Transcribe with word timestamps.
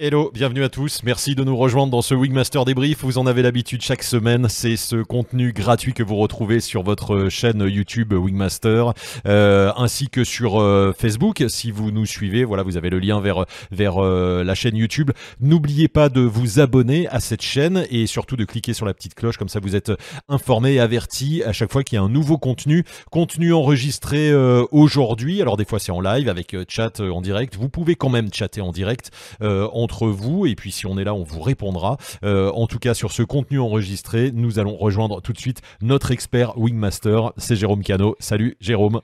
Hello, 0.00 0.30
bienvenue 0.32 0.62
à 0.62 0.68
tous. 0.68 1.02
Merci 1.02 1.34
de 1.34 1.42
nous 1.42 1.56
rejoindre 1.56 1.90
dans 1.90 2.02
ce 2.02 2.14
Wingmaster 2.14 2.64
débrief. 2.64 3.02
Vous 3.02 3.18
en 3.18 3.26
avez 3.26 3.42
l'habitude 3.42 3.82
chaque 3.82 4.04
semaine. 4.04 4.46
C'est 4.48 4.76
ce 4.76 5.02
contenu 5.02 5.52
gratuit 5.52 5.92
que 5.92 6.04
vous 6.04 6.14
retrouvez 6.14 6.60
sur 6.60 6.84
votre 6.84 7.28
chaîne 7.28 7.66
YouTube 7.68 8.12
Wingmaster, 8.12 8.92
euh, 9.26 9.72
ainsi 9.76 10.08
que 10.08 10.22
sur 10.22 10.60
euh, 10.60 10.94
Facebook. 10.96 11.42
Si 11.48 11.72
vous 11.72 11.90
nous 11.90 12.06
suivez, 12.06 12.44
voilà, 12.44 12.62
vous 12.62 12.76
avez 12.76 12.90
le 12.90 13.00
lien 13.00 13.20
vers 13.20 13.44
vers 13.72 13.96
euh, 13.98 14.44
la 14.44 14.54
chaîne 14.54 14.76
YouTube. 14.76 15.10
N'oubliez 15.40 15.88
pas 15.88 16.08
de 16.10 16.20
vous 16.20 16.60
abonner 16.60 17.08
à 17.08 17.18
cette 17.18 17.42
chaîne 17.42 17.84
et 17.90 18.06
surtout 18.06 18.36
de 18.36 18.44
cliquer 18.44 18.74
sur 18.74 18.86
la 18.86 18.94
petite 18.94 19.16
cloche, 19.16 19.36
comme 19.36 19.48
ça 19.48 19.58
vous 19.58 19.74
êtes 19.74 19.90
informé 20.28 20.74
et 20.74 20.80
averti 20.80 21.42
à 21.42 21.52
chaque 21.52 21.72
fois 21.72 21.82
qu'il 21.82 21.96
y 21.96 21.98
a 21.98 22.04
un 22.04 22.08
nouveau 22.08 22.38
contenu, 22.38 22.84
contenu 23.10 23.52
enregistré 23.52 24.32
aujourd'hui. 24.70 25.42
Alors 25.42 25.56
des 25.56 25.64
fois 25.64 25.80
c'est 25.80 25.90
en 25.90 26.00
live 26.00 26.28
avec 26.28 26.54
chat 26.68 27.00
en 27.00 27.20
direct. 27.20 27.56
Vous 27.56 27.68
pouvez 27.68 27.96
quand 27.96 28.10
même 28.10 28.32
chatter 28.32 28.60
en 28.60 28.70
direct. 28.70 29.10
en 29.40 29.87
vous. 30.06 30.46
Et 30.46 30.54
puis 30.54 30.72
si 30.72 30.86
on 30.86 30.98
est 30.98 31.04
là, 31.04 31.14
on 31.14 31.22
vous 31.22 31.40
répondra. 31.40 31.96
Euh, 32.24 32.50
en 32.52 32.66
tout 32.66 32.78
cas, 32.78 32.94
sur 32.94 33.12
ce 33.12 33.22
contenu 33.22 33.60
enregistré, 33.60 34.30
nous 34.32 34.58
allons 34.58 34.76
rejoindre 34.76 35.20
tout 35.20 35.32
de 35.32 35.38
suite 35.38 35.60
notre 35.80 36.10
expert 36.10 36.58
Wingmaster, 36.58 37.32
c'est 37.36 37.56
Jérôme 37.56 37.82
Cano. 37.82 38.16
Salut 38.18 38.56
Jérôme. 38.60 39.00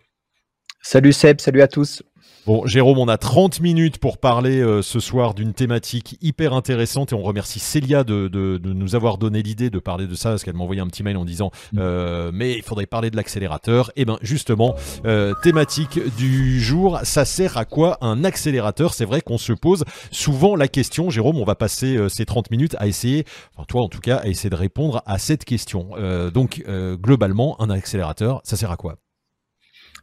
Salut 0.81 1.13
Seb, 1.13 1.41
salut 1.41 1.63
à 1.63 1.69
tous. 1.69 2.03
Bon, 2.47 2.67
Jérôme, 2.67 2.99
on 2.99 3.09
a 3.09 3.17
30 3.17 3.61
minutes 3.61 3.97
pour 3.97 4.19
parler 4.19 4.61
euh, 4.61 4.83
ce 4.83 5.01
soir 5.01 5.33
d'une 5.33 5.55
thématique 5.55 6.19
hyper 6.21 6.53
intéressante 6.53 7.13
et 7.13 7.15
on 7.15 7.23
remercie 7.23 7.59
Célia 7.59 8.05
de, 8.05 8.61
nous 8.63 8.95
avoir 8.95 9.17
donné 9.17 9.43
l'idée 9.43 9.71
de 9.71 9.79
parler 9.79 10.07
de 10.07 10.15
ça 10.15 10.31
parce 10.31 10.45
qu'elle 10.45 10.55
m'a 10.55 10.63
envoyé 10.63 10.83
un 10.83 10.87
petit 10.87 11.03
mail 11.03 11.17
en 11.17 11.25
disant 11.25 11.51
mm. 11.73 11.79
euh, 11.81 12.31
mais 12.35 12.53
il 12.53 12.63
faudrait 12.63 12.85
parler 12.85 13.11
de 13.11 13.17
l'accélérateur. 13.17 13.89
Et 13.97 14.03
eh 14.03 14.05
ben 14.05 14.19
justement, 14.21 14.75
euh, 15.07 15.33
thématique 15.43 15.99
du 16.19 16.61
jour, 16.61 17.01
ça 17.05 17.25
sert 17.25 17.57
à 17.57 17.65
quoi 17.65 17.97
un 18.03 18.25
accélérateur? 18.25 18.93
C'est 18.93 19.07
vrai 19.07 19.23
qu'on 19.23 19.39
se 19.39 19.55
pose 19.55 19.85
souvent 20.11 20.55
la 20.55 20.69
question, 20.69 21.09
Jérôme, 21.09 21.39
on 21.39 21.45
va 21.45 21.55
passer 21.55 21.97
ces 22.11 22.27
30 22.27 22.51
minutes 22.51 22.77
à 22.79 22.87
essayer, 22.87 23.25
enfin 23.55 23.65
toi 23.67 23.81
en 23.81 23.89
tout 23.89 24.01
cas, 24.01 24.17
à 24.17 24.27
essayer 24.27 24.51
de 24.51 24.55
répondre 24.55 25.03
à 25.07 25.17
cette 25.17 25.47
question. 25.47 25.93
donc 26.35 26.63
globalement, 27.01 27.59
un 27.63 27.71
accélérateur, 27.71 28.43
ça 28.45 28.59
sert 28.59 28.71
à 28.71 28.77
quoi? 28.77 28.97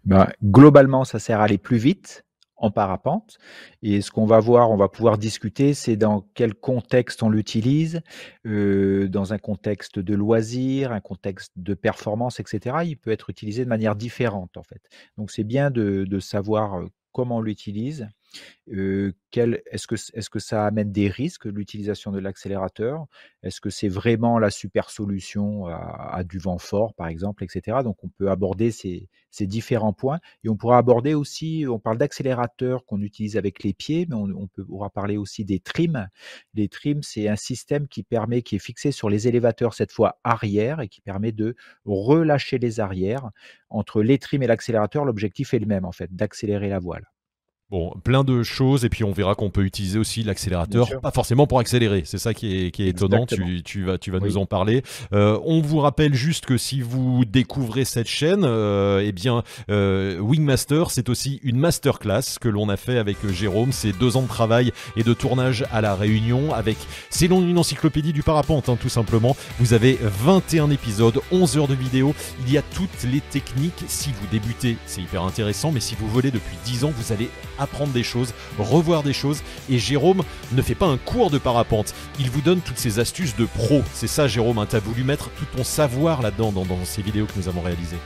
Ben, 0.05 0.27
globalement, 0.43 1.03
ça 1.03 1.19
sert 1.19 1.39
à 1.39 1.43
aller 1.43 1.59
plus 1.59 1.77
vite, 1.77 2.25
en 2.61 2.71
parapente. 2.71 3.37
Et 3.81 4.01
ce 4.01 4.11
qu'on 4.11 4.25
va 4.25 4.39
voir, 4.39 4.71
on 4.71 4.77
va 4.77 4.87
pouvoir 4.87 5.17
discuter, 5.17 5.73
c'est 5.73 5.97
dans 5.97 6.25
quel 6.33 6.53
contexte 6.53 7.23
on 7.23 7.29
l'utilise, 7.29 8.01
euh, 8.45 9.09
dans 9.09 9.33
un 9.33 9.37
contexte 9.37 9.99
de 9.99 10.15
loisir, 10.15 10.91
un 10.91 11.01
contexte 11.01 11.51
de 11.57 11.73
performance, 11.73 12.39
etc. 12.39 12.77
Il 12.85 12.97
peut 12.97 13.11
être 13.11 13.29
utilisé 13.29 13.63
de 13.63 13.69
manière 13.69 13.95
différente, 13.95 14.55
en 14.57 14.63
fait. 14.63 14.81
Donc 15.17 15.31
c'est 15.31 15.43
bien 15.43 15.71
de, 15.71 16.05
de 16.07 16.19
savoir 16.19 16.79
euh, 16.79 16.85
comment 17.11 17.37
on 17.37 17.41
l'utilise 17.41 18.07
est-ce 18.67 19.87
que, 19.87 19.95
est 19.95 20.29
que 20.29 20.39
ça 20.39 20.65
amène 20.65 20.91
des 20.91 21.07
risques, 21.07 21.45
l'utilisation 21.45 22.11
de 22.11 22.19
l'accélérateur? 22.19 23.05
Est-ce 23.43 23.61
que 23.61 23.69
c'est 23.69 23.87
vraiment 23.87 24.39
la 24.39 24.49
super 24.49 24.89
solution 24.89 25.67
à, 25.67 26.23
du 26.23 26.37
vent 26.37 26.57
fort, 26.57 26.93
par 26.93 27.07
exemple, 27.07 27.43
etc. 27.43 27.79
Donc, 27.83 27.97
on 28.03 28.09
peut 28.09 28.29
aborder 28.29 28.71
ces, 28.71 29.09
différents 29.41 29.93
points. 29.93 30.19
Et 30.43 30.49
on 30.49 30.55
pourra 30.55 30.77
aborder 30.77 31.13
aussi, 31.13 31.65
on 31.67 31.79
parle 31.79 31.97
d'accélérateur 31.97 32.85
qu'on 32.85 33.01
utilise 33.01 33.37
avec 33.37 33.63
les 33.63 33.73
pieds, 33.73 34.05
mais 34.09 34.15
on, 34.15 34.47
pourra 34.47 34.89
parler 34.89 35.17
aussi 35.17 35.45
des 35.45 35.59
trims. 35.59 36.07
Les 36.53 36.67
trims, 36.67 37.03
c'est 37.03 37.27
un 37.27 37.35
système 37.35 37.87
qui 37.87 38.03
permet, 38.03 38.41
qui 38.41 38.55
est 38.55 38.59
fixé 38.59 38.91
sur 38.91 39.09
les 39.09 39.27
élévateurs, 39.27 39.73
cette 39.73 39.91
fois 39.91 40.19
arrière, 40.23 40.81
et 40.81 40.87
qui 40.87 41.01
permet 41.01 41.31
de 41.31 41.55
relâcher 41.85 42.59
les 42.59 42.79
arrières. 42.79 43.31
Entre 43.69 44.01
les 44.03 44.19
trims 44.19 44.43
et 44.43 44.47
l'accélérateur, 44.47 45.05
l'objectif 45.05 45.53
est 45.53 45.59
le 45.59 45.65
même, 45.65 45.85
en 45.85 45.91
fait, 45.91 46.13
d'accélérer 46.15 46.69
la 46.69 46.79
voile. 46.79 47.05
Bon, 47.71 47.93
plein 48.03 48.25
de 48.25 48.43
choses, 48.43 48.83
et 48.83 48.89
puis 48.89 49.05
on 49.05 49.13
verra 49.13 49.33
qu'on 49.33 49.49
peut 49.49 49.63
utiliser 49.63 49.97
aussi 49.97 50.23
l'accélérateur, 50.23 50.89
pas 50.99 51.11
forcément 51.11 51.47
pour 51.47 51.57
accélérer, 51.57 52.03
c'est 52.03 52.17
ça 52.17 52.33
qui 52.33 52.65
est, 52.65 52.71
qui 52.71 52.83
est 52.83 52.89
étonnant, 52.89 53.25
tu, 53.25 53.63
tu, 53.63 53.85
vas, 53.85 53.97
tu 53.97 54.11
vas 54.11 54.19
nous 54.19 54.35
en 54.35 54.45
parler. 54.45 54.83
Euh, 55.13 55.39
on 55.45 55.61
vous 55.61 55.79
rappelle 55.79 56.13
juste 56.13 56.45
que 56.45 56.57
si 56.57 56.81
vous 56.81 57.23
découvrez 57.23 57.85
cette 57.85 58.09
chaîne, 58.09 58.43
euh, 58.43 59.01
eh 59.01 59.13
bien, 59.13 59.43
euh, 59.69 60.19
Wingmaster, 60.19 60.91
c'est 60.91 61.07
aussi 61.07 61.39
une 61.43 61.57
masterclass 61.59 62.39
que 62.41 62.49
l'on 62.49 62.67
a 62.67 62.75
fait 62.75 62.97
avec 62.97 63.25
Jérôme, 63.31 63.71
c'est 63.71 63.97
deux 63.97 64.17
ans 64.17 64.23
de 64.23 64.27
travail 64.27 64.73
et 64.97 65.03
de 65.03 65.13
tournage 65.13 65.63
à 65.71 65.79
La 65.79 65.95
Réunion, 65.95 66.53
avec, 66.53 66.75
c'est 67.09 67.27
une 67.27 67.57
encyclopédie 67.57 68.11
du 68.11 68.21
parapente, 68.21 68.67
hein, 68.67 68.77
tout 68.77 68.89
simplement. 68.89 69.37
Vous 69.59 69.71
avez 69.71 69.97
21 70.01 70.71
épisodes, 70.71 71.21
11 71.31 71.57
heures 71.57 71.67
de 71.69 71.75
vidéo, 71.75 72.13
il 72.45 72.51
y 72.51 72.57
a 72.57 72.63
toutes 72.63 73.09
les 73.09 73.21
techniques, 73.21 73.85
si 73.87 74.09
vous 74.09 74.27
débutez, 74.29 74.75
c'est 74.85 74.99
hyper 74.99 75.23
intéressant, 75.23 75.71
mais 75.71 75.79
si 75.79 75.95
vous 75.95 76.09
volez 76.09 76.31
depuis 76.31 76.57
10 76.65 76.83
ans, 76.83 76.91
vous 76.93 77.13
allez 77.13 77.29
apprendre 77.61 77.93
des 77.93 78.03
choses, 78.03 78.33
revoir 78.57 79.03
des 79.03 79.13
choses. 79.13 79.41
Et 79.69 79.77
Jérôme 79.77 80.23
ne 80.51 80.61
fait 80.61 80.75
pas 80.75 80.87
un 80.87 80.97
cours 80.97 81.29
de 81.29 81.37
parapente, 81.37 81.93
il 82.19 82.29
vous 82.29 82.41
donne 82.41 82.61
toutes 82.61 82.77
ces 82.77 82.99
astuces 82.99 83.35
de 83.35 83.45
pro. 83.45 83.81
C'est 83.93 84.07
ça, 84.07 84.27
Jérôme, 84.27 84.57
hein, 84.57 84.67
tu 84.69 84.75
as 84.75 84.79
voulu 84.79 85.03
mettre 85.03 85.29
tout 85.31 85.45
ton 85.55 85.63
savoir 85.63 86.21
là-dedans 86.21 86.51
dans, 86.51 86.65
ces 86.85 87.01
vidéos 87.01 87.25
que 87.25 87.37
nous 87.37 87.47
avons 87.47 87.61
réalisées. 87.61 87.97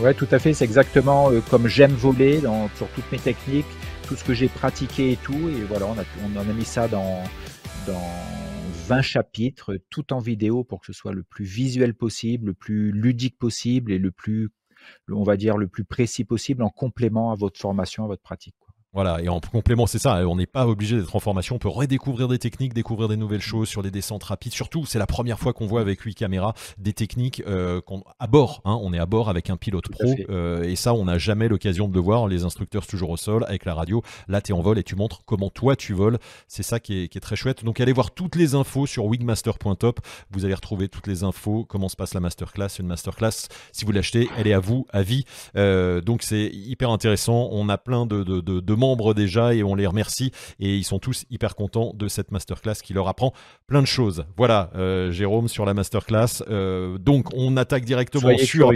Ouais, 0.00 0.14
tout 0.14 0.28
à 0.30 0.38
fait. 0.38 0.52
C'est 0.52 0.64
exactement 0.64 1.30
euh, 1.30 1.40
comme 1.50 1.68
j'aime 1.68 1.92
voler 1.92 2.40
sur 2.76 2.88
toutes 2.94 3.10
mes 3.12 3.18
techniques, 3.18 3.66
tout 4.06 4.16
ce 4.16 4.24
que 4.24 4.34
j'ai 4.34 4.48
pratiqué 4.48 5.12
et 5.12 5.16
tout. 5.16 5.48
Et 5.48 5.64
voilà, 5.68 5.86
on 5.86 5.94
on 5.94 6.40
a 6.40 6.52
mis 6.52 6.64
ça 6.64 6.86
dans, 6.88 7.22
dans 7.86 8.12
20 8.86 9.02
chapitres, 9.02 9.78
tout 9.90 10.12
en 10.12 10.20
vidéo 10.20 10.62
pour 10.62 10.80
que 10.80 10.86
ce 10.86 10.92
soit 10.92 11.12
le 11.12 11.24
plus 11.24 11.44
visuel 11.44 11.94
possible, 11.94 12.48
le 12.48 12.54
plus 12.54 12.92
ludique 12.92 13.36
possible 13.36 13.92
et 13.92 13.98
le 13.98 14.12
plus 14.12 14.50
on 15.08 15.22
va 15.22 15.36
dire, 15.36 15.56
le 15.56 15.68
plus 15.68 15.84
précis 15.84 16.24
possible 16.24 16.62
en 16.62 16.70
complément 16.70 17.32
à 17.32 17.34
votre 17.34 17.58
formation, 17.58 18.04
à 18.04 18.06
votre 18.08 18.22
pratique. 18.22 18.54
Voilà, 18.96 19.20
et 19.22 19.28
en 19.28 19.40
complément, 19.40 19.86
c'est 19.86 19.98
ça, 19.98 20.26
on 20.26 20.36
n'est 20.36 20.46
pas 20.46 20.66
obligé 20.66 20.96
d'être 20.96 21.14
en 21.14 21.20
formation, 21.20 21.56
on 21.56 21.58
peut 21.58 21.68
redécouvrir 21.68 22.28
des 22.28 22.38
techniques, 22.38 22.72
découvrir 22.72 23.08
des 23.10 23.18
nouvelles 23.18 23.42
choses 23.42 23.68
sur 23.68 23.82
les 23.82 23.90
descentes 23.90 24.24
rapides. 24.24 24.54
Surtout, 24.54 24.86
c'est 24.86 24.98
la 24.98 25.06
première 25.06 25.38
fois 25.38 25.52
qu'on 25.52 25.66
voit 25.66 25.82
avec 25.82 26.00
8 26.00 26.14
caméras 26.14 26.54
des 26.78 26.94
techniques 26.94 27.42
euh, 27.46 27.82
qu'on, 27.82 28.02
à 28.18 28.26
bord, 28.26 28.62
hein, 28.64 28.78
on 28.80 28.94
est 28.94 28.98
à 28.98 29.04
bord 29.04 29.28
avec 29.28 29.50
un 29.50 29.58
pilote 29.58 29.88
pro, 29.90 30.14
euh, 30.30 30.62
et 30.62 30.76
ça, 30.76 30.94
on 30.94 31.04
n'a 31.04 31.18
jamais 31.18 31.46
l'occasion 31.46 31.88
de 31.88 31.94
le 31.94 32.00
voir. 32.00 32.26
Les 32.26 32.44
instructeurs, 32.44 32.84
sont 32.84 32.90
toujours 32.90 33.10
au 33.10 33.18
sol 33.18 33.44
avec 33.48 33.66
la 33.66 33.74
radio. 33.74 34.00
Là, 34.28 34.40
tu 34.40 34.52
es 34.52 34.54
en 34.54 34.62
vol 34.62 34.78
et 34.78 34.82
tu 34.82 34.96
montres 34.96 35.20
comment 35.26 35.50
toi 35.50 35.76
tu 35.76 35.92
voles. 35.92 36.18
C'est 36.48 36.62
ça 36.62 36.80
qui 36.80 37.02
est, 37.02 37.20
très 37.20 37.36
chouette. 37.36 37.64
Donc, 37.64 37.80
allez 37.80 37.92
voir 37.92 38.12
toutes 38.12 38.34
les 38.34 38.54
infos 38.54 38.86
sur 38.86 39.04
wingmaster.top. 39.04 40.00
Vous 40.30 40.46
allez 40.46 40.54
retrouver 40.54 40.88
toutes 40.88 41.06
les 41.06 41.22
infos, 41.22 41.66
comment 41.68 41.90
se 41.90 41.96
passe 41.96 42.14
la 42.14 42.20
masterclass. 42.20 42.78
Une 42.78 42.86
masterclass, 42.86 43.48
si 43.72 43.84
vous 43.84 43.92
l'achetez, 43.92 44.30
elle 44.38 44.46
est 44.46 44.54
à 44.54 44.58
vous, 44.58 44.86
à 44.90 45.02
vie. 45.02 45.24
Euh, 45.56 46.00
donc, 46.00 46.22
c'est 46.22 46.46
hyper 46.46 46.88
intéressant. 46.88 47.50
On 47.52 47.68
a 47.68 47.76
plein 47.76 48.06
de, 48.06 48.24
de, 48.24 48.40
de, 48.40 48.60
de 48.60 48.74
membres 48.86 49.14
déjà 49.14 49.54
et 49.54 49.62
on 49.62 49.74
les 49.74 49.86
remercie. 49.86 50.32
Et 50.60 50.76
ils 50.76 50.84
sont 50.84 50.98
tous 50.98 51.24
hyper 51.30 51.54
contents 51.54 51.92
de 51.94 52.08
cette 52.08 52.30
masterclass 52.30 52.76
qui 52.82 52.92
leur 52.92 53.08
apprend 53.08 53.32
plein 53.66 53.82
de 53.82 53.86
choses. 53.86 54.24
Voilà, 54.36 54.70
euh, 54.76 55.10
Jérôme, 55.10 55.48
sur 55.48 55.64
la 55.64 55.74
masterclass. 55.74 56.42
Euh, 56.48 56.98
donc, 56.98 57.26
on 57.34 57.56
attaque 57.56 57.84
directement 57.84 58.36
sur. 58.38 58.72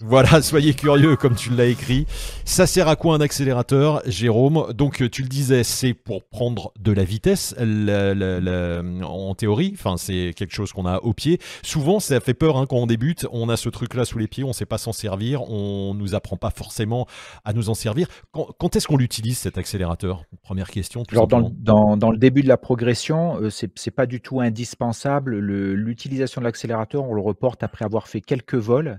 Voilà, 0.00 0.42
soyez 0.42 0.74
curieux 0.74 1.14
comme 1.14 1.36
tu 1.36 1.50
l'as 1.50 1.66
écrit. 1.66 2.06
Ça 2.44 2.66
sert 2.66 2.88
à 2.88 2.96
quoi 2.96 3.14
un 3.14 3.20
accélérateur, 3.20 4.02
Jérôme? 4.06 4.72
Donc 4.72 5.08
tu 5.10 5.22
le 5.22 5.28
disais, 5.28 5.62
c'est 5.62 5.94
pour 5.94 6.24
prendre 6.24 6.72
de 6.80 6.90
la 6.90 7.04
vitesse 7.04 7.54
en 7.58 9.34
théorie. 9.34 9.70
Enfin, 9.74 9.96
c'est 9.96 10.32
quelque 10.36 10.52
chose 10.52 10.72
qu'on 10.72 10.86
a 10.86 10.98
au 10.98 11.12
pied. 11.12 11.38
Souvent, 11.62 12.00
ça 12.00 12.18
fait 12.18 12.34
peur 12.34 12.56
hein, 12.56 12.66
quand 12.68 12.76
on 12.76 12.86
débute. 12.86 13.26
On 13.30 13.48
a 13.48 13.56
ce 13.56 13.68
truc-là 13.68 14.04
sous 14.04 14.18
les 14.18 14.26
pieds, 14.26 14.42
on 14.42 14.48
ne 14.48 14.52
sait 14.52 14.66
pas 14.66 14.78
s'en 14.78 14.92
servir. 14.92 15.48
On 15.48 15.94
nous 15.94 16.16
apprend 16.16 16.36
pas 16.36 16.50
forcément 16.50 17.06
à 17.44 17.52
nous 17.52 17.70
en 17.70 17.74
servir. 17.74 18.08
Quand, 18.32 18.74
est-ce 18.74 18.88
qu'on 18.88 18.96
l'utilise 18.96 19.38
cet 19.38 19.58
accélérateur? 19.58 20.24
Première 20.42 20.70
question. 20.70 21.04
Alors 21.12 21.28
dans, 21.28 21.96
dans, 21.96 22.10
le 22.10 22.18
début 22.18 22.42
de 22.42 22.48
la 22.48 22.56
progression, 22.56 23.40
euh, 23.40 23.50
c'est 23.50 23.70
c'est 23.76 23.92
pas 23.92 24.06
du 24.06 24.20
tout 24.20 24.40
indispensable. 24.40 25.38
L'utilisation 25.38 26.40
de 26.40 26.46
l'accélérateur, 26.46 27.04
on 27.04 27.14
le 27.14 27.22
reporte 27.22 27.62
après 27.62 27.84
avoir 27.84 28.08
fait 28.08 28.20
quelques 28.20 28.54
vols 28.54 28.98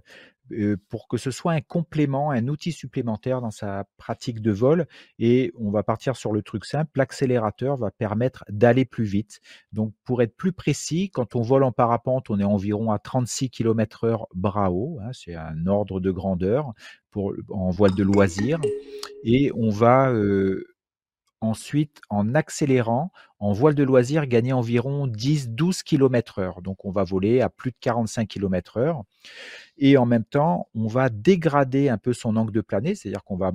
pour 0.89 1.07
que 1.07 1.17
ce 1.17 1.31
soit 1.31 1.53
un 1.53 1.61
complément, 1.61 2.31
un 2.31 2.47
outil 2.47 2.71
supplémentaire 2.71 3.41
dans 3.41 3.51
sa 3.51 3.85
pratique 3.97 4.41
de 4.41 4.51
vol. 4.51 4.87
Et 5.19 5.51
on 5.57 5.71
va 5.71 5.83
partir 5.83 6.15
sur 6.15 6.31
le 6.31 6.41
truc 6.41 6.65
simple, 6.65 6.91
l'accélérateur 6.95 7.77
va 7.77 7.91
permettre 7.91 8.43
d'aller 8.49 8.85
plus 8.85 9.05
vite. 9.05 9.39
Donc 9.71 9.93
pour 10.03 10.21
être 10.21 10.35
plus 10.35 10.51
précis, 10.51 11.09
quand 11.09 11.35
on 11.35 11.41
vole 11.41 11.63
en 11.63 11.71
parapente, 11.71 12.29
on 12.29 12.39
est 12.39 12.43
environ 12.43 12.91
à 12.91 12.99
36 12.99 13.49
km 13.49 14.07
h 14.07 14.25
bras 14.33 14.71
haut, 14.71 14.99
hein, 15.01 15.11
c'est 15.13 15.35
un 15.35 15.67
ordre 15.67 15.99
de 15.99 16.11
grandeur 16.11 16.73
pour, 17.11 17.33
en 17.49 17.69
voile 17.69 17.95
de 17.95 18.03
loisir. 18.03 18.59
Et 19.23 19.51
on 19.55 19.69
va 19.69 20.13
ensuite, 21.41 22.01
en 22.09 22.35
accélérant, 22.35 23.11
en 23.39 23.51
voile 23.51 23.75
de 23.75 23.83
loisir, 23.83 24.25
gagner 24.25 24.53
environ 24.53 25.07
10-12 25.07 25.83
km 25.83 26.39
heure. 26.39 26.61
Donc, 26.61 26.85
on 26.85 26.91
va 26.91 27.03
voler 27.03 27.41
à 27.41 27.49
plus 27.49 27.71
de 27.71 27.77
45 27.79 28.27
km 28.27 28.77
heure. 28.77 29.03
Et 29.77 29.97
en 29.97 30.05
même 30.05 30.23
temps, 30.23 30.69
on 30.73 30.87
va 30.87 31.09
dégrader 31.09 31.89
un 31.89 31.97
peu 31.97 32.13
son 32.13 32.35
angle 32.37 32.53
de 32.53 32.61
planée, 32.61 32.95
c'est-à-dire 32.95 33.23
qu'on 33.23 33.37
va 33.37 33.51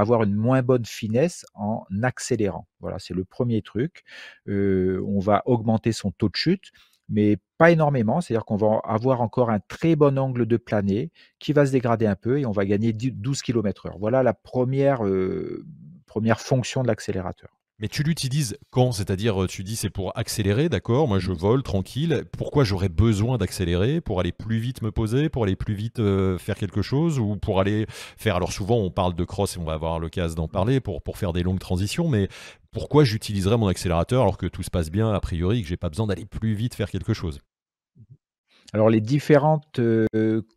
avoir 0.00 0.22
une 0.22 0.34
moins 0.34 0.62
bonne 0.62 0.84
finesse 0.84 1.44
en 1.54 1.84
accélérant. 2.02 2.66
Voilà, 2.80 2.98
c'est 2.98 3.14
le 3.14 3.24
premier 3.24 3.62
truc. 3.62 4.04
Euh, 4.48 5.04
on 5.06 5.18
va 5.18 5.42
augmenter 5.46 5.92
son 5.92 6.10
taux 6.12 6.28
de 6.28 6.36
chute 6.36 6.72
mais 7.08 7.38
pas 7.56 7.70
énormément, 7.70 8.20
c'est-à-dire 8.20 8.44
qu'on 8.44 8.56
va 8.56 8.80
avoir 8.84 9.20
encore 9.20 9.50
un 9.50 9.60
très 9.60 9.96
bon 9.96 10.18
angle 10.18 10.46
de 10.46 10.56
planée 10.56 11.10
qui 11.38 11.52
va 11.52 11.66
se 11.66 11.72
dégrader 11.72 12.06
un 12.06 12.14
peu 12.14 12.38
et 12.38 12.46
on 12.46 12.52
va 12.52 12.66
gagner 12.66 12.92
12 12.92 13.42
km 13.42 13.86
heure. 13.86 13.98
Voilà 13.98 14.22
la 14.22 14.34
première, 14.34 15.04
euh, 15.04 15.64
première 16.08 16.40
fonction 16.40 16.82
de 16.82 16.88
l'accélérateur. 16.88 17.50
Mais 17.80 17.86
tu 17.86 18.02
l'utilises 18.02 18.58
quand? 18.70 18.90
C'est-à-dire, 18.90 19.46
tu 19.48 19.62
dis 19.62 19.76
c'est 19.76 19.88
pour 19.88 20.10
accélérer, 20.18 20.68
d'accord? 20.68 21.06
Moi, 21.06 21.20
je 21.20 21.30
vole 21.30 21.62
tranquille. 21.62 22.24
Pourquoi 22.36 22.64
j'aurais 22.64 22.88
besoin 22.88 23.38
d'accélérer? 23.38 24.00
Pour 24.00 24.18
aller 24.18 24.32
plus 24.32 24.58
vite 24.58 24.82
me 24.82 24.90
poser? 24.90 25.28
Pour 25.28 25.44
aller 25.44 25.54
plus 25.54 25.74
vite 25.74 26.00
euh, 26.00 26.38
faire 26.38 26.56
quelque 26.56 26.82
chose? 26.82 27.20
Ou 27.20 27.36
pour 27.36 27.60
aller 27.60 27.86
faire... 27.88 28.34
Alors 28.34 28.50
souvent, 28.50 28.78
on 28.78 28.90
parle 28.90 29.14
de 29.14 29.22
cross 29.22 29.54
et 29.54 29.60
on 29.60 29.64
va 29.64 29.74
avoir 29.74 30.00
l'occasion 30.00 30.34
d'en 30.34 30.48
parler 30.48 30.80
pour, 30.80 31.02
pour 31.02 31.18
faire 31.18 31.32
des 31.32 31.44
longues 31.44 31.60
transitions, 31.60 32.08
mais 32.08 32.26
pourquoi 32.72 33.04
j'utiliserais 33.04 33.56
mon 33.56 33.68
accélérateur 33.68 34.22
alors 34.22 34.38
que 34.38 34.46
tout 34.46 34.64
se 34.64 34.70
passe 34.70 34.90
bien, 34.90 35.12
a 35.12 35.20
priori, 35.20 35.62
que 35.62 35.68
j'ai 35.68 35.76
pas 35.76 35.88
besoin 35.88 36.08
d'aller 36.08 36.26
plus 36.26 36.54
vite 36.54 36.74
faire 36.74 36.90
quelque 36.90 37.14
chose? 37.14 37.38
Alors 38.72 38.90
les 38.90 39.00
différents 39.00 39.60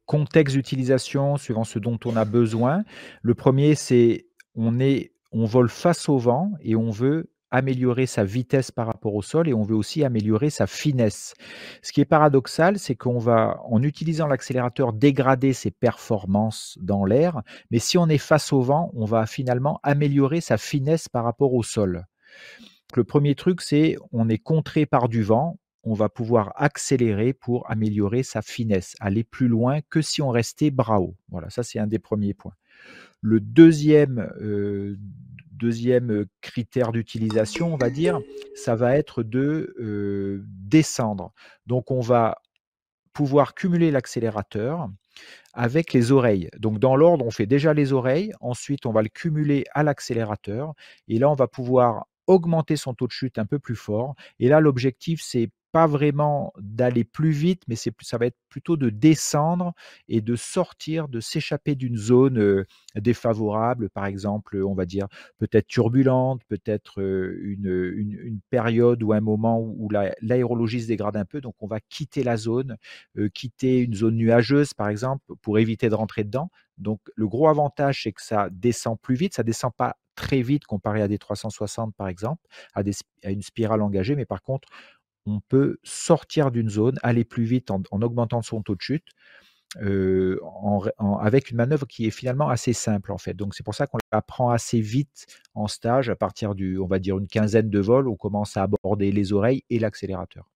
contextes 0.08 0.56
d'utilisation 0.56 1.38
suivant 1.38 1.64
ce 1.66 1.78
dont 1.78 2.00
on 2.04 2.16
a 2.16 2.26
besoin. 2.26 2.84
Le 3.22 3.36
premier, 3.36 3.76
c'est 3.76 4.26
on 4.56 4.80
est 4.80 5.14
on 5.32 5.46
vole 5.46 5.70
face 5.70 6.10
au 6.10 6.18
vent 6.18 6.52
et 6.62 6.76
on 6.76 6.90
veut 6.90 7.30
améliorer 7.52 8.06
sa 8.06 8.24
vitesse 8.24 8.72
par 8.72 8.88
rapport 8.88 9.14
au 9.14 9.22
sol 9.22 9.48
et 9.48 9.54
on 9.54 9.64
veut 9.64 9.76
aussi 9.76 10.04
améliorer 10.04 10.50
sa 10.50 10.68
finesse. 10.68 11.34
Ce 11.82 11.92
qui 11.92 12.00
est 12.00 12.06
paradoxal, 12.06 12.80
c'est 12.80 12.96
qu'on 12.96 13.20
va, 13.20 13.60
en 13.66 13.84
utilisant 13.84 14.28
l'accélérateur, 14.28 14.94
dégrader 14.94 15.52
ses 15.54 15.70
performances 15.70 16.78
dans 16.82 17.04
l'air, 17.04 17.42
mais 17.70 17.80
si 17.80 17.98
on 17.98 18.08
est 18.08 18.18
face 18.18 18.54
au 18.54 18.62
vent, 18.62 18.90
on 18.96 19.06
va 19.06 19.26
finalement 19.26 19.80
améliorer 19.84 20.40
sa 20.40 20.58
finesse 20.58 21.10
par 21.10 21.26
rapport 21.26 21.54
au 21.54 21.62
sol. 21.62 22.06
le 22.96 23.04
premier 23.04 23.36
truc, 23.36 23.62
c'est 23.62 23.98
on 24.12 24.30
est 24.30 24.38
contré 24.38 24.86
par 24.86 25.10
du 25.10 25.24
vent, 25.24 25.58
on 25.84 25.94
va 25.94 26.10
pouvoir 26.10 26.54
accélérer 26.56 27.34
pour 27.34 27.70
améliorer 27.70 28.24
sa 28.24 28.42
finesse, 28.42 28.96
aller 29.00 29.24
plus 29.24 29.48
loin 29.48 29.80
que 29.90 30.02
si 30.02 30.22
on 30.22 30.30
restait 30.30 30.72
bras 30.72 31.02
haut. 31.02 31.16
Voilà, 31.30 31.50
ça 31.50 31.64
c'est 31.64 31.80
un 31.80 31.88
des 31.88 32.00
premiers 32.00 32.34
points. 32.34 32.54
Le 33.22 33.40
deuxième, 33.40 34.32
euh, 34.42 34.98
deuxième 35.52 36.26
critère 36.42 36.92
d'utilisation, 36.92 37.74
on 37.74 37.78
va 37.78 37.90
dire, 37.90 38.20
ça 38.56 38.76
va 38.76 38.98
être 38.98 39.24
de 39.24 39.76
euh, 39.80 40.44
descendre. 40.48 41.34
Donc 41.68 41.92
on 41.92 42.02
va 42.02 42.38
pouvoir 43.14 43.54
cumuler 43.54 43.92
l'accélérateur 43.92 44.90
avec 45.54 45.94
les 45.94 46.12
oreilles. 46.12 46.50
Donc 46.58 46.80
dans 46.80 46.96
l'ordre, 46.96 47.26
on 47.26 47.32
fait 47.32 47.46
déjà 47.46 47.74
les 47.74 47.94
oreilles, 47.94 48.32
ensuite 48.40 48.86
on 48.86 48.92
va 48.92 49.02
le 49.02 49.10
cumuler 49.10 49.66
à 49.74 49.84
l'accélérateur, 49.84 50.74
et 51.08 51.20
là 51.20 51.30
on 51.30 51.36
va 51.36 51.48
pouvoir 51.48 52.06
augmenter 52.28 52.78
son 52.78 52.94
taux 52.94 53.08
de 53.08 53.12
chute 53.12 53.38
un 53.38 53.46
peu 53.46 53.60
plus 53.60 53.76
fort. 53.76 54.16
Et 54.40 54.48
là, 54.48 54.60
l'objectif, 54.60 55.22
c'est 55.22 55.50
pas 55.72 55.88
vraiment 55.88 56.54
d'aller 56.60 57.04
plus 57.04 57.32
vite, 57.32 57.64
mais 57.68 57.76
c'est 57.76 57.94
ça 58.02 58.18
va 58.18 58.26
être 58.26 58.38
plutôt 58.50 58.78
de 58.78 58.90
descendre 58.90 59.74
et 60.08 60.22
de 60.22 60.36
sortir, 60.36 61.08
de 61.08 61.20
s'échapper 61.20 61.76
d'une 61.76 61.98
zone 61.98 62.66
défavorable, 62.96 63.90
par 63.90 64.06
exemple, 64.06 64.62
on 64.64 64.74
va 64.74 64.86
dire 64.86 65.08
peut-être 65.38 65.68
turbulente, 65.68 66.42
peut-être 66.48 67.02
une, 67.02 67.94
une, 67.96 68.40
période 68.50 69.02
ou 69.04 69.14
un 69.14 69.22
moment 69.22 69.60
où, 69.62 69.90
l'aérologie 70.22 70.82
se 70.82 70.88
dégrade 70.88 71.16
un 71.16 71.26
peu. 71.26 71.42
Donc 71.42 71.56
on 71.60 71.68
va 71.68 71.80
quitter 71.80 72.24
la 72.24 72.38
zone, 72.38 72.78
quitter 73.34 73.80
une 73.80 73.94
zone 73.94 74.16
nuageuse, 74.16 74.74
par 74.74 74.90
exemple, 74.90 75.24
pour 75.42 75.60
éviter 75.60 75.90
de 75.90 75.96
rentrer 75.96 76.24
dedans. 76.24 76.50
Donc 76.78 77.00
le 77.16 77.28
gros 77.28 77.48
avantage, 77.48 78.04
c'est 78.04 78.12
que 78.12 78.22
ça 78.22 78.50
descend 78.52 79.00
plus 79.00 79.16
vite, 79.16 79.36
ça 79.36 79.44
descend 79.44 79.72
pas 79.74 79.96
très 80.16 80.42
vite 80.42 80.66
comparé 80.66 81.02
à 81.02 81.08
des 81.08 81.18
360 81.18 81.96
par 81.96 82.08
exemple, 82.08 82.42
à, 82.74 82.84
des, 82.84 82.92
à 83.24 83.32
une 83.32 83.42
spirale 83.42 83.82
engagée, 83.82 84.16
mais 84.16 84.26
par 84.26 84.42
contre, 84.42 84.68
on 85.26 85.40
peut 85.40 85.78
sortir 85.84 86.52
d'une 86.52 86.70
zone, 86.70 86.98
aller 87.04 87.24
plus 87.24 87.44
vite 87.44 87.72
en, 87.72 87.82
augmentant 87.92 88.42
son 88.42 88.62
taux 88.62 88.76
de 88.76 88.82
chute, 88.82 89.08
avec 91.20 91.52
une 91.52 91.58
manœuvre 91.58 91.88
qui 91.88 92.06
est 92.06 92.12
finalement 92.12 92.50
assez 92.50 92.74
simple 92.74 93.12
en 93.12 93.18
fait. 93.18 93.34
Donc 93.34 93.56
c'est 93.56 93.64
pour 93.64 93.76
ça 93.76 93.88
qu'on 93.88 94.00
apprend 94.12 94.50
assez 94.50 94.82
vite 94.82 95.26
en 95.54 95.68
stage 95.68 96.10
à 96.10 96.16
partir 96.16 96.56
du, 96.56 96.78
on 96.78 96.88
va 96.88 97.00
dire 97.00 97.18
une 97.18 97.28
quinzaine 97.28 97.70
de 97.70 97.80
vols, 97.80 98.08
on 98.08 98.16
commence 98.16 98.58
à 98.58 98.64
aborder 98.64 99.12
les 99.12 99.34
oreilles 99.34 99.64
et 99.70 99.80
l'accélérateur. 99.80 100.50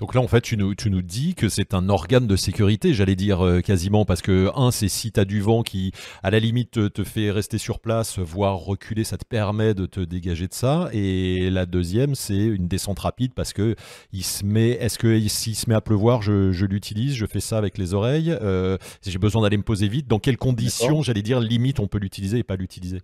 Donc 0.00 0.14
là, 0.14 0.22
en 0.22 0.28
fait, 0.28 0.40
tu 0.40 0.56
nous, 0.56 0.74
tu 0.74 0.88
nous 0.88 1.02
dis 1.02 1.34
que 1.34 1.50
c'est 1.50 1.74
un 1.74 1.90
organe 1.90 2.26
de 2.26 2.34
sécurité, 2.34 2.94
j'allais 2.94 3.16
dire 3.16 3.44
euh, 3.44 3.60
quasiment, 3.60 4.06
parce 4.06 4.22
que, 4.22 4.50
un, 4.56 4.70
c'est 4.70 4.88
si 4.88 5.12
tu 5.12 5.20
as 5.20 5.26
du 5.26 5.42
vent 5.42 5.62
qui, 5.62 5.92
à 6.22 6.30
la 6.30 6.38
limite, 6.38 6.90
te, 6.90 7.04
fait 7.04 7.30
rester 7.30 7.58
sur 7.58 7.80
place, 7.80 8.18
voire 8.18 8.56
reculer, 8.56 9.04
ça 9.04 9.18
te 9.18 9.26
permet 9.26 9.74
de 9.74 9.84
te 9.84 10.00
dégager 10.00 10.48
de 10.48 10.54
ça. 10.54 10.88
Et 10.94 11.50
la 11.50 11.66
deuxième, 11.66 12.14
c'est 12.14 12.34
une 12.34 12.66
descente 12.66 12.98
rapide, 13.00 13.34
parce 13.34 13.52
que 13.52 13.76
il 14.10 14.24
se 14.24 14.42
met, 14.42 14.70
est-ce 14.70 14.98
que 14.98 15.20
s'il 15.28 15.54
se 15.54 15.68
met 15.68 15.74
à 15.74 15.82
pleuvoir, 15.82 16.22
je, 16.22 16.50
je 16.50 16.64
l'utilise, 16.64 17.14
je 17.14 17.26
fais 17.26 17.40
ça 17.40 17.58
avec 17.58 17.76
les 17.76 17.92
oreilles, 17.92 18.30
euh, 18.40 18.78
si 19.02 19.10
j'ai 19.10 19.18
besoin 19.18 19.42
d'aller 19.42 19.58
me 19.58 19.62
poser 19.62 19.88
vite, 19.88 20.08
dans 20.08 20.18
quelles 20.18 20.38
conditions, 20.38 21.02
j'allais 21.02 21.20
dire, 21.20 21.40
limite, 21.40 21.78
on 21.78 21.88
peut 21.88 21.98
l'utiliser 21.98 22.38
et 22.38 22.42
pas 22.42 22.56
l'utiliser? 22.56 23.02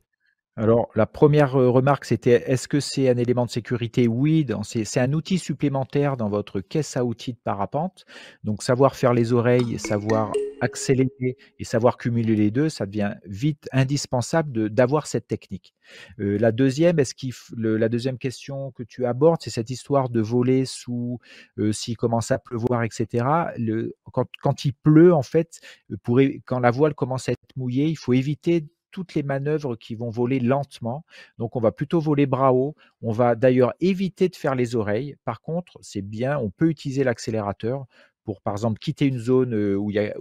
Alors, 0.59 0.89
la 0.95 1.05
première 1.05 1.53
remarque, 1.53 2.07
c'était 2.07 2.51
est-ce 2.51 2.67
que 2.67 2.81
c'est 2.81 3.11
un 3.11 3.19
élément 3.19 3.45
de 3.45 3.51
sécurité? 3.51 4.09
Oui, 4.09 4.47
c'est 4.63 5.01
un 5.01 5.13
outil 5.13 5.39
supplémentaire 5.39 6.17
dans 6.17 6.31
votre 6.31 6.61
caisse 6.61 6.97
à 6.97 7.05
outils 7.05 7.35
de 7.35 7.39
parapente. 7.45 8.07
Donc, 8.43 8.63
savoir 8.63 8.97
faire 8.97 9.13
les 9.13 9.35
oreilles, 9.35 9.79
savoir 9.79 10.33
accélérer 10.63 11.37
et 11.59 11.65
savoir 11.65 11.99
cumuler 11.99 12.35
les 12.35 12.51
deux, 12.51 12.71
ça 12.71 12.87
devient 12.87 13.17
vite 13.27 13.69
indispensable 13.71 14.71
d'avoir 14.71 15.07
cette 15.07 15.27
technique. 15.27 15.75
la 16.17 16.53
deuxième, 16.53 16.99
est-ce 16.99 17.15
la 17.55 17.91
deuxième 17.91 18.17
question 18.17 18.71
que 18.71 18.83
tu 18.83 19.05
abordes, 19.05 19.43
c'est 19.43 19.51
cette 19.51 19.69
histoire 19.69 20.09
de 20.09 20.23
voler 20.23 20.65
sous, 20.65 21.19
s'il 21.73 21.99
commence 21.99 22.31
à 22.31 22.39
pleuvoir, 22.39 22.83
etc. 22.83 23.27
Le, 23.59 23.95
quand, 24.11 24.27
quand, 24.43 24.65
il 24.65 24.73
pleut, 24.73 25.13
en 25.13 25.23
fait, 25.23 25.61
pour, 26.03 26.19
quand 26.47 26.61
la 26.61 26.71
voile 26.71 26.95
commence 26.95 27.29
à 27.29 27.33
être 27.33 27.57
mouillée, 27.57 27.89
il 27.89 27.97
faut 27.97 28.15
éviter 28.15 28.65
toutes 28.97 29.15
les 29.15 29.23
manœuvres 29.23 29.77
qui 29.77 29.95
vont 29.95 30.09
voler 30.09 30.41
lentement. 30.41 31.05
Donc, 31.37 31.55
on 31.55 31.61
va 31.61 31.71
plutôt 31.71 32.01
voler 32.01 32.25
bras 32.25 32.55
haut. 32.55 32.75
On 33.03 33.13
va 33.13 33.35
d'ailleurs 33.35 33.75
éviter 33.81 34.31
de 34.31 34.37
faire 34.37 34.55
les 34.55 34.75
oreilles. 34.75 35.17
Par 35.27 35.43
contre, 35.43 35.77
c'est 35.83 36.01
bien, 36.01 36.39
on 36.39 36.49
peut 36.49 36.71
utiliser 36.71 37.05
l'accélérateur 37.05 37.85
pour, 38.25 38.41
par 38.41 38.55
exemple, 38.55 38.79
quitter 38.79 39.05
une 39.07 39.19
zone 39.19 39.55
où 39.55 39.91
il, 39.91 39.97
y 39.97 39.99
a, 39.99 40.15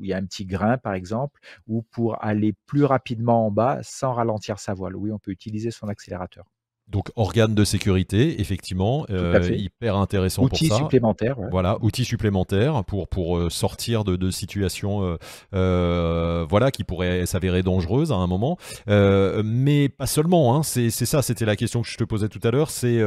il 0.00 0.06
y 0.08 0.12
a 0.12 0.16
un 0.16 0.24
petit 0.26 0.44
grain, 0.44 0.76
par 0.76 0.94
exemple, 0.94 1.40
ou 1.68 1.82
pour 1.82 2.20
aller 2.24 2.52
plus 2.66 2.82
rapidement 2.84 3.46
en 3.46 3.52
bas 3.52 3.78
sans 3.84 4.12
ralentir 4.12 4.58
sa 4.58 4.74
voile. 4.74 4.96
Oui, 4.96 5.12
on 5.12 5.20
peut 5.20 5.30
utiliser 5.30 5.70
son 5.70 5.86
accélérateur. 5.86 6.46
Donc 6.88 7.10
organe 7.16 7.52
de 7.52 7.64
sécurité, 7.64 8.40
effectivement, 8.40 9.06
euh, 9.10 9.40
hyper 9.50 9.96
intéressant 9.96 10.46
pour 10.46 10.56
ça. 10.56 10.76
supplémentaire. 10.76 11.36
Voilà, 11.50 11.78
outils 11.82 12.04
supplémentaires 12.04 12.84
pour 12.84 13.08
pour 13.08 13.38
euh, 13.38 13.50
sortir 13.50 14.04
de, 14.04 14.14
de 14.14 14.30
situations, 14.30 15.18
euh, 15.52 16.46
voilà, 16.48 16.70
qui 16.70 16.84
pourraient 16.84 17.26
s'avérer 17.26 17.64
dangereuses 17.64 18.12
à 18.12 18.14
un 18.14 18.28
moment. 18.28 18.56
mais 18.86 19.88
pas 19.88 20.06
seulement. 20.06 20.54
Hein, 20.54 20.62
c'est 20.62 20.90
ça, 20.90 21.22
c'était 21.22 21.44
la 21.44 21.56
question 21.56 21.82
que 21.82 21.88
je 21.88 21.96
te 21.96 22.04
posais 22.04 22.28
tout 22.28 22.40
à 22.44 22.52
l'heure. 22.52 22.70
C'est 22.70 23.00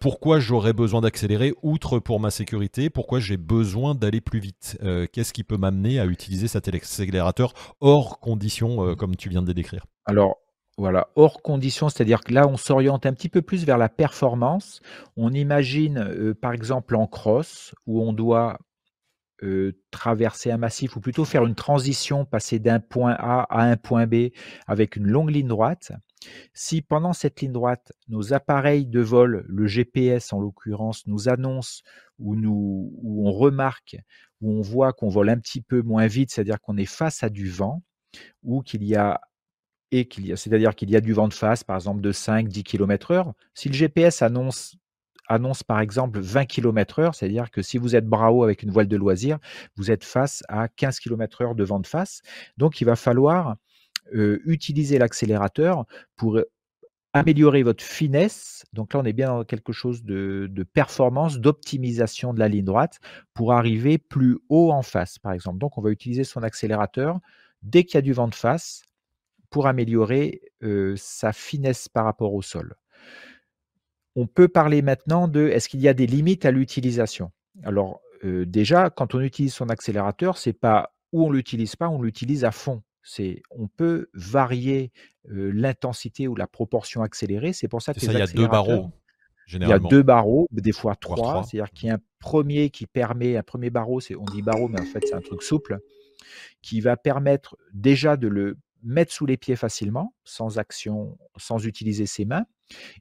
pourquoi 0.00 0.40
j'aurais 0.40 0.72
besoin 0.72 1.00
d'accélérer 1.00 1.54
outre 1.62 2.00
pour 2.00 2.18
ma 2.18 2.30
sécurité. 2.30 2.90
Pourquoi 2.90 3.20
j'ai 3.20 3.36
besoin 3.36 3.94
d'aller 3.94 4.20
plus 4.20 4.40
vite? 4.40 4.76
Qu'est-ce 5.12 5.32
qui 5.32 5.44
peut 5.44 5.56
m'amener 5.56 6.00
à 6.00 6.06
utiliser 6.06 6.48
cet 6.48 6.66
accélérateur 6.66 7.52
hors 7.80 8.18
conditions, 8.18 8.96
comme 8.96 9.14
tu 9.14 9.28
viens 9.28 9.42
de 9.42 9.46
les 9.46 9.54
décrire? 9.54 9.86
Alors 10.06 10.36
voilà, 10.76 11.08
hors 11.14 11.40
condition, 11.42 11.88
c'est-à-dire 11.88 12.20
que 12.20 12.32
là, 12.32 12.48
on 12.48 12.56
s'oriente 12.56 13.06
un 13.06 13.12
petit 13.12 13.28
peu 13.28 13.42
plus 13.42 13.64
vers 13.64 13.78
la 13.78 13.88
performance. 13.88 14.80
On 15.16 15.32
imagine, 15.32 15.98
euh, 15.98 16.34
par 16.34 16.52
exemple, 16.52 16.96
en 16.96 17.06
cross, 17.06 17.74
où 17.86 18.02
on 18.02 18.12
doit 18.12 18.58
euh, 19.44 19.72
traverser 19.90 20.50
un 20.50 20.56
massif, 20.56 20.96
ou 20.96 21.00
plutôt 21.00 21.24
faire 21.24 21.44
une 21.44 21.54
transition, 21.54 22.24
passer 22.24 22.58
d'un 22.58 22.80
point 22.80 23.14
A 23.18 23.42
à 23.50 23.62
un 23.62 23.76
point 23.76 24.06
B 24.06 24.30
avec 24.66 24.96
une 24.96 25.06
longue 25.06 25.30
ligne 25.30 25.48
droite. 25.48 25.92
Si 26.54 26.82
pendant 26.82 27.12
cette 27.12 27.40
ligne 27.40 27.52
droite, 27.52 27.92
nos 28.08 28.32
appareils 28.32 28.86
de 28.86 29.00
vol, 29.00 29.44
le 29.46 29.66
GPS 29.66 30.32
en 30.32 30.40
l'occurrence, 30.40 31.06
nous 31.06 31.28
annoncent 31.28 31.82
ou, 32.18 32.36
nous, 32.36 32.90
ou 33.02 33.28
on 33.28 33.32
remarque, 33.32 33.96
ou 34.40 34.52
on 34.52 34.60
voit 34.60 34.92
qu'on 34.92 35.08
vole 35.08 35.28
un 35.28 35.38
petit 35.38 35.60
peu 35.60 35.82
moins 35.82 36.06
vite, 36.06 36.32
c'est-à-dire 36.32 36.60
qu'on 36.60 36.76
est 36.76 36.86
face 36.86 37.22
à 37.22 37.28
du 37.28 37.48
vent, 37.48 37.82
ou 38.42 38.62
qu'il 38.62 38.84
y 38.84 38.96
a 38.96 39.20
c'est-à-dire 40.36 40.74
qu'il 40.74 40.90
y 40.90 40.96
a 40.96 41.00
du 41.00 41.12
vent 41.12 41.28
de 41.28 41.34
face, 41.34 41.64
par 41.64 41.76
exemple 41.76 42.00
de 42.00 42.12
5-10 42.12 42.62
km 42.62 43.10
heure. 43.12 43.32
Si 43.54 43.68
le 43.68 43.74
GPS 43.74 44.22
annonce, 44.22 44.76
annonce 45.28 45.62
par 45.62 45.80
exemple 45.80 46.20
20 46.20 46.46
km 46.46 46.98
heure, 46.98 47.14
c'est-à-dire 47.14 47.50
que 47.50 47.62
si 47.62 47.78
vous 47.78 47.94
êtes 47.94 48.04
haut 48.10 48.42
avec 48.42 48.62
une 48.62 48.70
voile 48.70 48.88
de 48.88 48.96
loisir, 48.96 49.38
vous 49.76 49.90
êtes 49.90 50.04
face 50.04 50.42
à 50.48 50.68
15 50.68 50.98
km 50.98 51.42
heure 51.42 51.54
de 51.54 51.64
vent 51.64 51.80
de 51.80 51.86
face. 51.86 52.22
Donc 52.56 52.80
il 52.80 52.84
va 52.84 52.96
falloir 52.96 53.56
euh, 54.14 54.40
utiliser 54.44 54.98
l'accélérateur 54.98 55.86
pour 56.16 56.40
améliorer 57.12 57.62
votre 57.62 57.84
finesse. 57.84 58.64
Donc 58.72 58.92
là, 58.92 59.00
on 59.00 59.04
est 59.04 59.12
bien 59.12 59.28
dans 59.28 59.44
quelque 59.44 59.72
chose 59.72 60.02
de, 60.02 60.48
de 60.50 60.62
performance, 60.64 61.38
d'optimisation 61.38 62.34
de 62.34 62.40
la 62.40 62.48
ligne 62.48 62.64
droite 62.64 62.98
pour 63.32 63.52
arriver 63.52 63.98
plus 63.98 64.38
haut 64.48 64.72
en 64.72 64.82
face, 64.82 65.18
par 65.20 65.32
exemple. 65.32 65.58
Donc 65.58 65.78
on 65.78 65.80
va 65.80 65.90
utiliser 65.90 66.24
son 66.24 66.42
accélérateur 66.42 67.20
dès 67.62 67.84
qu'il 67.84 67.94
y 67.94 67.98
a 67.98 68.02
du 68.02 68.12
vent 68.12 68.28
de 68.28 68.34
face 68.34 68.82
pour 69.54 69.68
améliorer 69.68 70.42
sa 70.96 71.32
finesse 71.32 71.88
par 71.88 72.06
rapport 72.06 72.34
au 72.34 72.42
sol. 72.42 72.74
On 74.16 74.26
peut 74.26 74.48
parler 74.48 74.82
maintenant 74.82 75.28
de 75.28 75.46
est-ce 75.46 75.68
qu'il 75.68 75.78
y 75.80 75.86
a 75.86 75.94
des 75.94 76.08
limites 76.08 76.44
à 76.44 76.50
l'utilisation? 76.50 77.30
Alors 77.62 78.00
déjà, 78.24 78.90
quand 78.90 79.14
on 79.14 79.20
utilise 79.20 79.54
son 79.54 79.68
accélérateur, 79.68 80.38
c'est 80.38 80.54
pas 80.54 80.96
où 81.12 81.24
on 81.24 81.30
l'utilise 81.30 81.76
pas, 81.76 81.88
on 81.88 82.02
l'utilise 82.02 82.44
à 82.44 82.50
fond. 82.50 82.82
C'est 83.04 83.42
on 83.52 83.68
peut 83.68 84.08
varier 84.12 84.90
l'intensité 85.28 86.26
ou 86.26 86.34
la 86.34 86.48
proportion 86.48 87.04
accélérée. 87.04 87.52
C'est 87.52 87.68
pour 87.68 87.80
ça 87.80 87.94
que 87.94 88.00
les 88.00 88.06
il 88.06 88.18
y 88.18 88.22
a 88.22 88.26
deux 88.26 88.48
barreaux. 88.48 88.90
Il 89.52 89.68
y 89.68 89.72
a 89.72 89.78
deux 89.78 90.02
barreaux, 90.02 90.48
des 90.50 90.72
fois 90.72 90.96
trois. 90.96 91.44
C'est-à-dire 91.44 91.70
qu'il 91.70 91.90
y 91.90 91.92
a 91.92 91.94
un 91.94 92.02
premier 92.18 92.70
qui 92.70 92.88
permet, 92.88 93.36
un 93.36 93.44
premier 93.44 93.70
barreau, 93.70 94.00
c'est 94.00 94.16
on 94.16 94.24
dit 94.24 94.42
barreau, 94.42 94.66
mais 94.66 94.80
en 94.80 94.84
fait 94.84 95.04
c'est 95.06 95.14
un 95.14 95.20
truc 95.20 95.44
souple, 95.44 95.78
qui 96.60 96.80
va 96.80 96.96
permettre 96.96 97.56
déjà 97.72 98.16
de 98.16 98.26
le 98.26 98.56
mettre 98.84 99.12
sous 99.12 99.26
les 99.26 99.36
pieds 99.36 99.56
facilement, 99.56 100.14
sans 100.24 100.58
action, 100.58 101.18
sans 101.36 101.64
utiliser 101.66 102.06
ses 102.06 102.24
mains. 102.24 102.44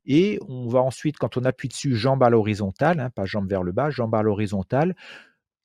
Et 0.06 0.40
on 0.48 0.68
va 0.68 0.82
ensuite, 0.82 1.18
quand 1.18 1.38
on 1.38 1.46
appuie 1.46 1.68
dessus, 1.68 1.96
jambe 1.96 2.24
à 2.24 2.30
l'horizontale, 2.30 3.00
hein, 3.00 3.10
pas 3.10 3.26
jambe 3.26 3.50
vers 3.50 3.64
le 3.64 3.72
bas, 3.72 3.90
jambe 3.90 4.16
à 4.16 4.22
l'horizontale. 4.22 4.96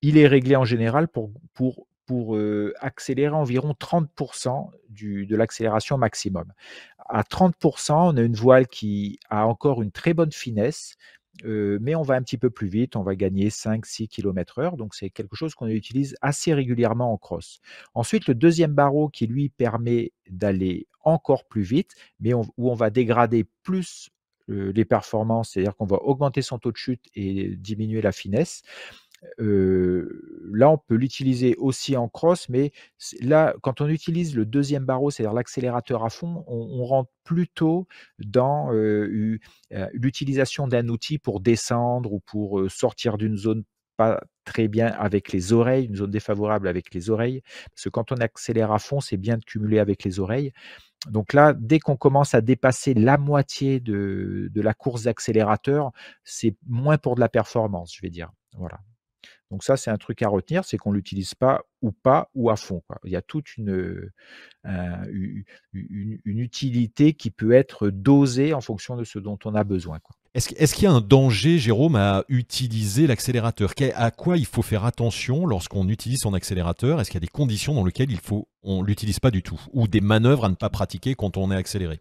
Il 0.03 0.19
est 0.19 0.27
réglé 0.27 0.57
en 0.57 0.65
général 0.65 1.09
pour, 1.09 1.33
pour 1.55 1.79
accélérer 2.81 3.35
environ 3.35 3.75
30% 3.79 4.71
du, 4.89 5.27
de 5.27 5.37
l'accélération 5.37 5.99
maximum. 5.99 6.53
À 7.09 7.23
30%, 7.23 7.93
on 7.93 8.17
a 8.17 8.23
une 8.23 8.35
voile 8.35 8.67
qui 8.67 9.19
a 9.29 9.47
encore 9.47 9.83
une 9.83 9.91
très 9.93 10.15
bonne 10.15 10.33
finesse, 10.33 10.95
mais 11.45 11.95
on 11.95 12.03
va 12.03 12.15
un 12.15 12.23
petit 12.23 12.39
peu 12.39 12.51
plus 12.51 12.69
vite, 12.69 12.97
on 12.97 13.03
va 13.03 13.15
gagner 13.15 13.49
5-6 13.49 14.09
km 14.09 14.59
heure, 14.59 14.77
donc 14.77 14.95
c'est 14.95 15.11
quelque 15.11 15.37
chose 15.37 15.55
qu'on 15.55 15.67
utilise 15.69 16.17
assez 16.21 16.53
régulièrement 16.55 17.13
en 17.13 17.17
cross. 17.17 17.61
Ensuite, 17.95 18.27
le 18.27 18.35
deuxième 18.35 18.73
barreau 18.73 19.09
qui 19.09 19.27
lui 19.27 19.49
permet 19.49 20.13
d'aller 20.29 20.87
encore 21.05 21.47
plus 21.47 21.63
vite, 21.63 21.95
mais 22.21 22.35
où 22.35 22.45
on 22.57 22.75
va 22.75 22.91
dégrader 22.91 23.47
plus 23.63 24.11
les 24.49 24.87
performances, 24.87 25.51
c'est-à-dire 25.51 25.77
qu'on 25.77 25.85
va 25.85 25.99
augmenter 25.99 26.41
son 26.41 26.59
taux 26.59 26.73
de 26.73 26.77
chute 26.79 27.05
et 27.15 27.55
diminuer 27.57 28.01
la 28.01 28.13
finesse 28.13 28.63
là, 29.39 30.71
on 30.71 30.79
peut 30.79 30.95
l'utiliser 30.95 31.57
aussi 31.57 31.97
en 31.97 32.09
cross, 32.09 32.49
mais 32.49 32.73
là, 33.21 33.55
quand 33.63 33.81
on 33.81 33.89
utilise 33.89 34.37
le 34.37 34.45
deuxième 34.45 34.85
barreau, 34.85 35.11
c'est-à-dire 35.11 35.35
l'accélérateur 35.35 36.05
à 36.05 36.11
fond, 36.11 36.45
on, 36.47 36.85
rentre 36.85 37.11
plutôt 37.25 37.87
dans 38.19 38.71
l'utilisation 39.93 40.69
d'un 40.69 40.89
outil 40.89 41.19
pour 41.19 41.41
descendre 41.41 42.13
ou 42.13 42.21
pour 42.21 42.71
sortir 42.71 43.19
d'une 43.19 43.37
zone 43.37 43.65
pas 43.99 44.23
très 44.45 44.69
bien 44.69 44.87
avec 44.87 45.33
les 45.33 45.53
oreilles, 45.53 45.87
une 45.87 45.97
zone 45.97 46.11
défavorable 46.11 46.69
avec 46.69 46.95
les 46.95 47.11
oreilles, 47.11 47.43
parce 47.71 47.85
que 47.85 47.89
quand 47.91 48.13
on 48.13 48.17
accélère 48.17 48.73
à 48.73 48.79
fond, 48.79 49.01
c'est 49.01 49.17
bien 49.19 49.37
de 49.37 49.45
cumuler 49.45 49.81
avec 49.81 50.05
les 50.05 50.21
oreilles. 50.21 50.53
Donc 51.11 51.33
là, 51.33 51.53
dès 51.53 51.81
qu'on 51.81 51.97
commence 51.97 52.35
à 52.35 52.41
dépasser 52.41 52.95
la 52.95 53.19
moitié 53.19 53.81
de, 53.81 54.49
de 54.53 54.61
la 54.63 54.73
course 54.73 55.03
d'accélérateur, 55.03 55.91
c'est 56.25 56.57
moins 56.67 56.97
pour 56.97 57.17
de 57.17 57.21
la 57.21 57.29
performance, 57.29 57.95
je 57.95 58.01
vais 58.01 58.11
dire. 58.11 58.31
Voilà. 58.57 58.79
Donc 59.51 59.65
ça, 59.65 59.77
c'est 59.77 59.91
un 59.91 59.97
truc 59.97 60.23
à 60.23 60.29
retenir, 60.29 60.65
c'est 60.65 60.77
qu'on 60.77 60.93
l'utilise 60.93 61.35
pas 61.35 61.63
ou 61.81 61.91
pas 61.91 62.31
ou 62.35 62.51
à 62.51 62.57
fond. 62.57 62.83
Il 63.05 63.11
y 63.11 63.17
a 63.17 63.23
toute 63.23 63.57
une, 63.57 64.11
utilité 66.25 67.15
qui 67.15 67.31
peut 67.31 67.53
être 67.53 67.89
dosée 67.89 68.53
en 68.53 68.61
fonction 68.61 68.97
de 68.97 69.05
ce 69.05 69.19
dont 69.19 69.39
on 69.45 69.55
a 69.55 69.65
besoin. 69.65 69.99
Est-ce 70.35 70.75
qu'il 70.75 70.85
y 70.85 70.87
a 70.87 70.93
un 70.93 71.01
danger, 71.01 71.59
Jérôme, 71.59 71.97
à 71.97 72.25
utiliser 72.29 73.07
l'accélérateur? 73.07 73.73
À 73.95 74.11
quoi 74.11 74.37
il 74.37 74.47
faut 74.47 74.63
faire 74.63 74.85
attention 74.85 75.47
lorsqu'on 75.47 75.89
utilise 75.89 76.21
son 76.21 76.35
accélérateur? 76.35 77.01
Est-ce 77.01 77.11
qu'il 77.11 77.17
y 77.17 77.25
a 77.25 77.27
des 77.27 77.29
conditions 77.29 77.75
dans 77.75 77.85
lesquelles 77.85 78.13
il 78.13 78.21
faut, 78.21 78.49
on 78.63 78.83
l'utilise 78.83 79.19
pas 79.19 79.31
du 79.31 79.43
tout? 79.43 79.61
Ou 79.73 79.89
des 79.89 80.01
manœuvres 80.01 80.45
à 80.45 80.49
ne 80.49 80.55
pas 80.55 80.69
pratiquer 80.69 81.15
quand 81.15 81.37
on 81.39 81.51
est 81.51 81.57
accéléré? 81.57 82.01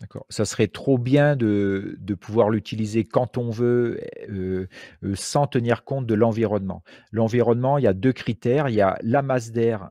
D'accord. 0.00 0.26
Ça 0.28 0.44
serait 0.44 0.68
trop 0.68 0.96
bien 0.96 1.34
de, 1.34 1.98
pouvoir 2.20 2.50
l'utiliser 2.50 3.04
quand 3.04 3.36
on 3.36 3.50
veut, 3.50 4.00
euh, 4.28 4.68
euh, 5.02 5.14
sans 5.16 5.46
tenir 5.46 5.84
compte 5.84 6.06
de 6.06 6.14
l'environnement. 6.14 6.84
L'environnement, 7.10 7.78
il 7.78 7.84
y 7.84 7.88
a 7.88 7.92
deux 7.92 8.12
critères. 8.12 8.68
Il 8.68 8.76
y 8.76 8.80
a 8.80 8.96
la 9.02 9.22
masse 9.22 9.50
d'air. 9.50 9.90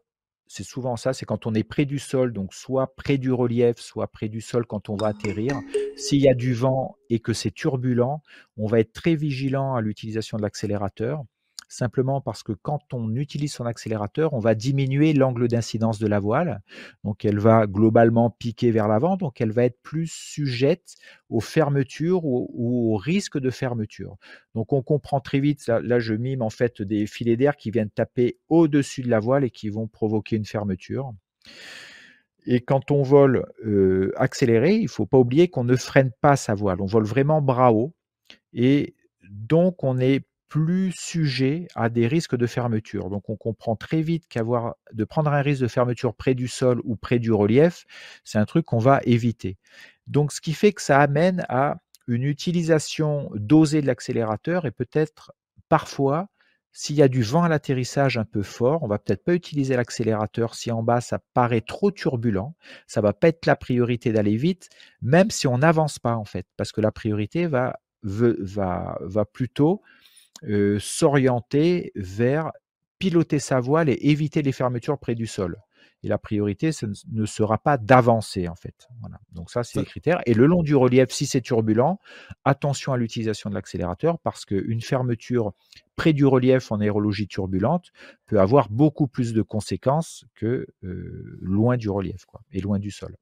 C'est 0.50 0.64
souvent 0.64 0.96
ça, 0.96 1.12
c'est 1.12 1.26
quand 1.26 1.46
on 1.46 1.54
est 1.54 1.66
près 1.66 1.84
du 1.84 2.00
sol, 2.00 2.32
donc 2.32 2.54
soit 2.54 2.96
près 2.96 3.18
du 3.18 3.34
relief, 3.34 3.80
soit 3.80 4.08
près 4.08 4.30
du 4.30 4.40
sol 4.40 4.66
quand 4.66 4.88
on 4.88 4.96
va 4.96 5.08
atterrir. 5.08 5.60
S'il 5.98 6.22
y 6.22 6.30
a 6.30 6.34
du 6.34 6.54
vent 6.54 6.96
et 7.10 7.20
que 7.20 7.34
c'est 7.34 7.52
turbulent, 7.52 8.22
on 8.56 8.66
va 8.66 8.80
être 8.80 8.94
très 8.94 9.16
vigilant 9.16 9.76
à 9.76 9.82
l'utilisation 9.82 10.38
de 10.38 10.44
l'accélérateur 10.44 11.24
simplement 11.68 12.22
parce 12.22 12.44
que 12.44 12.54
quand 12.54 12.94
on 12.94 13.16
utilise 13.16 13.54
son 13.54 13.66
accélérateur, 13.66 14.34
on 14.34 14.40
va 14.40 14.56
diminuer 14.56 15.14
l'angle 15.14 15.48
d'incidence 15.48 16.00
de 16.00 16.08
la 16.08 16.20
voile. 16.20 16.62
Donc 17.04 17.26
elle 17.26 17.40
va 17.40 17.68
globalement 17.68 18.30
piquer 18.30 18.72
vers 18.72 18.88
l'avant, 18.88 19.18
donc 19.18 19.42
elle 19.42 19.52
va 19.52 19.66
être 19.66 19.82
plus 19.82 20.12
sujette 20.12 20.96
aux 21.30 21.40
fermetures 21.40 22.26
ou, 22.26 22.48
aux 22.54 22.96
risques 22.96 23.40
de 23.40 23.50
fermeture. 23.50 24.16
Donc 24.56 24.74
on 24.74 24.82
comprend 24.82 25.20
très 25.20 25.40
vite, 25.40 25.68
là, 25.68 26.00
je 26.00 26.14
mime 26.14 26.42
en 26.42 26.50
fait 26.50 26.82
des 26.82 27.06
filets 27.08 27.38
d'air 27.38 27.58
qui 27.58 27.72
viennent 27.72 27.90
taper 27.90 28.40
au-dessus 28.50 29.02
de 29.02 29.10
la 29.10 29.20
voile 29.20 29.44
et 29.44 29.50
qui 29.50 29.70
vont 29.70 29.88
provoquer 29.88 30.38
une 30.38 30.46
fermeture. 30.46 31.14
Et 32.50 32.62
quand 32.62 32.92
on 32.92 33.04
vole 33.04 33.46
euh, 33.66 34.14
accéléré, 34.16 34.76
il 34.76 34.84
ne 34.84 34.90
faut 34.90 35.06
pas 35.06 35.18
oublier 35.18 35.50
qu'on 35.50 35.66
ne 35.66 35.76
freine 35.76 36.12
pas 36.22 36.38
sa 36.38 36.56
voile. 36.56 36.82
On 36.82 36.86
vole 36.86 37.04
vraiment 37.04 37.42
bras 37.42 37.74
haut. 37.74 37.94
Et 38.54 38.96
donc, 39.30 39.84
on 39.84 39.98
est 40.00 40.26
plus 40.50 40.92
sujet 40.92 41.68
à 41.76 41.90
des 41.90 42.08
risques 42.08 42.36
de 42.36 42.48
fermeture. 42.48 43.10
Donc 43.10 43.30
on 43.30 43.36
comprend 43.36 43.76
très 43.76 44.02
vite 44.02 44.26
qu'avoir 44.30 44.76
de 44.94 45.04
prendre 45.04 45.32
un 45.32 45.42
risque 45.42 45.62
de 45.62 45.68
fermeture 45.68 46.16
près 46.16 46.36
du 46.36 46.48
sol 46.48 46.82
ou 46.84 46.96
près 46.96 47.20
du 47.20 47.32
relief, 47.32 47.86
c'est 48.24 48.38
un 48.38 48.46
truc 48.46 48.66
qu'on 48.66 48.78
va 48.78 49.02
éviter. 49.04 49.58
Donc 50.08 50.32
ce 50.32 50.42
qui 50.42 50.54
fait 50.54 50.72
que 50.72 50.82
ça 50.82 51.00
amène 51.00 51.46
à 51.50 51.78
une 52.08 52.24
utilisation 52.24 53.30
dosée 53.36 53.82
de 53.82 53.88
l'accélérateur 53.88 54.66
et 54.66 54.72
peut-être 54.72 55.34
parfois 55.68 56.30
s'il 56.72 56.96
y 56.96 57.02
a 57.02 57.08
du 57.08 57.24
vent 57.24 57.42
à 57.44 57.50
l'atterrissage 57.50 58.18
un 58.18 58.24
peu 58.24 58.44
fort, 58.44 58.84
on 58.84 58.88
va 58.88 59.00
peut-être 59.00 59.24
pas 59.24 59.34
utiliser 59.34 59.76
l'accélérateur 59.76 60.54
si 60.54 60.72
en 60.72 60.84
bas 60.84 61.02
ça 61.02 61.20
paraît 61.34 61.62
trop 61.62 61.90
turbulent, 61.90 62.54
ça 62.86 63.02
va 63.02 63.14
pas 63.14 63.30
être 63.30 63.48
la 63.48 63.56
priorité 63.56 64.12
d'aller 64.12 64.38
vite, 64.38 64.70
même 65.02 65.32
si 65.32 65.48
on 65.48 65.58
n'avance 65.58 65.98
pas 65.98 66.16
en 66.16 66.24
fait, 66.24 66.46
parce 66.56 66.72
que 66.72 66.80
la 66.80 66.92
priorité 66.92 67.48
va, 67.48 67.80
plutôt 69.34 69.82
s'orienter 70.80 71.92
vers 71.96 72.52
piloter 73.00 73.40
sa 73.40 73.60
voile 73.60 73.90
et 73.90 73.98
éviter 74.02 74.42
les 74.42 74.52
fermetures 74.52 74.98
près 74.98 75.16
du 75.16 75.28
sol. 75.28 75.58
Et 76.04 76.08
la 76.08 76.20
priorité, 76.20 76.72
ce 76.72 76.86
ne 77.12 77.26
sera 77.26 77.58
pas 77.58 77.78
d'avancer, 77.78 78.48
en 78.48 78.56
fait. 78.56 78.88
Voilà. 79.02 79.20
Donc 79.32 79.50
ça, 79.50 79.64
c'est 79.64 79.80
les 79.80 79.86
critères. 79.86 80.22
Et 80.28 80.36
le 80.36 80.46
long 80.46 80.62
du 80.62 80.76
relief, 80.76 81.10
si 81.10 81.26
c'est 81.26 81.42
turbulent, 81.42 82.00
attention 82.46 82.94
à 82.94 82.98
l'utilisation 82.98 83.50
de 83.50 83.56
l'accélérateur 83.56 84.20
parce 84.20 84.46
qu'une 84.46 84.82
fermeture 84.82 85.54
près 85.96 86.14
du 86.14 86.26
relief 86.26 86.72
en 86.72 86.80
aérologie 86.82 87.28
turbulente 87.28 87.92
peut 88.28 88.40
avoir 88.40 88.70
beaucoup 88.70 89.08
plus 89.08 89.34
de 89.34 89.42
conséquences 89.42 90.26
que 90.36 90.68
loin 90.82 91.78
du 91.78 91.90
relief 91.90 92.26
quoi, 92.26 92.42
et 92.52 92.62
loin 92.62 92.78
du 92.78 92.92
sol. 92.92 93.16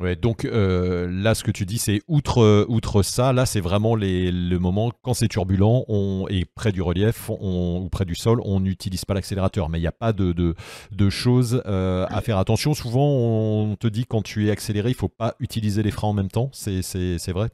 Ouais, 0.00 0.14
donc 0.14 0.44
euh, 0.44 1.08
là, 1.10 1.34
ce 1.34 1.42
que 1.42 1.50
tu 1.50 1.66
dis, 1.66 1.78
c'est 1.78 2.02
outre, 2.06 2.66
outre 2.68 3.02
ça, 3.02 3.32
là, 3.32 3.46
c'est 3.46 3.60
vraiment 3.60 3.96
les, 3.96 4.30
le 4.30 4.58
moment 4.58 4.92
quand 5.02 5.12
c'est 5.12 5.26
turbulent 5.26 5.84
on, 5.88 6.26
et 6.30 6.44
près 6.44 6.70
du 6.70 6.82
relief 6.82 7.30
ou 7.30 7.88
près 7.90 8.04
du 8.04 8.14
sol, 8.14 8.40
on 8.44 8.60
n'utilise 8.60 9.04
pas 9.04 9.14
l'accélérateur. 9.14 9.68
Mais 9.68 9.78
il 9.78 9.82
n'y 9.82 9.88
a 9.88 9.92
pas 9.92 10.12
de, 10.12 10.32
de, 10.32 11.10
choses 11.10 11.62
euh, 11.66 12.06
à 12.10 12.20
faire 12.20 12.38
attention. 12.38 12.74
Souvent, 12.74 13.08
on 13.08 13.74
te 13.74 13.88
dit 13.88 14.06
quand 14.06 14.22
tu 14.22 14.46
es 14.46 14.50
accéléré, 14.50 14.90
il 14.90 14.94
faut 14.94 15.08
pas 15.08 15.34
utiliser 15.40 15.82
les 15.82 15.90
freins 15.90 16.08
en 16.08 16.14
même 16.14 16.30
temps. 16.30 16.50
C'est 16.52 17.32
vrai? 17.32 17.48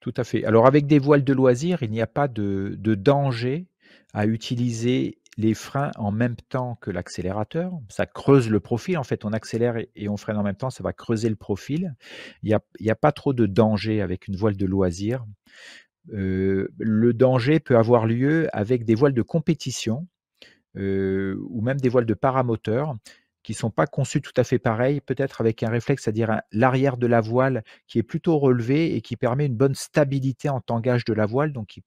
Tout 0.00 0.14
à 0.18 0.24
fait. 0.24 0.44
Alors, 0.44 0.66
avec 0.66 0.86
des 0.86 0.98
voiles 0.98 1.24
de 1.24 1.32
loisirs, 1.32 1.78
il 1.82 1.90
n'y 1.90 2.02
a 2.02 2.06
pas 2.06 2.28
de, 2.28 2.76
de 2.78 2.94
danger 2.94 3.68
à 4.12 4.26
utiliser 4.26 5.18
les 5.36 5.54
freins 5.54 5.90
en 5.96 6.12
même 6.12 6.36
temps 6.36 6.76
que 6.80 6.90
l'accélérateur. 6.90 7.72
Ça 7.88 8.06
creuse 8.06 8.50
le 8.50 8.60
profil. 8.60 8.98
En 8.98 9.04
fait, 9.04 9.24
on 9.24 9.32
accélère 9.32 9.76
et 9.94 10.08
on 10.08 10.16
freine 10.16 10.36
en 10.36 10.42
même 10.42 10.56
temps, 10.56 10.70
ça 10.70 10.82
va 10.82 10.92
creuser 10.92 11.28
le 11.28 11.36
profil. 11.36 11.94
Il 12.42 12.56
n'y 12.80 12.90
a, 12.90 12.94
pas 12.94 13.12
trop 13.12 13.32
de 13.32 13.46
danger 13.46 14.00
avec 14.00 14.28
une 14.28 14.36
voile 14.36 14.56
de 14.56 14.66
loisir. 14.66 15.24
Euh, 16.12 16.68
le 16.78 17.14
danger 17.14 17.60
peut 17.60 17.76
avoir 17.76 18.06
lieu 18.06 18.48
avec 18.52 18.84
des 18.84 18.94
voiles 18.94 19.14
de 19.14 19.22
compétition 19.22 20.06
euh, 20.76 21.36
ou 21.48 21.62
même 21.62 21.80
des 21.80 21.88
voiles 21.88 22.06
de 22.06 22.14
paramoteur 22.14 22.96
qui 23.42 23.52
ne 23.52 23.56
sont 23.56 23.70
pas 23.70 23.86
conçues 23.86 24.22
tout 24.22 24.32
à 24.36 24.42
fait 24.42 24.58
pareilles, 24.58 25.00
peut-être 25.00 25.40
avec 25.40 25.62
un 25.62 25.68
réflexe, 25.68 26.04
c'est-à-dire 26.04 26.40
l'arrière 26.50 26.96
de 26.96 27.06
la 27.06 27.20
voile 27.20 27.62
qui 27.86 27.98
est 27.98 28.02
plutôt 28.02 28.38
relevé 28.38 28.96
et 28.96 29.02
qui 29.02 29.16
permet 29.16 29.46
une 29.46 29.56
bonne 29.56 29.74
stabilité 29.74 30.48
en 30.48 30.60
tangage 30.60 31.04
de 31.04 31.12
la 31.12 31.26
voile, 31.26 31.52
donc 31.52 31.78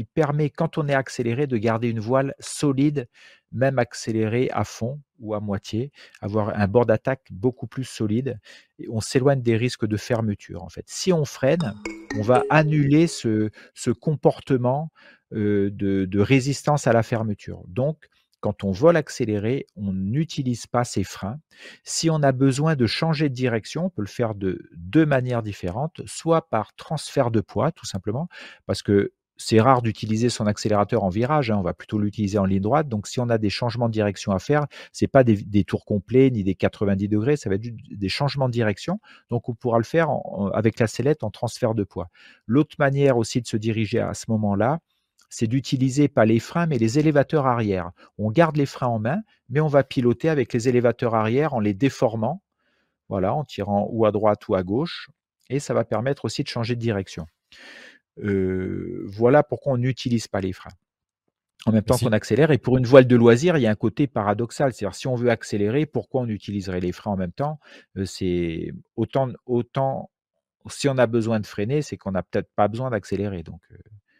qui 0.00 0.04
permet, 0.04 0.48
quand 0.48 0.78
on 0.78 0.88
est 0.88 0.94
accéléré, 0.94 1.46
de 1.46 1.58
garder 1.58 1.90
une 1.90 2.00
voile 2.00 2.34
solide, 2.38 3.06
même 3.52 3.78
accélérée 3.78 4.48
à 4.50 4.64
fond 4.64 4.98
ou 5.18 5.34
à 5.34 5.40
moitié, 5.40 5.92
avoir 6.22 6.58
un 6.58 6.66
bord 6.68 6.86
d'attaque 6.86 7.26
beaucoup 7.30 7.66
plus 7.66 7.84
solide. 7.84 8.38
Et 8.78 8.88
on 8.88 9.02
s'éloigne 9.02 9.42
des 9.42 9.58
risques 9.58 9.84
de 9.84 9.98
fermeture, 9.98 10.62
en 10.62 10.70
fait. 10.70 10.86
Si 10.86 11.12
on 11.12 11.26
freine, 11.26 11.74
on 12.16 12.22
va 12.22 12.44
annuler 12.48 13.08
ce, 13.08 13.50
ce 13.74 13.90
comportement 13.90 14.90
euh, 15.34 15.68
de, 15.70 16.18
résistance 16.18 16.86
à 16.86 16.94
la 16.94 17.02
fermeture. 17.02 17.62
Donc, 17.68 18.08
quand 18.40 18.64
on 18.64 18.70
vole 18.70 18.96
accéléré, 18.96 19.66
on 19.76 19.92
n'utilise 19.92 20.66
pas 20.66 20.84
ses 20.84 21.04
freins. 21.04 21.40
Si 21.84 22.08
on 22.08 22.22
a 22.22 22.32
besoin 22.32 22.74
de 22.74 22.86
changer 22.86 23.28
de 23.28 23.34
direction, 23.34 23.84
on 23.84 23.90
peut 23.90 24.00
le 24.00 24.08
faire 24.08 24.34
de 24.34 24.66
deux 24.78 25.04
manières 25.04 25.42
différentes, 25.42 26.00
soit 26.06 26.48
par 26.48 26.74
transfert 26.74 27.30
de 27.30 27.42
poids, 27.42 27.70
tout 27.70 27.84
simplement, 27.84 28.30
parce 28.64 28.82
que 28.82 29.12
c'est 29.40 29.58
rare 29.58 29.80
d'utiliser 29.80 30.28
son 30.28 30.46
accélérateur 30.46 31.02
en 31.02 31.08
virage, 31.08 31.50
hein, 31.50 31.56
on 31.58 31.62
va 31.62 31.72
plutôt 31.72 31.98
l'utiliser 31.98 32.36
en 32.36 32.44
ligne 32.44 32.60
droite. 32.60 32.88
Donc, 32.88 33.06
si 33.06 33.20
on 33.20 33.30
a 33.30 33.38
des 33.38 33.48
changements 33.48 33.88
de 33.88 33.92
direction 33.92 34.32
à 34.32 34.38
faire, 34.38 34.66
c'est 34.92 35.08
pas 35.08 35.24
des, 35.24 35.64
tours 35.64 35.86
complets 35.86 36.30
ni 36.30 36.44
des 36.44 36.54
90 36.54 37.08
degrés, 37.08 37.36
ça 37.36 37.48
va 37.48 37.54
être 37.54 37.62
des 37.62 38.08
changements 38.10 38.48
de 38.48 38.52
direction. 38.52 39.00
Donc, 39.30 39.48
on 39.48 39.54
pourra 39.54 39.78
le 39.78 39.84
faire 39.84 40.10
avec 40.52 40.78
la 40.78 40.86
sellette 40.86 41.24
en 41.24 41.30
transfert 41.30 41.74
de 41.74 41.84
poids. 41.84 42.10
L'autre 42.46 42.76
manière 42.78 43.16
aussi 43.16 43.40
de 43.40 43.46
se 43.46 43.56
diriger 43.56 44.00
à 44.00 44.12
ce 44.12 44.26
moment-là, 44.28 44.80
c'est 45.30 45.46
d'utiliser 45.46 46.08
pas 46.08 46.26
les 46.26 46.38
freins, 46.38 46.66
mais 46.66 46.76
les 46.76 46.98
élévateurs 46.98 47.46
arrière. 47.46 47.92
On 48.18 48.30
garde 48.30 48.56
les 48.56 48.66
freins 48.66 48.88
en 48.88 48.98
main, 48.98 49.20
mais 49.48 49.60
on 49.60 49.68
va 49.68 49.84
piloter 49.84 50.28
avec 50.28 50.52
les 50.52 50.68
élévateurs 50.68 51.14
arrière 51.14 51.54
en 51.54 51.60
les 51.60 51.72
déformant, 51.72 52.42
voilà, 53.08 53.32
en 53.32 53.44
tirant 53.44 53.88
ou 53.90 54.04
à 54.04 54.12
droite 54.12 54.46
ou 54.48 54.54
à 54.54 54.62
gauche, 54.62 55.08
et 55.48 55.60
ça 55.60 55.72
va 55.72 55.84
permettre 55.84 56.26
aussi 56.26 56.42
de 56.42 56.48
changer 56.48 56.74
de 56.76 56.80
direction. 56.80 57.26
Euh, 58.22 59.04
voilà 59.06 59.42
pourquoi 59.42 59.74
on 59.74 59.78
n'utilise 59.78 60.28
pas 60.28 60.40
les 60.40 60.52
freins. 60.52 60.72
En 61.66 61.72
même 61.72 61.82
temps 61.82 61.98
qu'on 61.98 62.12
accélère, 62.12 62.50
et 62.52 62.58
pour 62.58 62.78
une 62.78 62.86
voile 62.86 63.06
de 63.06 63.16
loisir, 63.16 63.58
il 63.58 63.60
y 63.60 63.66
a 63.66 63.70
un 63.70 63.74
côté 63.74 64.06
paradoxal. 64.06 64.72
C'est-à-dire, 64.72 64.94
si 64.94 65.06
on 65.08 65.14
veut 65.14 65.30
accélérer, 65.30 65.84
pourquoi 65.84 66.22
on 66.22 66.28
utiliserait 66.28 66.80
les 66.80 66.92
freins 66.92 67.12
en 67.12 67.16
même 67.16 67.32
temps? 67.32 67.60
Euh, 67.98 68.06
C'est 68.06 68.72
autant, 68.96 69.28
autant, 69.44 70.10
si 70.70 70.88
on 70.88 70.96
a 70.96 71.06
besoin 71.06 71.38
de 71.38 71.46
freiner, 71.46 71.82
c'est 71.82 71.98
qu'on 71.98 72.12
n'a 72.12 72.22
peut-être 72.22 72.48
pas 72.56 72.68
besoin 72.68 72.90
d'accélérer. 72.90 73.42
Donc, 73.42 73.60
euh, 73.72 73.76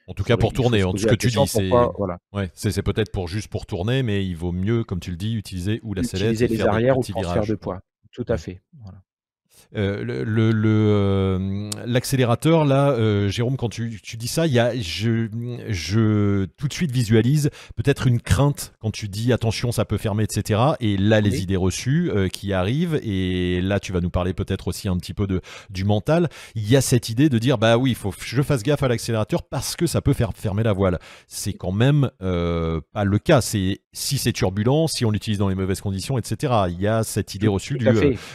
en 0.07 0.13
tout 0.13 0.25
cas, 0.25 0.37
pour 0.37 0.53
tourner, 0.53 0.85
en 0.85 0.95
ce 0.95 1.07
que 1.07 1.15
tu 1.15 1.29
dis, 1.29 1.47
c'est 1.47 1.69
voilà. 1.69 2.19
ouais, 2.33 2.49
peut-être 2.85 3.13
pour 3.13 3.29
juste 3.29 3.49
pour 3.49 3.65
tourner, 3.65 4.03
mais 4.03 4.27
il 4.27 4.35
vaut 4.35 4.53
mieux, 4.53 4.85
comme 4.85 5.01
tu 5.01 5.11
le 5.11 5.17
dis, 5.17 5.35
utiliser 5.35 5.81
ou 5.83 5.95
la 5.95 6.03
sellette, 6.03 6.33
utiliser 6.33 6.49
les 6.49 6.63
arrières 6.63 6.99
ou 6.99 7.03
transfert 7.03 7.47
de 7.47 7.55
poids. 7.55 7.81
Tout 8.13 8.25
à 8.29 8.37
fait. 8.37 8.61
Voilà. 8.83 9.03
Euh, 9.77 10.03
le, 10.05 10.53
euh, 10.55 11.71
l'accélérateur 11.87 12.65
là, 12.65 12.91
euh, 12.91 13.29
Jérôme, 13.29 13.57
quand 13.57 13.69
tu, 13.69 14.01
dis 14.17 14.29
ça, 14.29 14.47
il 14.47 14.53
y 14.53 14.59
a, 14.59 14.73
je, 14.79 15.29
je 15.69 16.47
tout 16.57 16.69
de 16.69 16.73
suite 16.73 16.91
visualise 16.91 17.51
peut-être 17.77 18.07
une 18.07 18.21
crainte 18.21 18.73
quand 18.81 18.91
tu 18.91 19.09
dis 19.09 19.33
attention, 19.33 19.73
ça 19.73 19.85
peut 19.85 19.99
fermer, 19.99 20.25
etc. 20.25 20.61
Et 20.81 20.97
là, 20.97 21.21
les 21.21 21.43
idées 21.43 21.57
reçues 21.57 22.11
qui 22.33 22.53
arrivent, 22.53 22.99
et 23.03 23.61
là, 23.61 23.81
tu 23.81 23.93
vas 23.93 24.01
nous 24.01 24.11
parler 24.11 24.35
peut-être 24.35 24.69
aussi 24.69 24.89
un 24.89 24.97
petit 24.97 25.15
peu 25.15 25.27
de 25.27 25.41
du 25.71 25.85
mental. 25.85 26.29
Il 26.55 26.69
y 26.69 26.77
a 26.77 26.81
cette 26.81 27.09
idée 27.09 27.29
de 27.29 27.39
dire 27.39 27.59
bah 27.59 27.77
oui, 27.77 27.91
il 27.91 27.97
faut 27.97 28.11
que 28.11 28.17
je 28.25 28.43
fasse 28.43 28.63
gaffe 28.63 28.83
à 28.83 28.89
l'accélérateur 28.89 29.43
parce 29.43 29.77
que 29.77 29.87
ça 29.87 30.01
peut 30.01 30.13
faire 30.13 30.33
fermer 30.35 30.63
la 30.63 30.73
voile. 30.73 30.99
C'est 31.27 31.53
quand 31.53 31.73
même 31.73 32.11
pas 32.19 33.05
le 33.05 33.19
cas. 33.19 33.41
C'est 33.41 33.81
si 33.93 34.19
c'est 34.19 34.33
turbulent, 34.33 34.87
si 34.89 35.05
on 35.05 35.11
l'utilise 35.11 35.39
dans 35.39 35.49
les 35.49 35.55
mauvaises 35.55 35.81
conditions, 35.81 36.19
etc. 36.19 36.55
Il 36.69 36.81
y 36.81 36.87
a 36.87 37.03
cette 37.03 37.35
idée 37.35 37.49
reçue 37.49 37.79
du 37.79 37.87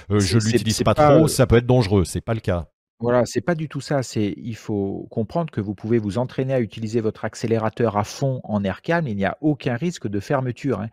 je 0.10 0.38
l'utilise 0.38 0.84
pas 0.84 0.94
trop 0.94 1.15
ça 1.28 1.48
peut 1.48 1.58
être 1.58 1.66
dangereux. 1.66 2.06
C'est 2.06 2.22
pas 2.22 2.34
le 2.34 2.40
cas. 2.40 2.70
Voilà, 3.00 3.26
c'est 3.26 3.42
pas 3.42 3.56
du 3.56 3.68
tout 3.68 3.82
ça. 3.82 4.04
C'est, 4.04 4.34
il 4.38 4.56
faut 4.56 5.08
comprendre 5.12 5.52
que 5.52 5.62
vous 5.62 5.76
pouvez 5.76 6.00
vous 6.00 6.18
entraîner 6.18 6.54
à 6.54 6.62
utiliser 6.62 7.02
votre 7.02 7.26
accélérateur 7.26 7.98
à 7.98 8.04
fond 8.04 8.40
en 8.44 8.64
air 8.64 8.82
calme. 8.82 9.08
Il 9.08 9.18
n'y 9.18 9.26
a 9.26 9.38
aucun 9.42 9.76
risque 9.76 10.08
de 10.08 10.20
fermeture. 10.20 10.80
Hein. 10.80 10.90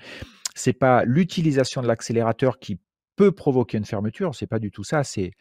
C'est 0.55 0.73
pas 0.73 1.05
l'utilisation 1.05 1.81
de 1.81 1.87
l'accélérateur 1.87 2.59
qui 2.59 2.81
peut 3.17 3.33
provoquer 3.33 3.79
une 3.79 3.85
fermeture. 3.85 4.35
C'est 4.35 4.47
pas 4.49 4.59
du 4.59 4.71
tout 4.71 4.85
ça. 4.85 5.05
C'est 5.05 5.33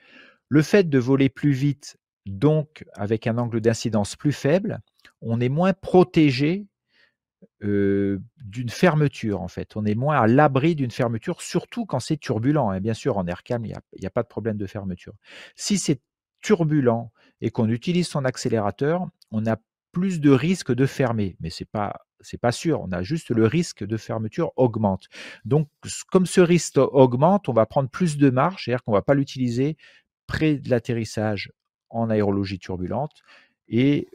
le 0.49 0.61
fait 0.61 0.87
de 0.87 0.99
voler 0.99 1.29
plus 1.29 1.51
vite, 1.51 1.97
donc 2.25 2.85
avec 2.93 3.25
un 3.25 3.37
angle 3.37 3.59
d'incidence 3.59 4.15
plus 4.15 4.33
faible. 4.33 4.79
On 5.21 5.39
est 5.39 5.49
moins 5.49 5.73
protégé 5.73 6.67
d'une 7.61 8.69
fermeture, 8.69 9.41
en 9.41 9.47
fait. 9.47 9.75
On 9.75 9.85
est 9.85 9.95
moins 9.95 10.19
à 10.19 10.27
l'abri 10.27 10.75
d'une 10.75 10.91
fermeture, 10.91 11.41
surtout 11.41 11.85
quand 11.85 11.99
c'est 11.99 12.17
turbulent. 12.17 12.71
Et 12.73 12.77
hein. 12.77 12.79
bien 12.79 12.93
sûr, 12.93 13.17
en 13.17 13.27
air 13.27 13.43
calme, 13.43 13.65
il 13.65 13.75
n'y 13.99 14.05
a, 14.05 14.09
pas 14.09 14.23
de 14.23 14.27
problème 14.27 14.57
de 14.57 14.67
fermeture. 14.67 15.13
Si 15.55 15.77
c'est 15.77 16.01
turbulent 16.41 17.11
et 17.39 17.51
qu'on 17.51 17.69
utilise 17.69 18.07
son 18.07 18.25
accélérateur, 18.25 19.07
on 19.31 19.45
a 19.45 19.57
plus 19.91 20.21
de 20.21 20.31
risque 20.31 20.73
de 20.73 20.85
fermer, 20.85 21.35
mais 21.39 21.49
c'est 21.49 21.69
pas 21.69 21.93
pas 22.39 22.51
sûr. 22.51 22.81
On 22.81 22.91
a 22.91 23.01
juste 23.01 23.31
le 23.31 23.47
risque 23.47 23.83
de 23.83 23.97
fermeture 23.97 24.51
augmente. 24.55 25.07
Donc, 25.43 25.67
comme 26.11 26.27
ce 26.27 26.39
risque 26.39 26.77
augmente, 26.77 27.49
on 27.49 27.53
va 27.53 27.65
prendre 27.65 27.89
plus 27.89 28.17
de 28.17 28.29
marge, 28.29 28.65
c'est-à-dire 28.65 28.83
qu'on 28.83 28.91
va 28.91 29.01
pas 29.01 29.15
l'utiliser 29.15 29.75
près 30.27 30.55
de 30.57 30.69
l'atterrissage 30.69 31.51
en 31.89 32.11
aérologie 32.11 32.59
turbulente 32.59 33.23
et 33.67 34.07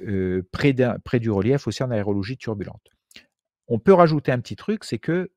près 0.52 0.72
du 0.72 1.30
relief 1.30 1.66
aussi 1.66 1.82
en 1.82 1.90
aérologie 1.90 2.36
turbulente. 2.36 2.95
On 3.68 3.78
peut 3.78 3.92
rajouter 3.92 4.32
un 4.32 4.40
petit 4.40 4.56
truc, 4.56 4.84
c'est 4.84 4.98
que 4.98 5.30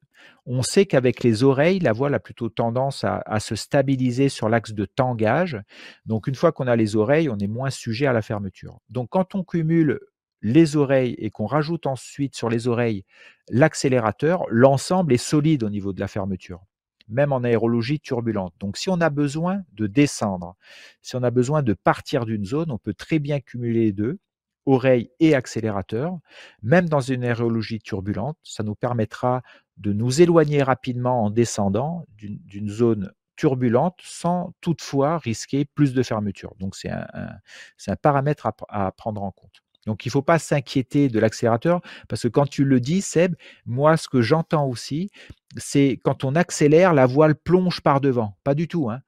on 0.45 0.61
sait 0.61 0.85
qu'avec 0.85 1.23
les 1.23 1.43
oreilles, 1.43 1.79
la 1.79 1.93
voile 1.93 2.13
a 2.13 2.19
plutôt 2.19 2.49
tendance 2.49 3.03
à, 3.03 3.39
se 3.39 3.55
stabiliser 3.55 4.29
sur 4.29 4.49
l'axe 4.49 4.73
de 4.73 4.85
tangage. 4.85 5.61
Donc, 6.05 6.27
une 6.27 6.35
fois 6.35 6.51
qu'on 6.51 6.67
a 6.67 6.75
les 6.75 6.95
oreilles, 6.95 7.29
on 7.29 7.37
est 7.37 7.47
moins 7.47 7.69
sujet 7.69 8.05
à 8.05 8.13
la 8.13 8.21
fermeture. 8.21 8.79
Donc, 8.89 9.09
quand 9.09 9.35
on 9.35 9.43
cumule 9.43 9.99
les 10.41 10.75
oreilles 10.75 11.15
et 11.19 11.29
qu'on 11.29 11.45
rajoute 11.45 11.85
ensuite 11.85 12.35
sur 12.35 12.49
les 12.49 12.67
oreilles 12.67 13.03
l'accélérateur, 13.49 14.43
l'ensemble 14.49 15.13
est 15.13 15.17
solide 15.17 15.63
au 15.63 15.69
niveau 15.69 15.93
de 15.93 15.99
la 15.99 16.07
fermeture, 16.07 16.61
même 17.09 17.33
en 17.33 17.43
aérologie 17.43 17.99
turbulente. 17.99 18.53
Donc, 18.59 18.77
si 18.77 18.89
on 18.89 19.01
a 19.01 19.09
besoin 19.09 19.61
de 19.73 19.87
descendre, 19.87 20.55
si 21.01 21.15
on 21.15 21.23
a 21.23 21.31
besoin 21.31 21.61
de 21.61 21.73
partir 21.73 22.25
d'une 22.25 22.45
zone, 22.45 22.71
on 22.71 22.77
peut 22.77 22.93
très 22.93 23.19
bien 23.19 23.39
cumuler 23.39 23.85
les 23.85 23.93
deux 23.93 24.19
oreille 24.65 25.09
et 25.19 25.35
accélérateur, 25.35 26.17
même 26.61 26.87
dans 26.89 26.99
une 26.99 27.23
aérologie 27.23 27.79
turbulente. 27.79 28.37
Ça 28.43 28.63
nous 28.63 28.75
permettra 28.75 29.41
de 29.77 29.93
nous 29.93 30.21
éloigner 30.21 30.61
rapidement 30.61 31.23
en 31.23 31.29
descendant 31.29 32.05
d'une 32.17 32.69
zone 32.69 33.11
turbulente 33.35 33.97
sans 34.03 34.53
toutefois 34.59 35.17
risquer 35.17 35.63
plus 35.63 35.93
de 35.93 36.03
fermeture. 36.03 36.53
Donc 36.59 36.75
c'est 36.75 36.89
un, 36.89 37.95
paramètre 38.01 38.47
à, 38.47 38.55
à, 38.67 38.91
prendre 38.91 39.23
en 39.23 39.31
compte. 39.31 39.61
Donc 39.85 40.05
il 40.05 40.09
ne 40.09 40.11
faut 40.11 40.21
pas 40.21 40.39
s'inquiéter 40.39 41.07
de 41.07 41.19
l'accélérateur 41.19 41.81
parce 42.09 42.23
que 42.23 42.27
quand 42.27 42.47
tu 42.47 42.65
le 42.65 42.81
dis, 42.81 43.01
Seb, 43.01 43.35
moi 43.65 43.95
ce 43.95 44.09
que 44.09 44.21
j'entends 44.21 44.67
aussi, 44.67 45.09
c'est 45.55 45.99
quand 46.03 46.25
on 46.25 46.35
accélère, 46.35 46.93
la 46.93 47.05
voile 47.05 47.35
plonge 47.35 47.79
par 47.81 48.01
devant. 48.01 48.37
Pas 48.43 48.55
du 48.55 48.67
tout. 48.67 48.89
Hein 48.89 49.01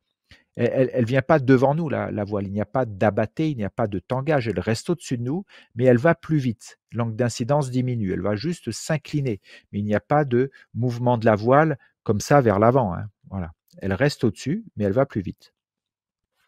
elle 0.55 0.91
ne 0.99 1.05
vient 1.05 1.21
pas 1.21 1.39
devant 1.39 1.75
nous, 1.75 1.87
la, 1.89 2.23
voile. 2.23 2.45
Il 2.45 2.51
n'y 2.51 2.61
a 2.61 2.65
pas 2.65 2.85
d'abatté, 2.85 3.49
il 3.49 3.57
n'y 3.57 3.63
a 3.63 3.69
pas 3.69 3.87
de 3.87 3.99
tangage. 3.99 4.47
Elle 4.47 4.59
reste 4.59 4.89
au-dessus 4.89 5.17
de 5.17 5.23
nous, 5.23 5.45
mais 5.75 5.85
elle 5.85 5.97
va 5.97 6.15
plus 6.15 6.37
vite. 6.37 6.79
L'angle 6.91 7.15
d'incidence 7.15 7.71
diminue. 7.71 8.11
Elle 8.11 8.21
va 8.21 8.35
juste 8.35 8.71
s'incliner. 8.71 9.39
Mais 9.71 9.79
il 9.79 9.85
n'y 9.85 9.95
a 9.95 10.01
pas 10.01 10.25
de 10.25 10.51
mouvement 10.73 11.17
de 11.17 11.25
la 11.25 11.35
voile 11.35 11.77
comme 12.03 12.19
ça 12.19 12.41
vers 12.41 12.59
l'avant. 12.59 12.93
Hein. 12.93 13.05
Voilà. 13.29 13.51
Elle 13.77 13.93
reste 13.93 14.23
au-dessus, 14.23 14.65
mais 14.75 14.83
elle 14.83 14.93
va 14.93 15.05
plus 15.05 15.21
vite 15.21 15.53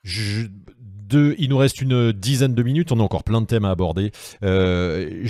il 0.05 1.49
nous 1.49 1.57
reste 1.57 1.81
une 1.81 2.11
dizaine 2.11 2.55
de 2.55 2.63
minutes, 2.63 2.91
on 2.91 2.99
a 2.99 3.03
encore 3.03 3.23
plein 3.23 3.41
de 3.41 3.45
thèmes 3.45 3.65
à 3.65 3.71
aborder. 3.71 4.11
Euh, 4.43 5.25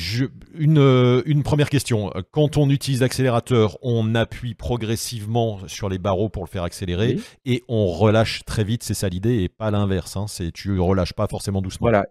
une, 0.55 1.43
première 1.43 1.69
question. 1.69 2.11
Quand 2.31 2.57
on 2.57 2.69
utilise 2.69 3.01
l'accélérateur, 3.01 3.77
on 3.81 4.15
appuie 4.15 4.53
progressivement 4.55 5.67
sur 5.67 5.89
les 5.89 5.97
barreaux 5.97 6.29
pour 6.29 6.43
le 6.43 6.49
faire 6.49 6.63
accélérer 6.63 7.17
et 7.45 7.63
on 7.67 7.87
relâche 7.87 8.43
très 8.45 8.63
vite, 8.63 8.83
c'est 8.83 8.93
ça 8.93 9.09
l'idée, 9.09 9.43
et 9.43 9.49
pas 9.49 9.71
l'inverse. 9.71 10.15
Hein, 10.15 10.25
c'est 10.27 10.51
tu 10.51 10.79
relâches 10.79 11.13
pas 11.13 11.27
forcément 11.27 11.61
doucement. 11.61 11.85
Voilà, 11.85 12.05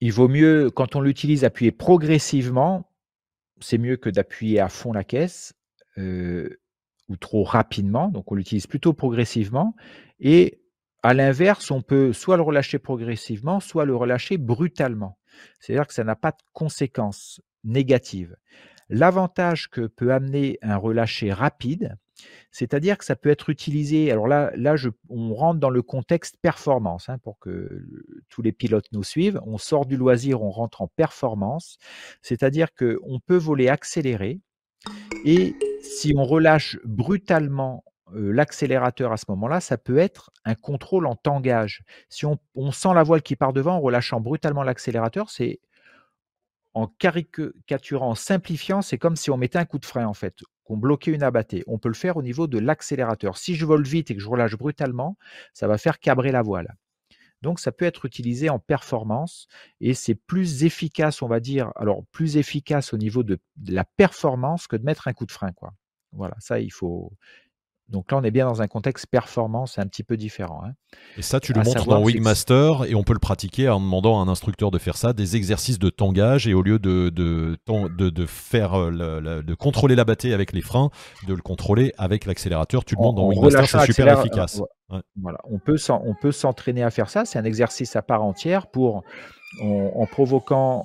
il, 0.00 0.12
vaut 0.12 0.28
mieux, 0.28 0.70
quand 0.70 0.96
on 0.96 1.00
l'utilise, 1.00 1.44
appuyer 1.44 1.72
progressivement. 1.72 2.90
C'est 3.60 3.78
mieux 3.78 3.96
que 3.96 4.08
d'appuyer 4.08 4.60
à 4.60 4.68
fond 4.68 4.92
la 4.92 5.04
caisse. 5.04 5.54
Euh, 5.96 6.60
ou 7.08 7.16
trop 7.16 7.42
rapidement, 7.42 8.08
donc 8.08 8.30
on 8.30 8.34
l'utilise 8.34 8.66
plutôt 8.66 8.92
progressivement, 8.92 9.74
et 10.20 10.60
à 11.02 11.14
l'inverse, 11.14 11.70
on 11.70 11.82
peut 11.82 12.12
soit 12.12 12.36
le 12.36 12.42
relâcher 12.42 12.78
progressivement, 12.78 13.60
soit 13.60 13.84
le 13.84 13.94
relâcher 13.94 14.36
brutalement. 14.36 15.18
C'est-à-dire 15.60 15.86
que 15.86 15.94
ça 15.94 16.04
n'a 16.04 16.16
pas 16.16 16.32
de 16.32 16.42
conséquences 16.52 17.40
négatives. 17.64 18.36
L'avantage 18.88 19.68
que 19.68 19.86
peut 19.86 20.12
amener 20.12 20.58
un 20.62 20.76
relâché 20.76 21.32
rapide, 21.32 21.96
c'est-à-dire 22.50 22.98
que 22.98 23.04
ça 23.04 23.16
peut 23.16 23.28
être 23.28 23.50
utilisé. 23.50 24.10
Alors 24.10 24.26
là, 24.26 24.50
là 24.56 24.74
on 25.08 25.34
rentre 25.34 25.60
dans 25.60 25.70
le 25.70 25.82
contexte 25.82 26.36
performance 26.40 27.08
hein, 27.08 27.18
pour 27.18 27.38
que 27.38 27.86
tous 28.28 28.42
les 28.42 28.52
pilotes 28.52 28.90
nous 28.92 29.04
suivent. 29.04 29.40
On 29.46 29.58
sort 29.58 29.86
du 29.86 29.96
loisir, 29.96 30.42
on 30.42 30.50
rentre 30.50 30.82
en 30.82 30.88
performance. 30.88 31.78
C'est-à-dire 32.22 32.74
qu'on 32.74 33.20
peut 33.24 33.36
voler 33.36 33.68
accéléré 33.68 34.40
et 35.24 35.54
si 35.82 36.12
on 36.16 36.24
relâche 36.24 36.78
brutalement 36.84 37.84
l'accélérateur 38.12 39.12
à 39.12 39.16
ce 39.16 39.24
moment-là, 39.28 39.60
ça 39.60 39.78
peut 39.78 39.98
être 39.98 40.30
un 40.44 40.54
contrôle 40.54 41.06
en 41.06 41.16
tangage. 41.16 41.82
Si 42.08 42.26
on, 42.26 42.38
sent 42.72 42.94
la 42.94 43.02
voile 43.02 43.22
qui 43.22 43.36
part 43.36 43.52
devant 43.52 43.76
en 43.76 43.80
relâchant 43.80 44.20
brutalement 44.20 44.62
l'accélérateur, 44.62 45.30
c'est 45.30 45.60
en 46.74 46.86
caricaturant, 46.86 48.10
en 48.10 48.14
simplifiant, 48.14 48.82
c'est 48.82 48.98
comme 48.98 49.16
si 49.16 49.30
on 49.30 49.36
mettait 49.36 49.58
un 49.58 49.64
coup 49.64 49.78
de 49.78 49.86
frein 49.86 50.06
en 50.06 50.14
fait, 50.14 50.36
qu'on 50.64 50.76
bloquait 50.76 51.12
une 51.12 51.22
abattée. 51.22 51.64
On 51.66 51.78
peut 51.78 51.88
le 51.88 51.94
faire 51.94 52.16
au 52.16 52.22
niveau 52.22 52.46
de 52.46 52.58
l'accélérateur. 52.58 53.36
Si 53.36 53.54
je 53.54 53.66
vole 53.66 53.84
vite 53.84 54.10
et 54.10 54.14
que 54.14 54.20
je 54.20 54.28
relâche 54.28 54.56
brutalement, 54.56 55.16
ça 55.52 55.66
va 55.66 55.78
faire 55.78 55.98
cabrer 55.98 56.30
la 56.30 56.42
voile. 56.42 56.76
Donc 57.42 57.60
ça 57.60 57.72
peut 57.72 57.84
être 57.84 58.04
utilisé 58.04 58.48
en 58.50 58.58
performance 58.58 59.46
et 59.80 59.94
c'est 59.94 60.14
plus 60.14 60.64
efficace, 60.64 61.22
on 61.22 61.28
va 61.28 61.40
dire, 61.40 61.72
alors 61.76 62.04
plus 62.10 62.36
efficace 62.36 62.92
au 62.92 62.96
niveau 62.96 63.22
de, 63.22 63.38
de, 63.56 63.72
la 63.72 63.84
performance 63.84 64.66
que 64.66 64.76
de 64.76 64.84
mettre 64.84 65.06
un 65.06 65.12
coup 65.12 65.26
de 65.26 65.32
frein. 65.32 65.52
Quoi. 65.52 65.72
Voilà, 66.12 66.34
ça 66.40 66.58
il 66.58 66.72
faut, 66.72 67.12
Donc 67.88 68.12
là, 68.12 68.18
on 68.18 68.22
est 68.22 68.30
bien 68.30 68.46
dans 68.46 68.60
un 68.60 68.66
contexte 68.66 69.06
performance 69.06 69.78
un 69.78 69.86
petit 69.86 70.02
peu 70.02 70.16
différent. 70.16 70.62
Hein. 70.64 70.72
Et 71.16 71.22
ça, 71.22 71.40
tu 71.40 71.54
le 71.54 71.62
montres 71.62 71.86
dans 71.86 72.02
Wingmaster 72.02 72.84
et 72.86 72.94
on 72.94 73.02
peut 73.02 73.14
le 73.14 73.18
pratiquer 73.18 73.68
en 73.68 73.80
demandant 73.80 74.20
à 74.20 74.22
un 74.22 74.28
instructeur 74.28 74.70
de 74.70 74.78
faire 74.78 74.96
ça, 74.96 75.14
des 75.14 75.36
exercices 75.36 75.78
de 75.78 75.88
tangage 75.88 76.46
et 76.46 76.54
au 76.54 76.62
lieu 76.62 76.78
de, 76.78 77.08
de, 77.08 77.58
de, 77.66 78.26
faire 78.26 78.74
euh, 78.74 79.42
de 79.42 79.54
contrôler 79.54 79.94
la 79.94 80.04
bâtée 80.04 80.34
avec 80.34 80.52
les 80.52 80.60
freins, 80.60 80.90
de 81.26 81.34
le 81.34 81.40
contrôler 81.40 81.92
avec 81.96 82.26
l'accélérateur, 82.26 82.84
tu 82.84 82.94
le 82.94 83.02
montres 83.02 83.16
dans 83.16 83.26
Wingmaster, 83.26 83.66
c'est 83.66 83.92
super 83.92 84.20
efficace. 84.20 84.60
Voilà, 85.20 85.38
on 85.44 85.58
peut 85.58 85.76
on 85.88 86.14
peut 86.14 86.32
s'entraîner 86.32 86.82
à 86.82 86.90
faire 86.90 87.10
ça. 87.10 87.24
C'est 87.24 87.38
un 87.38 87.44
exercice 87.44 87.96
à 87.96 88.02
part 88.02 88.22
entière 88.22 88.66
pour 88.66 89.02
en 89.62 90.06
provoquant 90.06 90.84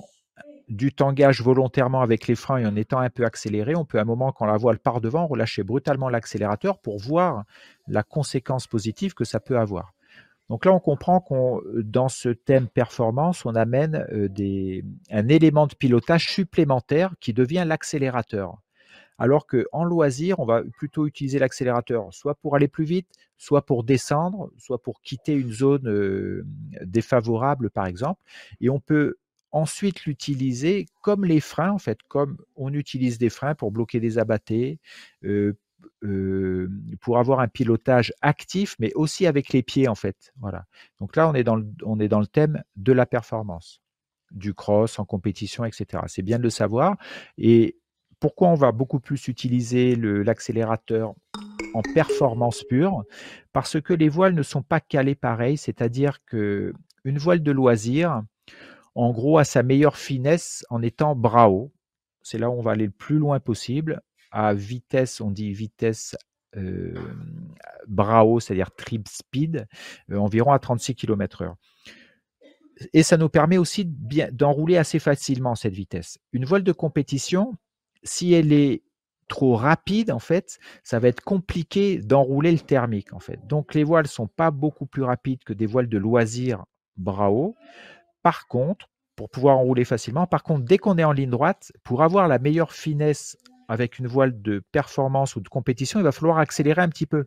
du 0.68 0.92
tangage 0.92 1.42
volontairement 1.42 2.00
avec 2.00 2.26
les 2.26 2.34
freins 2.34 2.58
et 2.58 2.66
en 2.66 2.76
étant 2.76 2.98
un 2.98 3.10
peu 3.10 3.24
accéléré, 3.24 3.74
on 3.74 3.84
peut 3.84 3.98
à 3.98 4.02
un 4.02 4.06
moment, 4.06 4.32
quand 4.32 4.46
la 4.46 4.56
voile 4.56 4.78
part 4.78 5.00
devant, 5.00 5.26
relâcher 5.26 5.62
brutalement 5.62 6.08
l'accélérateur 6.08 6.78
pour 6.78 6.98
voir 6.98 7.44
la 7.88 8.02
conséquence 8.02 8.66
positive 8.66 9.14
que 9.14 9.24
ça 9.24 9.40
peut 9.40 9.58
avoir. 9.58 9.92
Donc 10.50 10.66
là, 10.66 10.72
on 10.72 10.80
comprend 10.80 11.20
qu'on, 11.20 11.62
dans 11.74 12.08
ce 12.08 12.28
thème 12.28 12.68
performance, 12.68 13.46
on 13.46 13.54
amène 13.54 14.06
euh, 14.12 14.82
un 15.10 15.28
élément 15.28 15.66
de 15.66 15.74
pilotage 15.74 16.30
supplémentaire 16.30 17.14
qui 17.20 17.32
devient 17.32 17.64
l'accélérateur. 17.66 18.58
Alors 19.16 19.46
qu'en 19.46 19.84
loisir, 19.84 20.40
on 20.40 20.44
va 20.44 20.62
plutôt 20.76 21.06
utiliser 21.06 21.38
l'accélérateur 21.38 22.12
soit 22.12 22.34
pour 22.34 22.56
aller 22.56 22.68
plus 22.68 22.84
vite, 22.84 23.08
soit 23.38 23.64
pour 23.64 23.84
descendre, 23.84 24.50
soit 24.58 24.82
pour 24.82 25.00
quitter 25.02 25.32
une 25.32 25.52
zone 25.52 25.88
euh, 25.88 26.44
défavorable, 26.82 27.70
par 27.70 27.86
exemple. 27.86 28.20
Et 28.60 28.68
on 28.70 28.80
peut 28.80 29.16
ensuite 29.54 30.04
l'utiliser 30.04 30.86
comme 31.00 31.24
les 31.24 31.38
freins, 31.38 31.70
en 31.70 31.78
fait, 31.78 32.02
comme 32.08 32.38
on 32.56 32.74
utilise 32.74 33.18
des 33.18 33.30
freins 33.30 33.54
pour 33.54 33.70
bloquer 33.70 34.00
des 34.00 34.18
abattés, 34.18 34.80
euh, 35.24 35.56
euh, 36.02 36.68
pour 37.00 37.18
avoir 37.18 37.38
un 37.38 37.46
pilotage 37.46 38.12
actif, 38.20 38.74
mais 38.80 38.92
aussi 38.94 39.28
avec 39.28 39.52
les 39.52 39.62
pieds, 39.62 39.86
en 39.86 39.94
fait. 39.94 40.32
Voilà. 40.40 40.64
Donc 40.98 41.14
là, 41.14 41.28
on 41.28 41.34
est 41.34 41.44
dans 41.44 41.54
le, 41.54 41.66
on 41.84 42.00
est 42.00 42.08
dans 42.08 42.18
le 42.18 42.26
thème 42.26 42.64
de 42.74 42.92
la 42.92 43.06
performance, 43.06 43.80
du 44.32 44.54
cross 44.54 44.98
en 44.98 45.04
compétition, 45.04 45.64
etc. 45.64 46.02
C'est 46.08 46.22
bien 46.22 46.38
de 46.38 46.42
le 46.42 46.50
savoir. 46.50 46.96
Et 47.38 47.78
pourquoi 48.18 48.48
on 48.48 48.54
va 48.54 48.72
beaucoup 48.72 48.98
plus 48.98 49.28
utiliser 49.28 49.94
l'accélérateur 49.94 51.14
en 51.74 51.82
performance 51.94 52.64
pure? 52.64 53.04
Parce 53.52 53.80
que 53.80 53.94
les 53.94 54.08
voiles 54.08 54.34
ne 54.34 54.42
sont 54.42 54.62
pas 54.62 54.80
calées 54.80 55.14
pareil, 55.14 55.56
c'est-à-dire 55.56 56.24
que 56.24 56.74
une 57.04 57.18
voile 57.18 57.42
de 57.42 57.52
loisir, 57.52 58.22
en 58.94 59.12
gros 59.12 59.38
à 59.38 59.44
sa 59.44 59.62
meilleure 59.62 59.96
finesse 59.96 60.64
en 60.70 60.82
étant 60.82 61.14
haut. 61.14 61.72
C'est 62.22 62.38
là 62.38 62.50
où 62.50 62.54
on 62.54 62.62
va 62.62 62.72
aller 62.72 62.86
le 62.86 62.92
plus 62.92 63.18
loin 63.18 63.40
possible. 63.40 64.00
À 64.30 64.54
vitesse, 64.54 65.20
on 65.20 65.30
dit 65.30 65.52
vitesse 65.52 66.16
euh, 66.56 66.94
c'est-à-dire 68.40 68.70
trip 68.74 69.08
speed, 69.08 69.66
euh, 70.10 70.16
environ 70.16 70.52
à 70.52 70.58
36 70.58 70.94
km/h. 70.94 71.54
Et 72.92 73.02
ça 73.02 73.16
nous 73.16 73.28
permet 73.28 73.58
aussi 73.58 73.84
d'enrouler 73.86 74.76
assez 74.76 74.98
facilement 74.98 75.54
cette 75.54 75.74
vitesse. 75.74 76.18
Une 76.32 76.44
voile 76.44 76.64
de 76.64 76.72
compétition, 76.72 77.54
si 78.02 78.32
elle 78.32 78.52
est 78.52 78.82
trop 79.28 79.54
rapide, 79.56 80.10
en 80.10 80.18
fait, 80.18 80.58
ça 80.82 80.98
va 80.98 81.08
être 81.08 81.22
compliqué 81.22 81.98
d'enrouler 81.98 82.52
le 82.52 82.58
thermique, 82.58 83.12
en 83.12 83.20
fait. 83.20 83.38
Donc 83.46 83.74
les 83.74 83.84
voiles 83.84 84.06
sont 84.06 84.26
pas 84.26 84.50
beaucoup 84.50 84.86
plus 84.86 85.02
rapides 85.02 85.44
que 85.44 85.52
des 85.52 85.66
voiles 85.66 85.88
de 85.88 85.98
loisir 85.98 86.64
bras 86.96 87.30
haut. 87.30 87.56
Par 88.24 88.48
contre, 88.48 88.88
pour 89.16 89.28
pouvoir 89.28 89.58
enrouler 89.58 89.84
facilement, 89.84 90.26
par 90.26 90.42
contre, 90.42 90.64
dès 90.64 90.78
qu'on 90.78 90.96
est 90.96 91.04
en 91.04 91.12
ligne 91.12 91.30
droite, 91.30 91.70
pour 91.84 92.02
avoir 92.02 92.26
la 92.26 92.38
meilleure 92.38 92.72
finesse 92.72 93.36
avec 93.68 93.98
une 93.98 94.06
voile 94.06 94.40
de 94.40 94.62
performance 94.72 95.36
ou 95.36 95.40
de 95.40 95.48
compétition, 95.48 96.00
il 96.00 96.04
va 96.04 96.10
falloir 96.10 96.38
accélérer 96.38 96.80
un 96.80 96.88
petit 96.88 97.04
peu. 97.04 97.26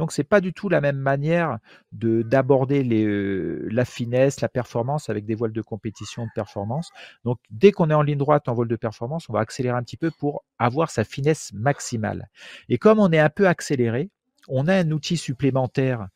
Donc, 0.00 0.10
ce 0.10 0.20
n'est 0.20 0.26
pas 0.26 0.40
du 0.40 0.52
tout 0.52 0.68
la 0.68 0.80
même 0.80 0.98
manière 0.98 1.58
d'aborder 1.92 2.84
euh, 2.84 3.68
la 3.70 3.84
finesse, 3.84 4.40
la 4.40 4.48
performance 4.48 5.08
avec 5.08 5.24
des 5.24 5.36
voiles 5.36 5.52
de 5.52 5.62
compétition 5.62 6.24
de 6.24 6.30
performance. 6.34 6.90
Donc, 7.24 7.38
dès 7.50 7.70
qu'on 7.70 7.88
est 7.88 7.94
en 7.94 8.02
ligne 8.02 8.18
droite 8.18 8.48
en 8.48 8.54
voile 8.54 8.66
de 8.68 8.76
performance, 8.76 9.28
on 9.28 9.34
va 9.34 9.40
accélérer 9.40 9.76
un 9.76 9.84
petit 9.84 9.96
peu 9.96 10.10
pour 10.10 10.44
avoir 10.58 10.90
sa 10.90 11.04
finesse 11.04 11.52
maximale. 11.52 12.28
Et 12.68 12.78
comme 12.78 12.98
on 12.98 13.12
est 13.12 13.20
un 13.20 13.30
peu 13.30 13.46
accéléré, 13.46 14.10
on 14.48 14.66
a 14.66 14.74
un 14.74 14.90
outil 14.90 15.16
supplémentaire 15.16 16.08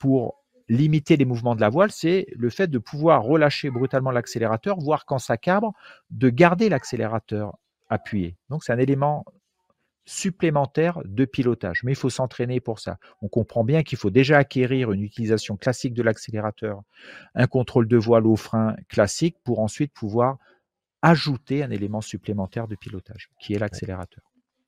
pour 0.00 0.43
limiter 0.68 1.16
les 1.16 1.24
mouvements 1.24 1.54
de 1.54 1.60
la 1.60 1.68
voile, 1.68 1.90
c'est 1.90 2.26
le 2.34 2.50
fait 2.50 2.68
de 2.68 2.78
pouvoir 2.78 3.22
relâcher 3.22 3.70
brutalement 3.70 4.10
l'accélérateur, 4.10 4.78
voire 4.78 5.04
quand 5.04 5.18
ça 5.18 5.36
cabre, 5.36 5.72
de 6.10 6.30
garder 6.30 6.68
l'accélérateur 6.68 7.58
appuyé. 7.88 8.36
Donc 8.48 8.64
c'est 8.64 8.72
un 8.72 8.78
élément 8.78 9.24
supplémentaire 10.06 11.00
de 11.04 11.24
pilotage, 11.24 11.82
mais 11.82 11.92
il 11.92 11.96
faut 11.96 12.10
s'entraîner 12.10 12.60
pour 12.60 12.78
ça. 12.78 12.98
On 13.22 13.28
comprend 13.28 13.64
bien 13.64 13.82
qu'il 13.82 13.96
faut 13.96 14.10
déjà 14.10 14.38
acquérir 14.38 14.92
une 14.92 15.02
utilisation 15.02 15.56
classique 15.56 15.94
de 15.94 16.02
l'accélérateur, 16.02 16.82
un 17.34 17.46
contrôle 17.46 17.88
de 17.88 17.96
voile 17.96 18.26
au 18.26 18.36
frein 18.36 18.76
classique 18.88 19.36
pour 19.44 19.60
ensuite 19.60 19.92
pouvoir 19.92 20.38
ajouter 21.00 21.62
un 21.62 21.70
élément 21.70 22.00
supplémentaire 22.00 22.68
de 22.68 22.76
pilotage, 22.76 23.30
qui 23.40 23.54
est 23.54 23.58
l'accélérateur. 23.58 24.24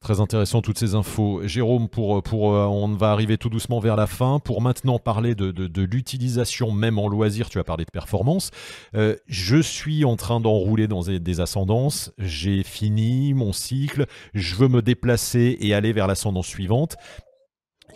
Très 0.07 0.21
intéressant 0.21 0.63
toutes 0.63 0.79
ces 0.79 0.95
infos. 0.95 1.41
Jérôme, 1.49 1.89
pour, 1.89 2.23
pour, 2.23 2.55
euh, 2.55 2.65
on 2.67 2.87
va 2.95 3.11
arriver 3.11 3.39
tout 3.39 3.49
doucement 3.49 3.81
vers 3.81 3.97
la 3.97 4.07
fin. 4.07 4.39
Pour 4.39 4.63
maintenant 4.63 5.01
parler 5.01 5.35
de, 5.35 5.51
de, 5.51 5.83
l'utilisation 5.83 6.71
même 6.71 7.01
en 7.01 7.09
loisir, 7.09 7.49
tu 7.49 7.59
as 7.59 7.65
parlé 7.65 7.85
de 7.85 7.91
performance. 7.91 8.53
Euh, 8.95 9.17
je 9.27 9.57
suis 9.57 10.05
en 10.05 10.15
train 10.15 10.39
d'enrouler 10.39 10.87
dans 10.87 11.01
des 11.03 11.41
ascendances. 11.41 12.13
J'ai 12.19 12.63
fini 12.63 13.35
mon 13.35 13.53
cycle. 13.53 14.07
Je 14.33 14.55
veux 14.55 14.69
me 14.69 14.81
déplacer 14.81 15.57
et 15.59 15.75
aller 15.75 15.93
vers 15.93 16.07
l'ascendance 16.07 16.47
suivante. 16.47 16.95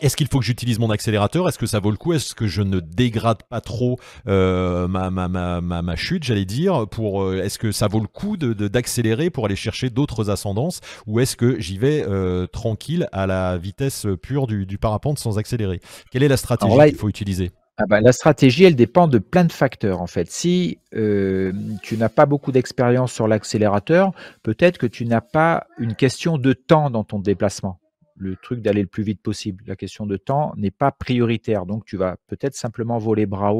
Est-ce 0.00 0.16
qu'il 0.16 0.28
faut 0.28 0.38
que 0.38 0.44
j'utilise 0.44 0.78
mon 0.78 0.88
accélérateur? 0.88 1.46
Est-ce 1.46 1.58
que 1.58 1.66
ça 1.66 1.78
vaut 1.78 1.90
le 1.90 1.98
coup? 1.98 2.14
Est-ce 2.14 2.34
que 2.34 2.46
je 2.46 2.62
ne 2.62 2.80
dégrade 2.80 3.42
pas 3.42 3.60
trop 3.60 3.98
euh, 4.28 4.88
ma, 4.88 5.10
ma, 5.10 5.28
ma, 5.28 5.60
ma, 5.60 5.96
chute, 5.96 6.24
j'allais 6.24 6.46
dire 6.46 6.86
pour 6.88 7.22
euh, 7.22 7.42
Est-ce 7.42 7.58
que 7.58 7.70
ça 7.70 7.86
vaut 7.86 8.00
le 8.00 8.06
coup 8.06 8.38
de, 8.38 8.54
d'accélérer 8.68 9.28
pour 9.28 9.44
aller 9.44 9.56
chercher 9.56 9.90
d'autres 9.90 10.30
ascendances? 10.30 10.80
Ou 11.06 11.20
est-ce 11.20 11.36
que 11.36 11.60
j'y 11.60 11.76
vais 11.76 12.02
euh, 12.08 12.46
tranquille 12.46 13.08
à 13.12 13.26
la 13.26 13.58
vitesse 13.58 14.06
pure 14.22 14.46
du, 14.46 14.64
du, 14.64 14.78
parapente 14.78 15.18
sans 15.18 15.38
accélérer? 15.38 15.80
Quelle 16.10 16.22
est 16.22 16.28
la 16.28 16.38
stratégie 16.38 16.74
qu'il 16.88 16.96
faut 16.96 17.08
utiliser? 17.08 17.50
ah 17.82 17.84
ben, 17.88 18.00
la 18.00 18.12
stratégie, 18.12 18.64
elle 18.64 18.76
dépend 18.76 19.08
de 19.08 19.18
plein 19.18 19.44
de 19.44 19.52
facteurs 19.52 20.02
en 20.02 20.06
fait. 20.06 20.30
Si 20.30 20.78
tu 20.92 21.96
n'as 21.96 22.08
pas 22.08 22.26
beaucoup 22.26 22.52
d'expérience 22.52 23.12
sur 23.12 23.28
l'accélérateur, 23.28 24.12
peut-être 24.42 24.78
que 24.78 24.86
tu 24.86 25.04
n'as 25.04 25.22
pas 25.22 25.66
une 25.78 25.94
question 25.94 26.38
de 26.38 26.52
temps 26.52 26.90
dans 26.90 27.04
ton 27.04 27.18
déplacement 27.18 27.79
le 28.20 28.36
truc 28.36 28.60
d'aller 28.60 28.82
le 28.82 28.86
plus 28.86 29.02
vite 29.02 29.22
possible. 29.22 29.64
La 29.66 29.76
question 29.76 30.06
de 30.06 30.16
temps 30.16 30.52
n'est 30.56 30.70
pas 30.70 30.92
prioritaire. 30.92 31.64
Donc, 31.64 31.86
tu 31.86 31.96
vas 31.96 32.16
peut-être 32.26 32.54
simplement 32.54 32.98
voler 32.98 33.26
bras 33.26 33.54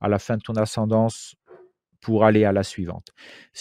à 0.00 0.08
la 0.08 0.18
fin 0.18 0.36
de 0.36 0.42
ton 0.42 0.54
ascendance 0.54 1.34
pour 2.00 2.24
aller 2.24 2.44
à 2.44 2.52
la 2.52 2.62
suivante. 2.62 3.08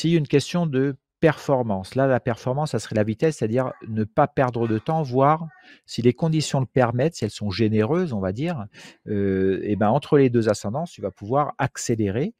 A 0.04 0.08
une 0.08 0.28
question 0.28 0.68
de 0.68 0.96
performance, 1.20 1.96
là, 1.96 2.06
la 2.06 2.20
performance, 2.20 2.72
ça 2.72 2.80
serait 2.80 2.96
la 2.96 3.04
vitesse, 3.04 3.38
c'est-à-dire 3.38 3.72
ne 3.88 4.04
pas 4.04 4.28
perdre 4.28 4.68
de 4.68 4.78
temps, 4.78 5.02
voire 5.02 5.48
si 5.88 6.04
les 6.04 6.14
conditions 6.14 6.60
le 6.60 6.68
permettent, 6.68 7.16
si 7.16 7.26
elles 7.26 7.32
sont 7.32 7.50
généreuses, 7.50 8.14
on 8.14 8.20
va 8.20 8.32
dire, 8.32 8.68
et 9.08 9.12
euh, 9.12 9.60
eh 9.64 9.76
ben, 9.76 9.90
entre 9.90 10.20
les 10.20 10.30
deux 10.30 10.50
ascendances, 10.50 10.92
tu 10.92 11.02
vas 11.02 11.10
pouvoir 11.10 11.54
accélérer 11.58 12.36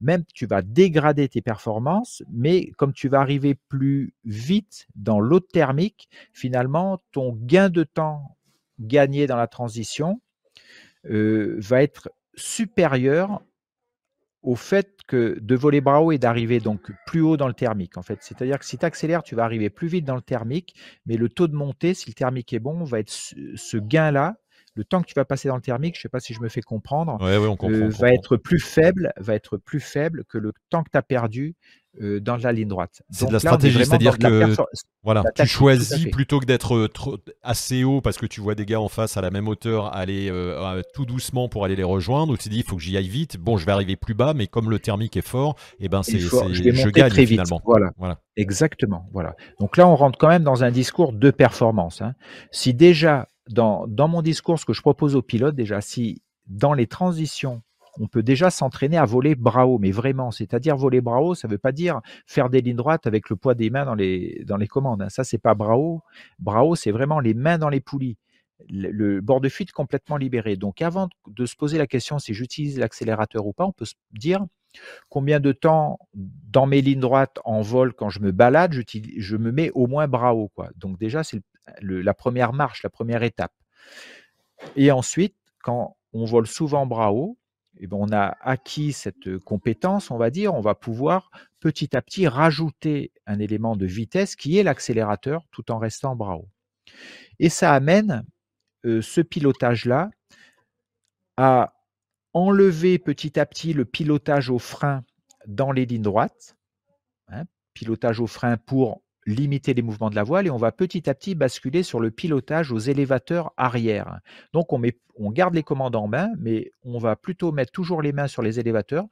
même 0.00 0.24
tu 0.34 0.46
vas 0.46 0.62
dégrader 0.62 1.28
tes 1.28 1.42
performances, 1.42 2.22
mais 2.30 2.70
comme 2.76 2.92
tu 2.92 3.08
vas 3.08 3.20
arriver 3.20 3.54
plus 3.54 4.14
vite 4.24 4.86
dans 4.94 5.20
l'eau 5.20 5.40
thermique, 5.40 6.08
finalement, 6.32 7.02
ton 7.12 7.32
gain 7.34 7.68
de 7.68 7.84
temps 7.84 8.36
gagné 8.78 9.26
dans 9.26 9.36
la 9.36 9.46
transition 9.46 10.20
euh, 11.06 11.56
va 11.58 11.82
être 11.82 12.10
supérieur 12.34 13.42
au 14.42 14.54
fait 14.54 15.00
que 15.06 15.38
de 15.38 15.54
voler 15.54 15.82
bras 15.82 16.00
haut 16.00 16.12
et 16.12 16.18
d'arriver 16.18 16.60
donc 16.60 16.92
plus 17.06 17.20
haut 17.20 17.36
dans 17.36 17.48
le 17.48 17.54
thermique 17.54 17.98
en 17.98 18.02
fait. 18.02 18.20
C'est-à-dire 18.22 18.58
que 18.58 18.64
si 18.64 18.78
tu 18.78 18.86
accélères, 18.86 19.22
tu 19.22 19.34
vas 19.34 19.44
arriver 19.44 19.68
plus 19.68 19.88
vite 19.88 20.06
dans 20.06 20.14
le 20.14 20.22
thermique, 20.22 20.74
mais 21.04 21.16
le 21.16 21.28
taux 21.28 21.46
de 21.46 21.54
montée, 21.54 21.92
si 21.92 22.08
le 22.08 22.14
thermique 22.14 22.52
est 22.54 22.58
bon, 22.58 22.82
va 22.84 23.00
être 23.00 23.10
ce 23.10 23.76
gain-là 23.76 24.39
le 24.74 24.84
temps 24.84 25.02
que 25.02 25.06
tu 25.06 25.14
vas 25.14 25.24
passer 25.24 25.48
dans 25.48 25.56
le 25.56 25.62
thermique, 25.62 25.94
je 25.94 26.00
ne 26.00 26.02
sais 26.02 26.08
pas 26.08 26.20
si 26.20 26.34
je 26.34 26.40
me 26.40 26.48
fais 26.48 26.62
comprendre, 26.62 27.18
euh, 27.22 27.88
va 27.90 28.12
être 28.12 28.36
plus 28.36 28.60
faible, 28.60 29.12
va 29.18 29.34
être 29.34 29.56
plus 29.56 29.80
faible 29.80 30.24
que 30.28 30.38
le 30.38 30.52
temps 30.68 30.82
que 30.82 30.90
tu 30.92 30.98
as 30.98 31.02
perdu 31.02 31.56
euh, 32.00 32.20
dans 32.20 32.36
la 32.36 32.52
ligne 32.52 32.68
droite. 32.68 33.02
C'est 33.10 33.26
de 33.26 33.32
la 33.32 33.40
stratégie, 33.40 33.84
c'est-à-dire 33.84 34.16
que 34.16 34.54
voilà, 35.02 35.24
tu 35.34 35.46
choisis 35.46 36.06
plutôt 36.10 36.38
que 36.38 36.44
d'être 36.44 36.76
euh, 36.76 37.18
assez 37.42 37.82
haut 37.82 38.00
parce 38.00 38.16
que 38.16 38.26
tu 38.26 38.40
vois 38.40 38.54
des 38.54 38.64
gars 38.64 38.80
en 38.80 38.88
face 38.88 39.16
à 39.16 39.20
la 39.20 39.30
même 39.30 39.48
hauteur 39.48 39.94
aller 39.94 40.30
tout 40.94 41.04
doucement 41.04 41.48
pour 41.48 41.64
aller 41.64 41.76
les 41.76 41.82
rejoindre, 41.82 42.32
ou 42.32 42.36
tu 42.36 42.44
te 42.44 42.48
dis 42.48 42.58
il 42.58 42.64
faut 42.64 42.76
que 42.76 42.82
j'y 42.82 42.96
aille 42.96 43.08
vite. 43.08 43.38
Bon, 43.38 43.56
je 43.56 43.66
vais 43.66 43.72
arriver 43.72 43.96
plus 43.96 44.14
bas, 44.14 44.34
mais 44.34 44.46
comme 44.46 44.70
le 44.70 44.78
thermique 44.78 45.16
est 45.16 45.26
fort, 45.26 45.56
et 45.80 45.86
eh 45.86 45.88
ben 45.88 46.04
c'est 46.04 46.20
je, 46.20 46.28
je 46.28 46.88
gagne 46.90 47.10
très 47.10 47.24
vite. 47.24 47.40
finalement. 47.40 47.60
Voilà. 47.64 47.90
voilà. 47.98 48.20
Exactement. 48.36 49.08
Voilà. 49.12 49.34
Donc 49.58 49.76
là, 49.76 49.86
on 49.88 49.96
rentre 49.96 50.18
quand 50.18 50.28
même 50.28 50.44
dans 50.44 50.62
un 50.62 50.70
discours 50.70 51.12
de 51.12 51.30
performance. 51.30 52.00
Hein. 52.00 52.14
Si 52.52 52.72
déjà 52.72 53.28
dans, 53.50 54.08
mon 54.08 54.22
discours, 54.22 54.58
ce 54.58 54.64
que 54.64 54.72
je 54.72 54.80
propose 54.80 55.16
aux 55.16 55.22
pilotes, 55.22 55.54
déjà, 55.54 55.80
si 55.80 56.22
dans 56.46 56.72
les 56.72 56.86
transitions, 56.86 57.62
on 57.98 58.06
peut 58.06 58.22
déjà 58.22 58.50
s'entraîner 58.50 58.96
à 58.96 59.04
voler 59.04 59.34
bras 59.34 59.66
mais 59.80 59.90
vraiment, 59.90 60.30
c'est-à-dire 60.30 60.76
voler 60.76 61.00
bras 61.00 61.34
ça 61.34 61.48
ne 61.48 61.52
veut 61.52 61.58
pas 61.58 61.72
dire 61.72 62.00
faire 62.26 62.48
des 62.48 62.60
lignes 62.60 62.76
droites 62.76 63.06
avec 63.06 63.28
le 63.28 63.36
poids 63.36 63.54
des 63.54 63.68
mains 63.68 63.84
dans 63.84 63.94
les, 63.94 64.44
commandes. 64.68 65.02
Hein. 65.02 65.08
Ça, 65.08 65.24
c'est 65.24 65.38
pas 65.38 65.54
bras 65.54 65.76
haut. 65.76 66.02
C'est 66.76 66.92
vraiment 66.92 67.18
les 67.18 67.34
mains 67.34 67.58
dans 67.58 67.68
les 67.68 67.80
poulies. 67.80 68.16
le 68.68 69.20
bord 69.20 69.40
de 69.40 69.48
fuite 69.48 69.72
complètement 69.72 70.16
libéré. 70.16 70.56
Donc 70.56 70.80
avant 70.82 71.08
de 71.26 71.46
se 71.46 71.56
poser 71.56 71.78
la 71.78 71.86
question 71.86 72.18
si 72.18 72.32
j'utilise 72.32 72.78
l'accélérateur 72.78 73.46
ou 73.46 73.52
pas, 73.52 73.66
on 73.66 73.72
peut 73.72 73.84
se 73.84 73.94
dire 74.12 74.46
combien 75.08 75.40
de 75.40 75.52
temps 75.52 75.98
dans 76.14 76.66
mes 76.66 76.80
lignes 76.80 77.00
droites 77.00 77.38
en 77.44 77.60
vol 77.60 77.92
quand 77.92 78.10
je 78.10 78.20
me 78.20 78.32
balade, 78.32 78.74
je 78.74 79.36
me 79.36 79.52
mets 79.52 79.70
au 79.72 79.86
moins 79.86 80.08
bras 80.08 80.34
haut. 80.34 80.48
Quoi. 80.54 80.70
Donc 80.76 80.98
déjà, 80.98 81.24
c'est 81.24 81.42
la 81.80 82.14
première 82.14 82.52
marche, 82.52 82.82
la 82.82 82.90
première 82.90 83.22
étape. 83.22 83.52
Et 84.76 84.90
ensuite, 84.90 85.36
quand 85.62 85.96
on 86.12 86.24
vole 86.24 86.46
souvent 86.46 86.86
bras 86.86 87.12
haut, 87.12 87.38
eh 87.78 87.86
ben, 87.86 87.96
on 87.98 88.12
a 88.12 88.36
acquis 88.40 88.92
cette 88.92 89.38
compétence, 89.38 90.10
on 90.10 90.18
va 90.18 90.30
dire, 90.30 90.54
on 90.54 90.60
va 90.60 90.74
pouvoir 90.74 91.30
petit 91.60 91.96
à 91.96 92.02
petit 92.02 92.26
rajouter 92.26 93.12
un 93.26 93.38
élément 93.38 93.76
de 93.76 93.86
vitesse 93.86 94.36
qui 94.36 94.58
est 94.58 94.62
l'accélérateur 94.62 95.44
tout 95.50 95.70
en 95.70 95.78
restant 95.78 96.16
bras 96.16 96.36
haut. 96.36 96.48
Et 97.38 97.48
ça 97.48 97.72
amène 97.72 98.24
ce 98.84 99.20
pilotage-là 99.20 100.10
à 101.36 101.74
enlever 102.32 102.98
petit 102.98 103.38
à 103.38 103.46
petit 103.46 103.72
le 103.72 103.84
pilotage 103.84 104.50
au 104.50 104.58
frein 104.58 105.04
dans 105.46 105.72
les 105.72 105.86
lignes 105.86 106.02
droites, 106.02 106.56
hein, 107.28 107.44
pilotage 107.74 108.20
au 108.20 108.26
frein 108.26 108.56
pour 108.56 109.02
limiter 109.26 109.74
les 109.74 109.82
mouvements 109.82 110.10
de 110.10 110.14
la 110.14 110.22
voile 110.22 110.46
et 110.46 110.50
on 110.50 110.56
va 110.56 110.72
petit 110.72 111.08
à 111.08 111.14
petit 111.14 111.34
basculer 111.34 111.82
sur 111.82 112.00
le 112.00 112.10
pilotage 112.10 112.72
aux 112.72 112.78
élévateurs 112.78 113.52
arrière. 113.56 114.20
Donc 114.52 114.72
on, 114.72 114.80
garde 115.30 115.54
les 115.54 115.62
commandes 115.62 115.96
en 115.96 116.08
main, 116.08 116.28
mais 116.38 116.72
on 116.82 116.98
va 116.98 117.16
plutôt 117.16 117.52
mettre 117.52 117.72
toujours 117.72 118.00
les 118.00 118.12
mains 118.12 118.26
sur 118.26 118.42
les 118.42 118.58
élévateurs. 118.58 119.04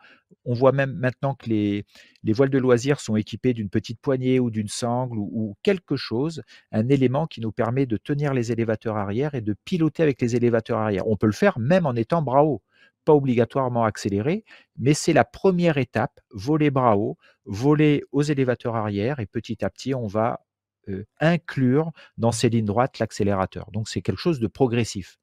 On 0.45 0.55
voit 0.55 0.73
même 0.73 0.95
maintenant 0.95 1.35
que 1.35 1.49
les, 1.51 1.85
les 2.23 2.33
voiles 2.33 2.51
de 2.51 2.59
loisirs 2.59 3.01
sont 3.01 3.17
équipées 3.17 3.53
d'une 3.53 3.69
petite 3.69 4.01
poignée 4.01 4.41
ou 4.41 4.51
d'une 4.51 4.69
sangle 4.69 5.19
ou, 5.19 5.57
quelque 5.63 5.97
chose, 5.97 6.43
un 6.73 6.89
élément 6.89 7.27
qui 7.27 7.41
nous 7.41 7.53
permet 7.53 7.85
de 7.85 7.99
tenir 7.99 8.33
les 8.33 8.51
élévateurs 8.51 8.97
arrière 8.97 9.35
et 9.35 9.43
de 9.43 9.55
piloter 9.65 10.03
avec 10.03 10.21
les 10.23 10.37
élévateurs 10.37 10.79
arrière. 10.79 11.07
On 11.07 11.17
peut 11.17 11.27
le 11.27 11.33
faire 11.33 11.59
même 11.59 11.85
en 11.85 11.95
étant 11.95 12.23
bras 12.23 12.45
haut 12.45 12.63
pas 13.09 13.15
obligatoirement 13.15 13.85
accélérer, 13.85 14.45
mais 14.77 14.93
c'est 14.93 15.15
la 15.15 15.25
première 15.25 15.79
étape, 15.79 16.21
voler 16.31 16.71
bras 16.71 16.99
haut, 16.99 17.17
voler 17.47 18.05
aux 18.13 18.21
élévateurs 18.21 18.77
arrière, 18.77 19.19
et 19.19 19.25
petit 19.25 19.65
à 19.65 19.71
petit, 19.71 19.95
on 19.95 20.07
va 20.07 20.45
euh, 20.91 21.07
inclure 21.19 21.91
dans 22.19 22.33
ces 22.33 22.51
lignes 22.51 22.67
droites 22.67 22.99
l'accélérateur. 22.99 23.71
Donc 23.73 23.89
c'est 23.89 24.03
quelque 24.03 24.21
chose 24.21 24.41
de 24.41 24.47
progressif. 24.47 25.17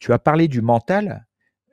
Tu 0.00 0.12
as 0.12 0.18
parlé 0.18 0.48
du 0.48 0.60
mental. 0.60 1.26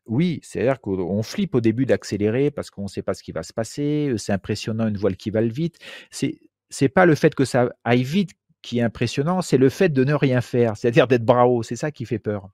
Oui, 0.06 0.39
c'est-à-dire 0.41 0.80
qu'on 0.80 1.21
flippe 1.21 1.54
au 1.54 1.60
début 1.60 1.86
d'accélérer 1.86 2.50
parce 2.50 2.69
qu'on 2.69 2.84
ne 2.84 2.88
sait 2.88 3.02
pas 3.02 3.13
ce 3.13 3.21
qui 3.21 3.34
va 3.34 3.43
se 3.43 3.52
passer, 3.52 4.12
euh, 4.12 4.17
c'est 4.17 4.32
impressionnant 4.32 4.88
une 4.88 4.98
voile 4.98 5.17
qui 5.17 5.32
va 5.32 5.41
vite. 5.41 5.80
C'est 6.12 6.39
n'est 6.80 6.89
pas 6.89 7.06
le 7.06 7.15
fait 7.15 7.36
que 7.36 7.43
ça 7.43 7.74
aille 7.84 8.04
vite 8.04 8.32
qui 8.62 8.80
est 8.80 8.84
impressionnant, 8.84 9.41
c'est 9.41 9.58
le 9.58 9.67
fait 9.67 9.89
de 9.89 10.06
ne 10.06 10.13
rien 10.13 10.39
faire, 10.39 10.78
c'est-à-dire 10.78 11.08
d'être 11.08 11.26
bras 11.26 11.45
c'est 11.63 11.76
ça 11.76 11.91
qui 11.91 12.06
fait 12.06 12.19
peur. 12.19 12.52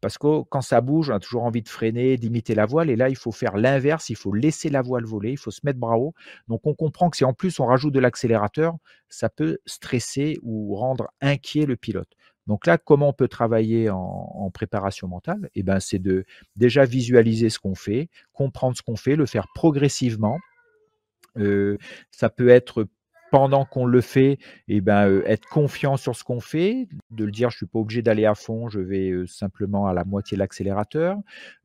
Parce 0.00 0.18
que 0.18 0.42
quand 0.48 0.62
ça 0.62 0.80
bouge, 0.80 1.10
on 1.10 1.14
a 1.14 1.20
toujours 1.20 1.42
envie 1.44 1.62
de 1.62 1.68
freiner, 1.68 2.16
d'imiter 2.16 2.54
la 2.54 2.66
voile. 2.66 2.90
Et 2.90 2.96
là, 2.96 3.08
il 3.08 3.16
faut 3.16 3.32
faire 3.32 3.56
l'inverse. 3.56 4.08
Il 4.08 4.16
faut 4.16 4.32
laisser 4.32 4.70
la 4.70 4.82
voile 4.82 5.04
voler. 5.04 5.32
Il 5.32 5.38
faut 5.38 5.50
se 5.50 5.60
mettre 5.64 5.78
bras 5.78 5.98
haut. 5.98 6.14
Donc, 6.48 6.66
on 6.66 6.74
comprend 6.74 7.10
que 7.10 7.16
si 7.16 7.24
en 7.24 7.34
plus 7.34 7.60
on 7.60 7.66
rajoute 7.66 7.92
de 7.92 8.00
l'accélérateur, 8.00 8.76
ça 9.08 9.28
peut 9.28 9.58
stresser 9.66 10.38
ou 10.42 10.74
rendre 10.76 11.08
inquiet 11.20 11.66
le 11.66 11.76
pilote. 11.76 12.08
Donc 12.46 12.66
là, 12.66 12.78
comment 12.78 13.10
on 13.10 13.12
peut 13.12 13.28
travailler 13.28 13.90
en, 13.90 14.50
préparation 14.52 15.06
mentale? 15.06 15.48
Eh 15.54 15.62
ben, 15.62 15.78
c'est 15.78 16.00
de 16.00 16.24
déjà 16.56 16.84
visualiser 16.84 17.48
ce 17.48 17.60
qu'on 17.60 17.76
fait, 17.76 18.08
comprendre 18.32 18.76
ce 18.76 18.82
qu'on 18.82 18.96
fait, 18.96 19.14
le 19.14 19.26
faire 19.26 19.46
progressivement. 19.54 20.38
Euh, 21.36 21.78
ça 22.10 22.28
peut 22.28 22.48
être 22.48 22.88
pendant 23.30 23.64
qu'on 23.64 23.86
le 23.86 24.00
fait, 24.00 24.38
eh 24.68 24.80
ben, 24.80 25.22
être 25.26 25.48
confiant 25.48 25.96
sur 25.96 26.16
ce 26.16 26.24
qu'on 26.24 26.40
fait, 26.40 26.88
de 27.10 27.24
le 27.24 27.30
dire, 27.30 27.50
je 27.50 27.58
suis 27.58 27.66
pas 27.66 27.78
obligé 27.78 28.02
d'aller 28.02 28.26
à 28.26 28.34
fond, 28.34 28.68
je 28.68 28.80
vais 28.80 29.12
simplement 29.26 29.86
à 29.86 29.94
la 29.94 30.04
moitié 30.04 30.36
de 30.36 30.40
l'accélérateur. 30.40 31.16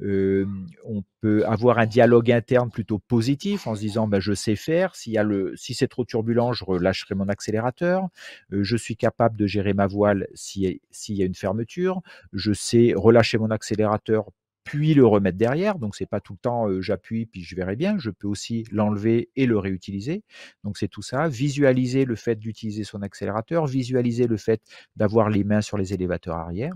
on 0.02 1.04
peut 1.22 1.46
avoir 1.46 1.80
un 1.80 1.86
dialogue 1.86 2.32
interne 2.32 2.70
plutôt 2.70 3.00
positif 3.00 3.68
en 3.68 3.76
se 3.76 3.80
disant, 3.82 4.08
ben, 4.08 4.20
je 4.20 4.34
sais 4.34 4.56
faire. 4.56 4.96
S'il 4.96 5.14
y 5.14 5.18
a 5.18 5.24
le, 5.24 5.54
si 5.56 5.74
c'est 5.74 5.88
trop 5.88 6.06
turbulent, 6.06 6.54
je 6.54 6.64
relâcherai 6.66 7.16
mon 7.16 7.30
accélérateur. 7.30 8.08
je 8.52 8.78
suis 8.78 8.96
capable 8.96 9.38
de 9.38 9.48
gérer 9.48 9.74
ma 9.74 9.88
voile 9.88 10.28
s'il 10.34 10.80
y 11.10 11.22
a 11.22 11.26
une 11.26 11.36
fermeture. 11.36 12.02
Je 12.34 12.54
sais 12.54 12.94
relâcher 12.96 13.38
mon 13.38 13.52
accélérateur 13.52 14.26
puis 14.66 14.94
le 14.94 15.06
remettre 15.06 15.38
derrière. 15.38 15.80
Donc, 15.80 15.96
c'est 15.96 16.06
pas 16.06 16.20
tout 16.20 16.34
le 16.34 16.40
temps 16.40 16.82
j'appuie 16.82 17.26
puis 17.26 17.42
je 17.42 17.56
verrai 17.56 17.78
bien. 17.78 17.98
Je 17.98 18.10
peux 18.10 18.28
aussi 18.28 18.66
l'enlever 18.72 19.30
et 19.38 19.46
le 19.46 19.58
réutiliser. 19.58 20.24
Donc, 20.66 20.78
c'est 20.78 20.90
tout 20.90 21.02
ça. 21.02 21.30
Visualiser 21.30 22.04
le 22.04 22.16
fait 22.16 22.36
d'utiliser 22.36 22.84
son 22.84 23.02
accélérateur, 23.02 23.66
visualiser 23.68 24.28
le 24.28 24.36
fait 24.36 24.62
d'avoir 24.98 25.30
les 25.30 25.46
mains 25.46 25.62
sur 25.62 25.78
les 25.78 25.94
élévateurs 25.94 26.36
arrière. 26.36 26.74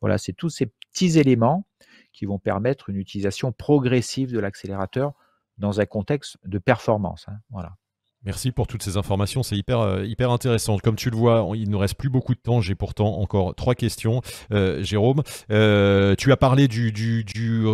Voilà, 0.00 0.18
c'est 0.18 0.32
tous 0.32 0.50
ces 0.50 0.66
petits 0.66 1.18
éléments 1.18 1.66
qui 2.12 2.26
vont 2.26 2.38
permettre 2.38 2.88
une 2.88 2.96
utilisation 2.96 3.52
progressive 3.52 4.32
de 4.32 4.38
l'accélérateur 4.38 5.12
dans 5.58 5.80
un 5.80 5.86
contexte 5.86 6.38
de 6.44 6.58
performance. 6.58 7.26
Hein. 7.28 7.38
Voilà. 7.50 7.76
Merci 8.26 8.50
pour 8.50 8.66
toutes 8.66 8.82
ces 8.82 8.96
informations, 8.96 9.44
c'est 9.44 9.56
hyper, 9.56 9.78
euh, 9.78 10.04
hyper 10.04 10.32
intéressant. 10.32 10.78
Comme 10.78 10.96
tu 10.96 11.10
le 11.10 11.16
vois, 11.16 11.48
il 11.54 11.70
nous 11.70 11.78
reste 11.78 11.94
plus 11.94 12.08
beaucoup 12.08 12.34
de 12.34 12.40
temps. 12.40 12.60
J'ai 12.60 12.74
pourtant 12.74 13.20
encore 13.20 13.54
trois 13.54 13.76
questions. 13.76 14.20
Euh, 14.52 14.82
Jérôme, 14.82 15.22
euh, 15.52 16.16
tu 16.18 16.32
as 16.32 16.36
parlé 16.36 16.66
du, 16.66 16.90
du, 16.90 17.22
du 17.22 17.64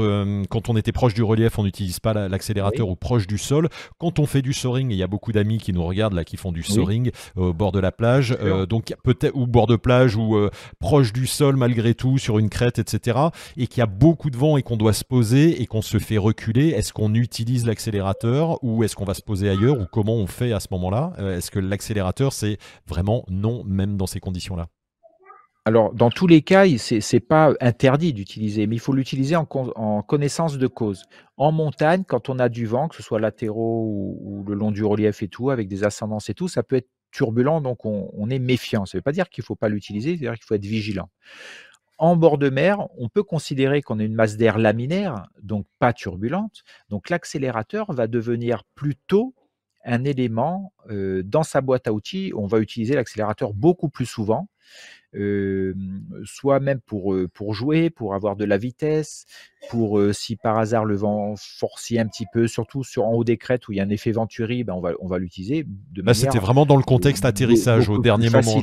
quand 0.50 0.68
on 0.68 0.76
était 0.76 0.92
proche 0.92 1.14
du 1.14 1.22
relief, 1.22 1.58
on 1.58 1.64
n'utilise 1.64 2.00
pas 2.00 2.12
l'accélérateur 2.28 2.86
ou 2.90 2.96
proche 2.96 3.26
du 3.26 3.38
sol. 3.38 3.70
Quand 3.96 4.18
on 4.18 4.26
fait 4.26 4.42
du 4.42 4.52
soaring, 4.52 4.90
il 4.90 4.96
y 4.96 5.02
a 5.02 5.06
beaucoup 5.06 5.32
d'amis 5.32 5.56
qui 5.56 5.72
nous 5.72 5.84
regardent 5.84 6.12
là, 6.12 6.24
qui 6.24 6.36
font 6.36 6.52
du 6.52 6.62
soaring 6.62 7.10
au 7.34 7.54
bord 7.54 7.72
de 7.72 7.80
la 7.80 7.90
plage, 7.90 8.36
donc 8.68 8.92
peut-être 9.02 9.34
ou 9.34 9.46
bord 9.46 9.66
de 9.66 9.76
plage 9.76 10.16
ou 10.16 10.36
proche 10.78 11.14
du 11.14 11.26
sol 11.26 11.56
malgré 11.56 11.94
tout 11.94 12.18
sur 12.18 12.38
une 12.38 12.50
crête, 12.50 12.78
etc. 12.78 13.18
Et 13.56 13.66
qu'il 13.66 13.78
y 13.78 13.82
a 13.82 13.86
beaucoup 13.86 14.28
de 14.28 14.36
vent 14.36 14.58
et 14.58 14.62
qu'on 14.62 14.76
doit 14.76 14.92
se 14.92 15.04
poser 15.04 15.62
et 15.62 15.66
qu'on 15.66 15.82
se 15.82 15.98
fait 15.98 16.18
reculer. 16.18 16.68
Est-ce 16.68 16.92
qu'on 16.92 17.14
utilise 17.14 17.64
l'accélérateur 17.64 18.62
ou 18.62 18.84
est-ce 18.84 18.96
qu'on 18.96 19.06
va 19.06 19.14
se 19.14 19.22
poser 19.22 19.48
ailleurs 19.48 19.80
ou 19.80 19.86
comment 19.90 20.14
on 20.14 20.26
fait 20.26 20.41
à 20.50 20.60
ce 20.60 20.68
moment-là 20.72 21.12
euh, 21.18 21.36
Est-ce 21.36 21.50
que 21.50 21.58
l'accélérateur, 21.58 22.32
c'est 22.32 22.58
vraiment 22.86 23.24
non, 23.28 23.62
même 23.64 23.96
dans 23.96 24.06
ces 24.06 24.20
conditions-là? 24.20 24.68
Alors, 25.64 25.94
dans 25.94 26.10
tous 26.10 26.26
les 26.26 26.42
cas, 26.42 26.66
ce 26.66 27.14
n'est 27.14 27.20
pas 27.20 27.54
interdit 27.60 28.12
d'utiliser, 28.12 28.66
mais 28.66 28.74
il 28.74 28.80
faut 28.80 28.92
l'utiliser 28.92 29.36
en, 29.36 29.46
connaissance 30.02 30.58
de 30.58 30.66
cause. 30.66 31.04
En 31.36 31.52
montagne, 31.52 32.02
quand 32.04 32.28
on 32.28 32.40
a 32.40 32.48
du 32.48 32.66
vent, 32.66 32.88
que 32.88 32.96
ce 32.96 33.02
soit 33.02 33.20
latéraux 33.20 34.16
ou, 34.20 34.44
le 34.48 34.54
long 34.54 34.72
du 34.72 34.84
relief 34.84 35.22
et 35.22 35.28
tout, 35.28 35.50
avec 35.50 35.68
des 35.68 35.84
ascendances 35.84 36.28
et 36.30 36.34
tout, 36.34 36.48
ça 36.48 36.64
peut 36.64 36.76
être 36.76 36.88
turbulent, 37.12 37.60
donc 37.60 37.84
on, 37.84 38.28
est 38.28 38.40
méfiant. 38.40 38.86
Ça 38.86 38.96
ne 38.96 38.98
veut 38.98 39.02
pas 39.02 39.12
dire 39.12 39.28
qu'il 39.28 39.42
ne 39.42 39.46
faut 39.46 39.54
pas 39.54 39.68
l'utiliser, 39.68 40.16
c'est-à-dire 40.16 40.34
qu'il 40.34 40.46
faut 40.46 40.54
être 40.54 40.66
vigilant. 40.66 41.10
En 41.96 42.16
bord 42.16 42.38
de 42.38 42.50
mer, 42.50 42.88
on 42.98 43.08
peut 43.08 43.22
considérer 43.22 43.82
qu'on 43.82 44.00
a 44.00 44.02
une 44.02 44.16
masse 44.16 44.36
d'air 44.36 44.58
laminaire, 44.58 45.28
donc 45.40 45.66
pas 45.78 45.92
turbulente. 45.92 46.64
Donc 46.88 47.08
l'accélérateur 47.08 47.92
va 47.92 48.08
devenir 48.08 48.64
plutôt 48.74 49.34
un 49.84 50.04
élément 50.04 50.72
dans 50.88 51.42
sa 51.42 51.60
boîte 51.60 51.86
à 51.86 51.92
outils. 51.92 52.32
On 52.36 52.46
va 52.46 52.58
utiliser 52.58 52.94
l'accélérateur 52.94 53.52
beaucoup 53.54 53.88
plus 53.88 54.06
souvent, 54.06 54.48
soit 56.24 56.60
même 56.60 56.80
pour, 56.80 57.14
pour 57.34 57.54
jouer, 57.54 57.90
pour 57.90 58.14
avoir 58.14 58.36
de 58.36 58.44
la 58.44 58.58
vitesse, 58.58 59.26
pour 59.70 60.00
si 60.12 60.36
par 60.36 60.58
hasard 60.58 60.84
le 60.84 60.96
vent 60.96 61.34
forcit 61.36 61.98
un 61.98 62.06
petit 62.06 62.26
peu, 62.32 62.46
surtout 62.46 62.84
sur 62.84 63.06
en 63.06 63.12
haut 63.12 63.24
des 63.24 63.36
crêtes 63.36 63.68
où 63.68 63.72
il 63.72 63.76
y 63.76 63.80
a 63.80 63.84
un 63.84 63.90
effet 63.90 64.12
venturi, 64.12 64.64
ben 64.64 64.74
on 64.74 64.80
va, 64.80 64.92
on 65.00 65.06
va 65.06 65.18
l'utiliser. 65.18 65.66
Là, 65.96 66.14
c'était 66.14 66.38
vraiment 66.38 66.66
dans 66.66 66.76
le 66.76 66.82
contexte 66.82 67.24
atterrissage 67.24 67.88
au 67.88 67.98
dernier 67.98 68.30
moment. 68.30 68.62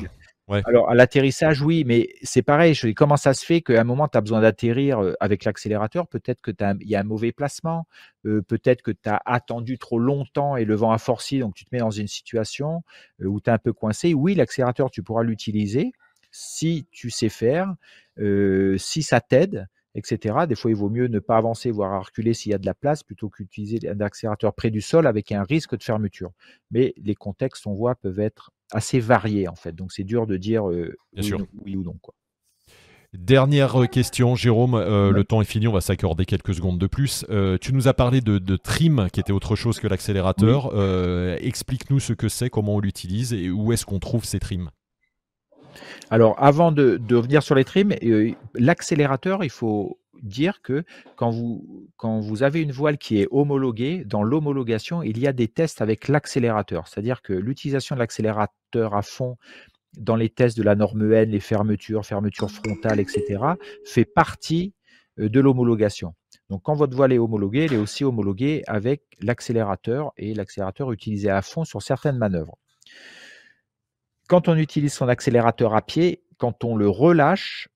Alors, 0.66 0.90
à 0.90 0.96
l'atterrissage, 0.96 1.62
oui, 1.62 1.84
mais 1.86 2.10
c'est 2.24 2.42
pareil. 2.42 2.74
Je 2.74 2.90
comment 2.90 3.18
ça 3.18 3.34
se 3.34 3.46
fait 3.46 3.62
qu'à 3.62 3.80
un 3.80 3.84
moment, 3.84 4.08
tu 4.08 4.18
as 4.18 4.22
besoin 4.22 4.42
d'atterrir 4.42 5.00
avec 5.20 5.46
l'accélérateur? 5.46 6.08
Peut-être 6.08 6.42
qu'il 6.42 6.56
y 6.82 6.96
a 6.96 7.00
un 7.00 7.04
mauvais 7.04 7.32
placement. 7.32 7.86
peut-être 8.24 8.82
que 8.82 8.92
tu 8.92 9.10
as 9.10 9.22
attendu 9.26 9.78
trop 9.78 10.00
longtemps 10.00 10.58
et 10.58 10.66
le 10.66 10.76
vent 10.76 10.92
a 10.92 10.98
forci, 10.98 11.40
donc 11.40 11.54
tu 11.56 11.66
te 11.66 11.70
mets 11.72 11.80
dans 11.80 11.92
une 11.92 12.08
situation 12.08 12.84
où 13.24 13.40
tu 13.40 13.50
es 13.50 13.54
un 13.54 13.58
peu 13.58 13.74
coincé. 13.74 14.14
Oui, 14.14 14.36
l'accélérateur, 14.36 14.90
tu 14.92 15.04
pourras 15.04 15.24
l'utiliser 15.24 15.94
si 16.32 16.88
tu 16.92 17.10
sais 17.10 17.30
faire, 17.30 17.74
si 18.78 19.04
ça 19.04 19.22
t'aide, 19.22 19.68
etc. 19.96 20.46
Des 20.48 20.56
fois, 20.56 20.72
il 20.72 20.78
vaut 20.78 20.90
mieux 20.90 21.08
ne 21.08 21.20
pas 21.20 21.38
avancer, 21.38 21.72
voire 21.72 22.06
reculer 22.06 22.34
s'il 22.34 22.52
y 22.52 22.56
a 22.56 22.60
de 22.60 22.66
la 22.66 22.76
place, 22.76 23.04
plutôt 23.04 23.30
qu'utiliser 23.30 23.90
un 23.90 24.00
accélérateur 24.00 24.54
près 24.54 24.70
du 24.70 24.82
sol 24.82 25.08
avec 25.08 25.32
un 25.32 25.44
risque 25.44 25.78
de 25.78 25.84
fermeture. 25.84 26.32
Mais 26.72 26.94
les 26.98 27.16
contextes, 27.16 27.66
on 27.68 27.74
voit, 27.74 27.96
peuvent 27.96 28.20
être 28.20 28.52
assez 28.72 29.00
varié 29.00 29.48
en 29.48 29.56
fait. 29.56 29.74
Donc 29.74 29.92
c'est 29.92 30.04
dur 30.04 30.28
de 30.28 30.38
dire 30.38 30.66
oui, 30.66 31.76
ou 31.76 31.84
non. 31.84 31.96
Quoi. 32.02 32.14
Dernière 33.14 33.90
question, 33.90 34.36
Jérôme. 34.36 34.76
Euh, 34.76 35.12
le 35.12 35.24
temps 35.24 35.42
est 35.42 35.46
fini, 35.46 35.68
on 35.68 35.74
va 35.74 35.82
s'accorder 35.82 36.26
quelques 36.26 36.54
secondes 36.54 36.78
de 36.78 36.86
plus. 36.86 37.26
Euh, 37.32 37.58
tu 37.60 37.74
nous 37.74 37.88
as 37.88 37.94
parlé 37.96 38.22
de, 38.22 38.56
trim, 38.56 39.08
qui 39.12 39.20
était 39.20 39.32
autre 39.32 39.56
chose 39.56 39.80
que 39.80 39.88
l'accélérateur. 39.88 40.72
Explique-nous 41.42 42.00
ce 42.00 42.14
que 42.14 42.30
c'est, 42.30 42.50
comment 42.50 42.76
on 42.76 42.80
l'utilise 42.80 43.34
et 43.34 43.50
où 43.50 43.74
est-ce 43.74 43.86
qu'on 43.86 44.00
trouve 44.00 44.26
ces 44.26 44.40
trims? 44.40 44.70
Alors, 46.12 46.36
avant 46.38 46.72
de, 46.72 46.98
de 46.98 47.16
revenir 47.16 47.42
sur 47.42 47.56
les 47.56 47.64
trims, 47.64 47.96
l'accélérateur, 48.54 49.44
il 49.44 49.50
faut 49.50 50.00
dire 50.22 50.62
que 50.62 50.84
quand 51.16 51.30
vous, 51.30 51.90
quand 51.98 52.20
vous 52.20 52.44
avez 52.44 52.62
une 52.62 52.72
voile 52.72 52.98
qui 52.98 53.22
est 53.22 53.28
homologuée, 53.32 54.04
dans 54.06 54.24
l'homologation, 54.24 55.04
il 55.04 55.20
y 55.20 55.28
a 55.28 55.34
des 55.34 55.48
tests 55.48 55.82
avec 55.82 56.08
l'accélérateur. 56.08 56.88
C'est-à-dire 56.88 57.22
que 57.22 57.34
l'utilisation 57.34 57.96
de 57.96 58.00
l'accélérateur 58.00 58.96
à 58.96 59.02
fond 59.02 59.38
dans 59.98 60.16
les 60.16 60.30
tests 60.30 60.58
de 60.58 60.64
la 60.64 60.76
norme 60.76 61.12
N, 61.12 61.30
les 61.30 61.40
fermetures, 61.40 62.06
fermetures 62.06 62.52
frontales, 62.52 63.00
etc., 63.00 63.44
fait 63.86 64.06
partie 64.06 64.74
de 65.18 65.40
l'homologation. 65.40 66.14
Donc 66.50 66.64
quand 66.64 66.76
votre 66.76 66.96
voile 66.96 67.14
est 67.14 67.18
homologuée, 67.18 67.66
elle 67.66 67.74
est 67.74 67.78
aussi 67.78 68.04
homologuée 68.04 68.64
avec 68.68 69.04
l'accélérateur 69.22 70.12
et 70.18 70.34
l'accélérateur 70.34 70.92
utilisé 70.92 71.30
à 71.30 71.42
fond 71.42 71.64
sur 71.64 71.82
certaines 71.82 72.18
manœuvres. 72.18 72.58
Quand 74.28 74.48
on 74.48 74.56
utilise 74.56 74.94
son 74.94 75.08
accélérateur 75.08 75.76
à 75.76 75.82
pied, 75.82 76.24
quand 76.38 76.64
on 76.64 76.76
le 76.76 76.90
relâche, 76.90 77.70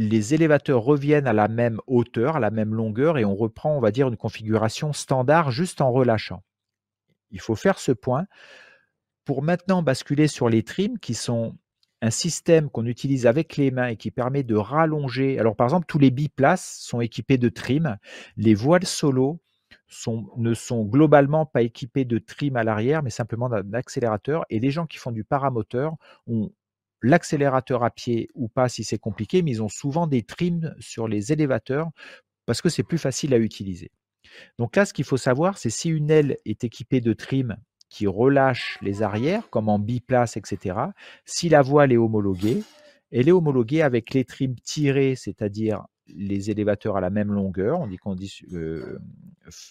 les 0.00 0.32
élévateurs 0.32 0.82
reviennent 0.82 1.26
à 1.26 1.34
la 1.34 1.46
même 1.46 1.78
hauteur, 1.86 2.36
à 2.36 2.40
la 2.40 2.50
même 2.50 2.74
longueur, 2.74 3.18
et 3.18 3.26
on 3.26 3.36
reprend, 3.36 3.76
on 3.76 3.80
va 3.80 3.90
dire, 3.90 4.08
une 4.08 4.16
configuration 4.16 4.94
standard 4.94 5.50
juste 5.50 5.82
en 5.82 5.92
relâchant. 5.92 6.42
Il 7.30 7.40
faut 7.40 7.54
faire 7.54 7.78
ce 7.78 7.92
point 7.92 8.24
pour 9.26 9.42
maintenant 9.42 9.82
basculer 9.82 10.26
sur 10.26 10.48
les 10.48 10.62
trims 10.62 10.98
qui 10.98 11.12
sont 11.12 11.54
un 12.00 12.10
système 12.10 12.70
qu'on 12.70 12.86
utilise 12.86 13.26
avec 13.26 13.58
les 13.58 13.70
mains 13.70 13.88
et 13.88 13.96
qui 13.96 14.10
permet 14.10 14.42
de 14.42 14.54
rallonger. 14.54 15.38
Alors 15.38 15.54
par 15.54 15.66
exemple, 15.66 15.84
tous 15.86 15.98
les 15.98 16.10
biplaces 16.10 16.78
sont 16.80 17.02
équipés 17.02 17.36
de 17.36 17.50
trim. 17.50 17.98
Les 18.38 18.54
voiles 18.54 18.86
solo 18.86 19.38
ne 20.38 20.54
sont 20.54 20.84
globalement 20.86 21.44
pas 21.44 21.60
équipés 21.60 22.06
de 22.06 22.16
trim 22.16 22.56
à 22.56 22.64
l'arrière, 22.64 23.02
mais 23.02 23.10
simplement 23.10 23.50
d'un 23.50 23.74
accélérateur. 23.74 24.46
Et 24.48 24.60
les 24.60 24.70
gens 24.70 24.86
qui 24.86 24.96
font 24.96 25.12
du 25.12 25.24
paramoteur 25.24 25.96
ont 26.26 26.50
l'accélérateur 27.02 27.84
à 27.84 27.90
pied 27.90 28.28
ou 28.34 28.48
pas 28.48 28.68
si 28.68 28.84
c'est 28.84 28.98
compliqué, 28.98 29.42
mais 29.42 29.52
ils 29.52 29.62
ont 29.62 29.68
souvent 29.68 30.06
des 30.06 30.22
trims 30.22 30.74
sur 30.78 31.08
les 31.08 31.32
élévateurs 31.32 31.90
parce 32.46 32.62
que 32.62 32.68
c'est 32.68 32.82
plus 32.82 32.98
facile 32.98 33.34
à 33.34 33.38
utiliser. 33.38 33.90
Donc 34.58 34.76
là, 34.76 34.84
ce 34.84 34.92
qu'il 34.92 35.04
faut 35.04 35.16
savoir, 35.16 35.58
c'est 35.58 35.70
si 35.70 35.88
une 35.88 36.10
aile 36.10 36.36
est 36.44 36.64
équipée 36.64 37.00
de 37.00 37.12
trim 37.12 37.56
qui 37.88 38.06
relâche 38.06 38.78
les 38.82 39.02
arrières, 39.02 39.48
comme 39.50 39.68
en 39.68 39.78
biplace, 39.78 40.36
etc., 40.36 40.78
si 41.24 41.48
la 41.48 41.62
voile 41.62 41.92
est 41.92 41.96
homologuée, 41.96 42.62
elle 43.10 43.28
est 43.28 43.32
homologuée 43.32 43.82
avec 43.82 44.14
les 44.14 44.24
trims 44.24 44.54
tirés, 44.62 45.16
c'est-à-dire 45.16 45.84
les 46.06 46.50
élévateurs 46.50 46.96
à 46.96 47.00
la 47.00 47.10
même 47.10 47.32
longueur, 47.32 47.80
on 47.80 47.86
dit 47.86 47.96
qu'on 47.96 48.14
dit 48.14 48.40
euh, 48.52 48.98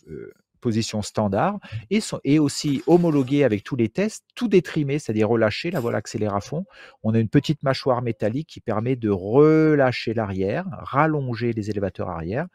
euh, 0.08 0.34
position 0.60 1.02
standard, 1.02 1.60
et, 1.90 2.40
aussi 2.40 2.84
homologuée 2.88 3.44
avec 3.44 3.64
tous 3.64 3.76
les 3.76 3.90
tests, 3.90 4.26
tout 4.36 4.48
détrimé, 4.48 5.00
c'est-à-dire 5.00 5.30
relâché, 5.30 5.72
la 5.72 5.80
voile 5.80 5.96
accélère 5.96 6.36
à 6.36 6.42
fond. 6.42 6.66
On 7.04 7.14
a 7.14 7.20
une 7.20 7.30
petite 7.30 7.64
mâchoire 7.64 8.02
métallique 8.02 8.48
qui 8.48 8.62
permet 8.62 8.96
de 8.96 9.10
relâcher 9.10 10.14
l'arrière, 10.14 10.66
rallonger 10.72 11.54
les 11.54 11.70
élévateurs 11.70 12.10
arrière, 12.10 12.48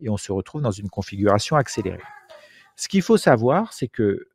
et 0.00 0.08
on 0.08 0.16
se 0.16 0.32
retrouve 0.32 0.62
dans 0.62 0.70
une 0.70 0.88
configuration 0.88 1.56
accélérée. 1.56 2.00
Ce 2.76 2.88
qu'il 2.88 3.02
faut 3.02 3.16
savoir, 3.16 3.72
c'est 3.72 3.88
que 3.88 4.28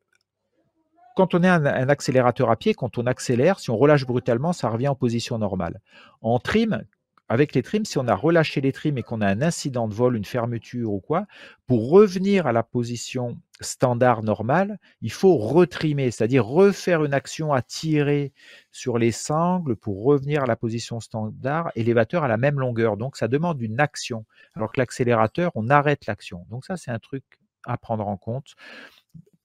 quand 1.15 1.33
on 1.35 1.43
est 1.43 1.49
un, 1.49 1.65
accélérateur 1.89 2.49
à 2.49 2.55
pied, 2.55 2.73
quand 2.73 2.97
on 2.97 3.05
accélère, 3.05 3.59
si 3.59 3.69
on 3.69 3.77
relâche 3.77 4.05
brutalement, 4.05 4.53
ça 4.53 4.69
revient 4.69 4.87
en 4.87 4.95
position 4.95 5.37
normale. 5.37 5.81
En 6.21 6.39
trim, 6.39 6.83
avec 7.29 7.53
les 7.53 7.61
trims, 7.61 7.85
si 7.85 7.97
on 7.97 8.07
a 8.07 8.15
relâché 8.15 8.59
les 8.59 8.71
trims 8.71 8.97
et 8.97 9.03
qu'on 9.03 9.21
a 9.21 9.27
un 9.27 9.41
incident 9.41 9.87
de 9.87 9.93
vol, 9.93 10.17
une 10.17 10.25
fermeture 10.25 10.91
ou 10.91 10.99
quoi, 10.99 11.27
pour 11.67 11.89
revenir 11.89 12.47
à 12.47 12.51
la 12.51 12.63
position 12.63 13.37
standard 13.61 14.23
normale, 14.23 14.79
il 15.01 15.11
faut 15.11 15.37
retrimer, 15.37 16.11
c'est-à-dire 16.11 16.45
refaire 16.45 17.03
une 17.03 17.13
action 17.13 17.53
à 17.53 17.61
tirer 17.61 18.33
sur 18.71 18.97
les 18.97 19.11
sangles 19.11 19.75
pour 19.75 20.03
revenir 20.03 20.43
à 20.43 20.45
la 20.45 20.55
position 20.55 20.99
standard, 20.99 21.71
élévateur 21.75 22.23
à 22.23 22.27
la 22.27 22.37
même 22.37 22.59
longueur. 22.59 22.97
Donc 22.97 23.15
ça 23.15 23.27
demande 23.27 23.61
une 23.61 23.79
action, 23.79 24.25
alors 24.55 24.71
que 24.71 24.79
l'accélérateur, 24.79 25.51
on 25.55 25.69
arrête 25.69 26.07
l'action. 26.07 26.45
Donc 26.49 26.65
ça, 26.65 26.77
c'est 26.77 26.91
un 26.91 26.99
truc 26.99 27.23
à 27.65 27.77
prendre 27.77 28.07
en 28.07 28.17
compte 28.17 28.55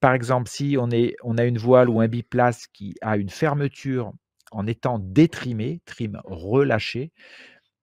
par 0.05 0.13
exemple, 0.13 0.51
si 0.51 0.77
on, 0.79 0.91
a 1.39 1.45
une 1.45 1.57
voile 1.57 1.89
ou 1.89 1.99
un 2.03 2.09
biplace 2.09 2.67
qui 2.67 2.95
a 3.01 3.17
une 3.17 3.31
fermeture 3.31 4.13
en 4.53 4.67
étant 4.67 4.99
détrimé, 4.99 5.81
trim 5.87 6.21
relâché, 6.27 7.11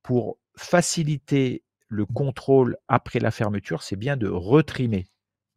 pour 0.03 0.37
faciliter 0.55 1.63
le 1.87 2.05
contrôle 2.05 2.77
après 2.87 3.19
la 3.19 3.31
fermeture, 3.31 3.83
c'est 3.83 3.95
bien 3.95 4.17
de 4.17 4.27
retrimer, 4.27 5.07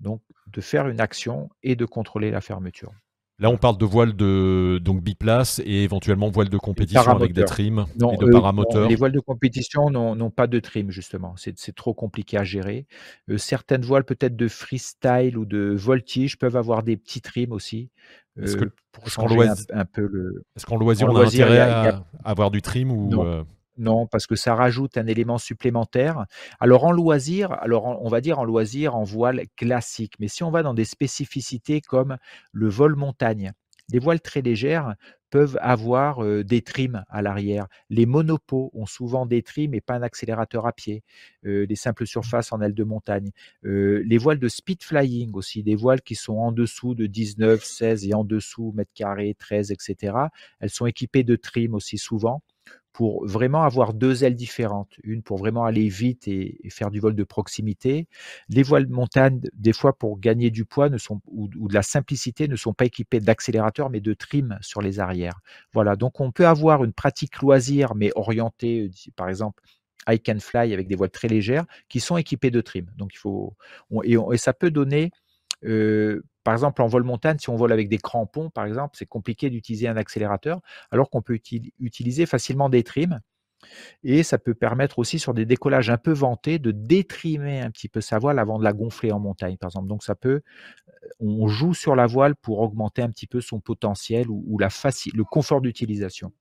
donc 0.01 0.23
de 0.49 0.61
faire 0.61 0.89
une 0.89 1.01
action 1.01 1.51
et 1.63 1.77
de 1.77 1.85
contrôler 1.85 2.31
la 2.31 2.41
fermeture. 2.41 2.93
Là, 3.41 3.51
on 3.51 3.57
parle 3.57 3.77
de 3.79 3.85
voile 3.85 4.15
de 4.15 4.79
donc 4.81 5.03
biplace 5.03 5.61
et 5.65 5.83
éventuellement 5.83 6.31
voile 6.31 6.49
de 6.49 6.57
compétition 6.57 7.11
avec 7.11 7.33
des 7.33 7.45
trims 7.45 7.85
et 7.97 8.17
de 8.17 8.31
paramoteurs. 8.31 8.89
les 8.89 8.95
voiles 8.95 9.13
de 9.13 9.21
compétition 9.21 9.91
n'ont 9.91 10.31
pas 10.31 10.47
de 10.47 10.61
trim, 10.61 10.91
justement. 10.91 11.35
C'est 11.37 11.75
trop 11.75 11.95
compliqué 11.95 12.39
à 12.39 12.45
gérer. 12.45 12.87
Euh, 13.29 13.37
certaines 13.37 13.83
voiles, 13.83 14.05
peut-être 14.05 14.37
de 14.37 14.47
freestyle 14.47 15.37
ou 15.37 15.47
de 15.47 15.75
voltige, 15.77 16.39
peuvent 16.39 16.57
avoir 16.57 16.85
des 16.85 16.97
petits 16.97 17.21
trims 17.21 17.53
aussi. 17.53 17.91
Est-ce 18.41 18.57
euh, 18.57 18.71
qu'en 19.17 19.27
loisir, 19.27 19.67
un, 19.71 19.85
peu 19.85 20.07
le. 20.07 20.45
Loisir, 20.79 21.09
on 21.09 21.17
a 21.17 21.27
intérêt 21.27 21.59
à, 21.59 22.05
avoir 22.25 22.53
du 22.53 22.63
trim 22.63 22.93
ou 22.93 23.21
euh, 23.21 23.43
non, 23.77 24.07
parce 24.07 24.27
que 24.27 24.37
ça 24.37 24.55
rajoute 24.55 24.97
un 24.97 25.07
élément 25.07 25.39
supplémentaire. 25.39 26.27
Alors 26.61 26.85
en 26.85 26.93
loisir, 26.93 27.53
alors 27.53 27.85
on 27.87 28.09
va 28.09 28.21
dire 28.21 28.39
en 28.39 28.45
loisir 28.45 28.95
en 28.95 29.03
voile 29.03 29.43
classique, 29.57 30.15
mais 30.21 30.29
si 30.29 30.43
on 30.43 30.51
va 30.51 30.63
dans 30.63 30.75
des 30.75 30.85
spécificités 30.85 31.81
comme 31.81 32.17
le 32.53 32.69
vol 32.69 32.95
montagne, 32.95 33.53
les 33.91 33.99
voiles 33.99 34.21
très 34.21 34.41
légères 34.41 34.95
peuvent 35.31 35.59
avoir 35.61 36.25
des 36.45 36.63
trims 36.63 37.05
à 37.09 37.21
l'arrière. 37.21 37.67
Les 37.91 38.07
monopos 38.07 38.71
ont 38.73 38.87
souvent 38.87 39.27
des 39.27 39.43
trims 39.43 39.75
et 39.75 39.81
pas 39.81 39.95
un 39.97 40.03
accélérateur 40.03 40.67
à 40.67 40.73
pied. 40.73 41.03
les 41.43 41.75
simples 41.75 42.07
surfaces 42.07 42.53
en 42.53 42.61
aile 42.61 42.75
de 42.75 42.85
montagne. 42.85 43.31
les 43.63 44.19
voiles 44.19 44.39
de 44.39 44.49
speed 44.49 44.85
flying 44.85 45.33
aussi, 45.35 45.65
des 45.65 45.75
voiles 45.75 46.03
qui 46.03 46.15
sont 46.15 46.37
en 46.37 46.53
dessous 46.53 46.95
de 46.95 47.07
19, 47.07 47.63
16 47.65 48.07
et 48.07 48.15
en 48.15 48.25
dessous 48.25 48.73
mètres 48.77 48.93
carrés, 48.95 49.35
13, 49.39 49.73
etc. 49.73 50.17
Elles 50.61 50.71
sont 50.71 50.87
équipées 50.87 51.25
de 51.25 51.37
trims 51.37 51.75
aussi 51.75 51.99
souvent 51.99 52.43
pour 52.95 53.27
vraiment 53.27 53.65
avoir 53.65 53.93
deux 53.93 54.23
ailes 54.23 54.37
différentes. 54.37 54.95
Une 55.03 55.23
pour 55.23 55.37
vraiment 55.37 55.65
aller 55.65 55.89
vite 55.89 56.29
et, 56.29 56.57
faire 56.71 56.93
du 56.93 57.01
vol 57.01 57.17
de 57.17 57.25
proximité. 57.25 58.07
Les 58.49 58.63
voiles 58.63 58.87
montagne, 58.89 59.41
des 59.53 59.73
fois 59.73 59.99
pour 59.99 60.21
gagner 60.21 60.51
du 60.51 60.65
poids 60.65 60.89
ne 60.89 60.97
sont, 60.97 61.21
ou, 61.27 61.49
de 61.49 61.75
la 61.75 61.83
simplicité, 61.83 62.47
ne 62.47 62.55
sont 62.55 62.73
pas 62.73 62.85
équipées 62.85 63.19
d'accélérateur 63.19 63.91
mais 63.91 64.01
de 64.01 64.15
trim 64.15 64.57
sur 64.61 64.81
les 64.81 65.01
arrières. 65.01 65.41
Voilà, 65.73 65.97
donc 65.97 66.21
on 66.21 66.31
peut 66.31 66.47
avoir 66.47 66.85
une 66.85 66.93
pratique 66.93 67.43
loisir 67.43 67.97
mais 67.97 68.13
orientée, 68.15 68.93
par 69.17 69.29
exemple, 69.29 69.61
I 70.09 70.21
can 70.21 70.39
fly 70.39 70.73
avec 70.73 70.87
des 70.87 70.95
voiles 70.95 71.11
très 71.11 71.29
légères 71.29 71.65
qui 71.89 71.99
sont 71.99 72.17
équipées 72.17 72.53
de 72.53 72.61
trim. 72.61 72.87
Donc 72.97 73.13
il 73.13 73.19
faut 73.19 73.57
et 74.05 74.39
ça 74.39 74.53
peut 74.53 74.71
donner 74.71 75.11
par 75.63 76.55
exemple, 76.55 76.83
en 76.83 76.87
vol 76.87 77.05
montagne, 77.05 77.39
si 77.39 77.51
on 77.51 77.57
vole 77.57 77.73
avec 77.73 77.89
des 77.89 77.99
crampons, 77.99 78.51
par 78.51 78.67
exemple, 78.67 78.97
c'est 78.99 79.07
compliqué 79.07 79.51
d'utiliser 79.51 79.89
un 79.89 79.97
accélérateur, 79.97 80.61
alors 80.91 81.11
qu'on 81.11 81.23
peut 81.23 81.39
utiliser 81.81 82.27
facilement 82.27 82.69
des 82.69 82.83
trims. 82.83 83.21
Et 84.03 84.23
ça 84.23 84.39
peut 84.39 84.55
permettre 84.55 84.99
aussi 84.99 85.19
sur 85.19 85.33
des 85.33 85.47
décollages 85.47 85.89
un 85.89 85.97
peu 85.97 86.13
vantés 86.13 86.59
de 86.59 86.71
détrimer 86.71 87.61
un 87.61 87.71
petit 87.71 87.89
peu 87.89 88.03
sa 88.03 88.19
voile 88.19 88.39
avant 88.39 88.59
de 88.59 88.65
la 88.65 88.75
gonfler 88.75 89.11
en 89.11 89.21
montagne, 89.21 89.57
par 89.57 89.69
exemple. 89.69 89.89
Donc 89.89 90.05
ça 90.05 90.15
peut, 90.15 90.43
on 91.21 91.49
joue 91.49 91.75
sur 91.75 91.97
la 91.97 92.07
voile 92.07 92.37
pour 92.37 92.61
augmenter 92.61 93.03
un 93.03 93.11
petit 93.11 93.27
peu 93.27 93.41
son 93.41 93.61
potentiel 93.61 94.29
ou, 94.29 94.59
le 94.59 95.23
confort 95.25 95.61
d'utilisation. 95.61 96.33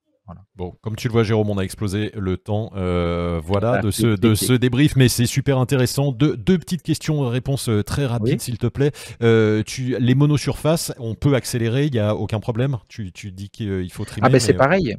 Bon, 0.56 0.78
comme 0.82 0.96
tu 0.96 1.08
le 1.08 1.12
vois, 1.12 1.24
Jérôme, 1.24 1.50
on 1.50 1.58
a 1.58 1.64
explosé 1.64 2.12
le 2.16 2.38
temps. 2.38 2.72
Euh, 2.76 3.42
voilà, 3.44 3.82
de 3.82 3.92
ce, 3.92 4.16
de 4.16 4.36
ce 4.36 4.54
débrief, 4.54 4.96
mais 4.96 5.10
c'est 5.10 5.26
super 5.26 5.58
intéressant. 5.58 6.12
Deux, 6.12 6.38
deux 6.38 6.58
petites 6.58 6.82
questions, 6.82 7.28
réponses 7.28 7.70
euh, 7.70 7.84
très 7.84 8.06
rapides, 8.06 8.40
s'il 8.40 8.58
te 8.58 8.68
plaît. 8.68 8.92
Euh, 9.22 9.64
tu, 9.64 9.98
les 10.00 10.16
monosurfaces, 10.16 10.94
on 10.98 11.16
peut 11.16 11.36
accélérer, 11.36 11.86
il 11.88 11.92
n'y 11.92 12.00
a 12.00 12.16
aucun 12.16 12.40
problème? 12.40 12.78
Tu, 12.88 13.12
tu 13.12 13.32
dis 13.32 13.50
qu'il 13.50 13.92
faut 13.92 14.06
trimer. 14.06 14.28
Ah, 14.28 14.30
ben 14.30 14.40
c'est 14.40 14.54
pareil. 14.54 14.96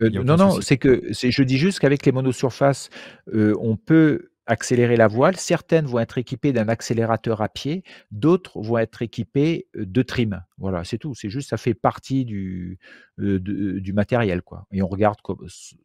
non, 0.00 0.36
non, 0.36 0.60
c'est 0.60 0.78
que 0.78 1.02
je 1.12 1.42
dis 1.42 1.58
juste 1.58 1.78
qu'avec 1.78 2.04
les 2.04 2.12
monosurfaces, 2.12 2.90
on 3.32 3.76
peut 3.76 4.30
accélérer 4.46 4.96
la 4.96 5.08
voile. 5.08 5.36
Certaines 5.36 5.86
vont 5.86 5.98
être 5.98 6.18
équipées 6.18 6.52
d'un 6.52 6.68
accélérateur 6.68 7.40
à 7.42 7.48
pied, 7.48 7.82
d'autres 8.10 8.60
vont 8.60 8.78
être 8.78 9.02
équipées 9.02 9.66
de 9.74 10.02
trim. 10.02 10.42
Voilà, 10.58 10.84
c'est 10.84 10.98
tout. 10.98 11.14
C'est 11.14 11.30
juste, 11.30 11.50
ça 11.50 11.56
fait 11.56 11.74
partie 11.74 12.24
du, 12.24 12.78
du 13.18 13.92
matériel, 13.92 14.42
quoi. 14.42 14.66
Et 14.72 14.82
on 14.82 14.88
regarde, 14.88 15.18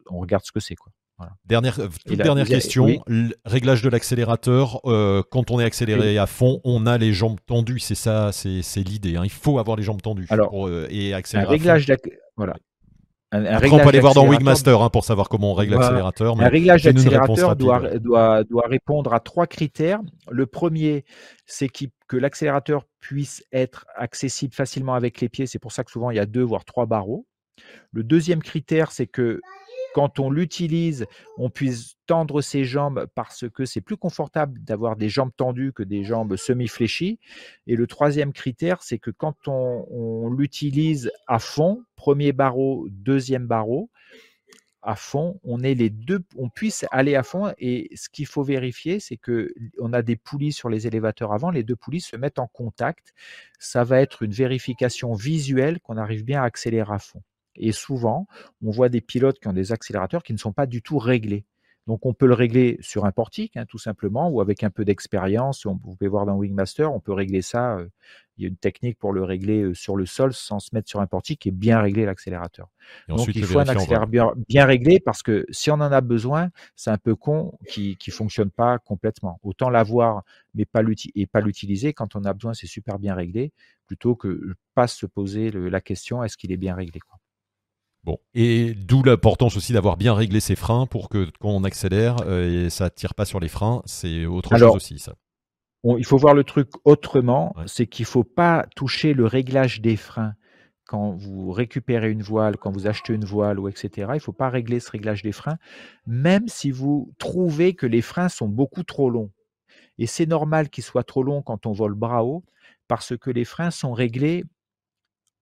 on 0.09 0.19
regarde 0.19 0.43
ce 0.45 0.51
que 0.51 0.59
c'est, 0.59 0.75
quoi. 0.75 0.91
Dernière, 1.45 1.75
toute 1.75 2.17
dernière 2.17 2.47
question, 2.47 3.03
réglage 3.43 3.81
de 3.81 3.89
l'accélérateur. 3.89 4.81
quand 4.83 5.51
on 5.51 5.59
est 5.59 5.65
accéléré 5.65 6.17
à 6.17 6.27
fond, 6.27 6.61
on 6.63 6.85
a 6.85 6.97
les 6.97 7.13
jambes 7.13 7.39
tendues. 7.45 7.79
C'est 7.79 7.95
ça, 7.95 8.31
c'est 8.31 8.83
l'idée. 8.83 9.17
Hein. 9.17 9.23
Il 9.23 9.31
faut 9.31 9.59
avoir 9.59 9.75
les 9.77 9.83
jambes 9.83 10.01
tendues 10.01 10.27
Alors, 10.29 10.49
pour, 10.49 10.69
et 10.69 11.13
accélérer. 11.13 11.47
Un 11.47 11.49
réglage 11.49 11.87
voilà. 12.37 12.55
Après, 13.31 13.69
on 13.69 13.77
peut 13.77 13.89
aller 13.89 13.99
voir 13.99 14.15
dans 14.15 14.27
Wingmaster 14.27 14.81
hein, 14.81 14.89
pour 14.89 15.03
savoir 15.03 15.29
comment 15.29 15.51
on 15.51 15.53
règle 15.53 15.75
l'accélérateur. 15.75 16.39
Un 16.41 16.47
réglage 16.47 16.83
d'accélérateur 16.83 17.55
doit, 17.55 17.99
doit, 17.99 18.43
doit, 18.43 18.67
répondre 18.67 19.13
à 19.13 19.19
trois 19.19 19.45
critères. 19.45 19.99
Le 20.31 20.45
premier, 20.47 21.05
c'est 21.45 21.69
que 21.69 22.17
l'accélérateur 22.17 22.85
puisse 22.99 23.43
être 23.51 23.85
accessible 23.95 24.53
facilement 24.53 24.95
avec 24.95 25.21
les 25.21 25.29
pieds. 25.29 25.45
C'est 25.45 25.59
pour 25.59 25.71
ça 25.71 25.83
que 25.83 25.91
souvent 25.91 26.09
il 26.09 26.17
y 26.17 26.19
a 26.19 26.25
deux 26.25 26.41
voire 26.41 26.65
trois 26.65 26.87
barreaux. 26.87 27.27
Le 27.91 28.03
deuxième 28.03 28.41
critère, 28.41 28.91
c'est 28.91 29.07
que 29.07 29.41
quand 29.93 30.19
on 30.19 30.29
l'utilise, 30.29 31.05
on 31.37 31.49
puisse 31.49 31.95
tendre 32.05 32.41
ses 32.41 32.63
jambes 32.63 33.07
parce 33.15 33.49
que 33.49 33.65
c'est 33.65 33.81
plus 33.81 33.97
confortable 33.97 34.59
d'avoir 34.63 34.95
des 34.95 35.09
jambes 35.09 35.31
tendues 35.35 35.73
que 35.73 35.83
des 35.83 36.03
jambes 36.03 36.35
semi-fléchies. 36.35 37.19
Et 37.67 37.75
le 37.75 37.87
troisième 37.87 38.33
critère, 38.33 38.83
c'est 38.83 38.99
que 38.99 39.11
quand 39.11 39.47
on 39.47 40.29
l'utilise 40.29 41.11
à 41.27 41.39
fond, 41.39 41.83
premier 41.95 42.31
barreau, 42.31 42.87
deuxième 42.89 43.47
barreau, 43.47 43.89
à 44.81 44.95
fond, 44.95 45.39
on 45.43 45.61
est 45.61 45.73
les 45.73 45.89
deux, 45.89 46.23
on 46.37 46.49
puisse 46.49 46.85
aller 46.91 47.15
à 47.15 47.23
fond. 47.23 47.53
Et 47.57 47.89
ce 47.95 48.09
qu'il 48.09 48.25
faut 48.25 48.43
vérifier, 48.43 48.99
c'est 48.99 49.17
que 49.17 49.53
on 49.79 49.93
a 49.93 50.01
des 50.01 50.15
poulies 50.15 50.53
sur 50.53 50.69
les 50.69 50.87
élévateurs 50.87 51.33
avant, 51.33 51.51
les 51.51 51.63
deux 51.63 51.75
poulies 51.75 52.01
se 52.01 52.15
mettent 52.15 52.39
en 52.39 52.47
contact. 52.47 53.13
Ça 53.59 53.83
va 53.83 53.99
être 53.99 54.23
une 54.23 54.31
vérification 54.31 55.13
visuelle 55.13 55.79
qu'on 55.81 55.97
arrive 55.97 56.23
bien 56.23 56.41
à 56.41 56.45
accélérer 56.45 56.93
à 56.93 56.99
fond. 56.99 57.21
Et 57.55 57.71
souvent, 57.71 58.27
on 58.63 58.71
voit 58.71 58.89
des 58.89 59.01
pilotes 59.01 59.39
qui 59.39 59.47
ont 59.47 59.53
des 59.53 59.71
accélérateurs 59.71 60.23
qui 60.23 60.33
ne 60.33 60.37
sont 60.37 60.53
pas 60.53 60.65
du 60.65 60.81
tout 60.81 60.97
réglés. 60.97 61.45
Donc 61.89 62.05
on 62.05 62.13
peut 62.13 62.27
le 62.27 62.35
régler 62.35 62.77
sur 62.81 63.05
un 63.05 63.11
portique, 63.11 63.57
hein, 63.57 63.65
tout 63.65 63.79
simplement, 63.79 64.29
ou 64.29 64.41
avec 64.41 64.63
un 64.63 64.69
peu 64.69 64.85
d'expérience. 64.85 65.65
Vous 65.65 65.75
pouvez 65.75 66.07
voir 66.07 66.27
dans 66.27 66.35
Wingmaster, 66.35 66.93
on 66.93 66.99
peut 66.99 67.13
régler 67.13 67.41
ça. 67.41 67.77
Euh, 67.77 67.87
il 68.37 68.43
y 68.43 68.45
a 68.45 68.47
une 68.47 68.57
technique 68.57 68.99
pour 68.99 69.11
le 69.11 69.23
régler 69.23 69.63
euh, 69.63 69.73
sur 69.73 69.95
le 69.95 70.05
sol 70.05 70.33
sans 70.33 70.59
se 70.59 70.69
mettre 70.73 70.87
sur 70.87 71.01
un 71.01 71.07
portique 71.07 71.47
et 71.47 71.51
bien 71.51 71.81
régler 71.81 72.05
l'accélérateur. 72.05 72.69
Donc 73.07 73.27
il 73.33 73.43
faut 73.43 73.57
un 73.57 73.67
accélérateur 73.67 74.35
bien, 74.35 74.65
réglé 74.65 74.99
parce 74.99 75.23
que 75.23 75.47
si 75.49 75.71
on 75.71 75.75
en 75.75 75.91
a 75.91 76.01
besoin, 76.01 76.51
c'est 76.75 76.91
un 76.91 76.97
peu 76.99 77.15
con 77.15 77.57
qui 77.67 77.97
ne 78.07 78.13
fonctionne 78.13 78.51
pas 78.51 78.77
complètement. 78.77 79.39
Autant 79.41 79.71
l'avoir 79.71 80.23
mais 80.53 80.65
pas 80.65 80.81
et 81.15 81.25
pas 81.25 81.41
l'utiliser 81.41 81.93
quand 81.93 82.15
on 82.15 82.23
a 82.23 82.33
besoin, 82.33 82.53
c'est 82.53 82.67
super 82.67 82.99
bien 82.99 83.15
réglé, 83.15 83.51
plutôt 83.87 84.15
que 84.15 84.53
pas 84.75 84.87
se 84.87 85.07
poser 85.07 85.51
la 85.51 85.81
question 85.81 86.23
est-ce 86.23 86.37
qu'il 86.37 86.51
est 86.51 86.57
bien 86.57 86.75
réglé. 86.75 86.99
Quoi. 86.99 87.18
Bon, 88.03 88.17
et 88.33 88.73
d'où 88.75 89.03
l'importance 89.03 89.57
aussi 89.57 89.73
d'avoir 89.73 89.97
bien 89.97 90.13
réglé 90.13 90.39
ses 90.39 90.55
freins 90.55 90.85
pour 90.85 91.09
que 91.09 91.29
quand 91.39 91.49
on 91.49 91.63
accélère 91.63 92.17
euh, 92.25 92.65
et 92.65 92.69
ça 92.69 92.89
tire 92.89 93.13
pas 93.13 93.25
sur 93.25 93.39
les 93.39 93.49
freins, 93.49 93.81
c'est 93.85 94.25
autre 94.25 94.57
chose 94.57 94.75
aussi 94.75 94.99
ça. 94.99 95.15
il 95.83 96.05
faut 96.05 96.17
voir 96.17 96.33
le 96.33 96.45
truc 96.45 96.69
autrement, 96.85 97.53
c'est 97.65 97.87
qu'il 97.87 98.05
faut 98.05 98.23
pas 98.23 98.65
toucher 98.75 99.13
le 99.13 99.25
réglage 99.25 99.81
des 99.81 99.97
freins 99.97 100.33
quand 100.89 101.11
vous 101.11 101.51
récupérez 101.51 102.09
une 102.09 102.23
voile, 102.23 102.57
quand 102.57 102.71
vous 102.71 102.87
achetez 102.87 103.13
une 103.13 103.25
voile 103.25 103.59
ou 103.59 103.67
etc. 103.67 104.11
Il 104.15 104.19
faut 104.19 104.33
pas 104.33 104.49
régler 104.49 104.79
ce 104.79 104.89
réglage 104.89 105.21
des 105.21 105.33
freins, 105.33 105.57
même 106.07 106.47
si 106.47 106.71
vous 106.71 107.13
trouvez 107.19 107.75
que 107.75 107.85
les 107.85 108.01
freins 108.01 108.29
sont 108.29 108.47
beaucoup 108.47 108.81
trop 108.81 109.11
longs. 109.11 109.31
Et 109.99 110.07
c'est 110.07 110.25
normal 110.25 110.69
qu'ils 110.69 110.83
soient 110.83 111.03
trop 111.03 111.21
longs 111.21 111.43
quand 111.43 111.67
on 111.67 111.73
vole 111.73 111.93
bras 111.93 112.23
haut, 112.23 112.43
parce 112.87 113.15
que 113.15 113.29
les 113.29 113.45
freins 113.45 113.69
sont 113.69 113.93
réglés 113.93 114.45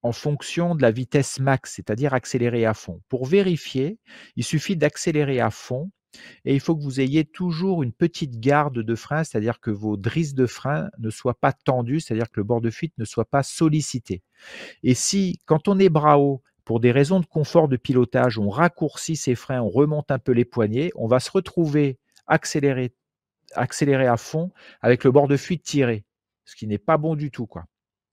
en 0.03 0.11
fonction 0.11 0.75
de 0.75 0.81
la 0.81 0.91
vitesse 0.91 1.39
max, 1.39 1.73
c'est-à-dire 1.75 2.13
accélérer 2.13 2.65
à 2.65 2.73
fond. 2.73 3.01
Pour 3.09 3.25
vérifier, 3.25 3.97
il 4.35 4.43
suffit 4.43 4.75
d'accélérer 4.75 5.39
à 5.39 5.49
fond 5.49 5.91
et 6.45 6.53
il 6.53 6.59
faut 6.59 6.75
que 6.75 6.83
vous 6.83 6.99
ayez 6.99 7.25
toujours 7.25 7.83
une 7.83 7.91
petite 7.91 8.39
garde 8.39 8.79
de 8.79 8.95
frein, 8.95 9.23
c'est-à-dire 9.23 9.59
que 9.59 9.71
vos 9.71 9.97
drisses 9.97 10.33
de 10.33 10.45
frein 10.45 10.89
ne 10.99 11.09
soient 11.09 11.39
pas 11.39 11.53
tendues, 11.53 11.99
c'est-à-dire 11.99 12.29
que 12.29 12.39
le 12.39 12.43
bord 12.43 12.61
de 12.61 12.69
fuite 12.69 12.93
ne 12.97 13.05
soit 13.05 13.29
pas 13.29 13.43
sollicité. 13.43 14.21
Et 14.83 14.93
si, 14.93 15.41
quand 15.45 15.67
on 15.67 15.79
est 15.79 15.89
bras 15.89 16.19
haut, 16.19 16.41
pour 16.63 16.79
des 16.81 16.91
raisons 16.91 17.21
de 17.21 17.25
confort 17.25 17.69
de 17.69 17.77
pilotage, 17.77 18.37
on 18.37 18.49
raccourcit 18.49 19.15
ses 19.15 19.35
freins, 19.35 19.61
on 19.61 19.69
remonte 19.69 20.11
un 20.11 20.19
peu 20.19 20.33
les 20.33 20.43
poignets, 20.43 20.91
on 20.95 21.07
va 21.07 21.19
se 21.19 21.31
retrouver 21.31 21.97
accéléré, 22.27 22.93
à 23.55 24.17
fond 24.17 24.51
avec 24.81 25.05
le 25.05 25.11
bord 25.11 25.29
de 25.29 25.37
fuite 25.37 25.63
tiré, 25.63 26.03
ce 26.43 26.55
qui 26.57 26.67
n'est 26.67 26.77
pas 26.77 26.97
bon 26.97 27.15
du 27.15 27.31
tout. 27.31 27.47
quoi. 27.47 27.65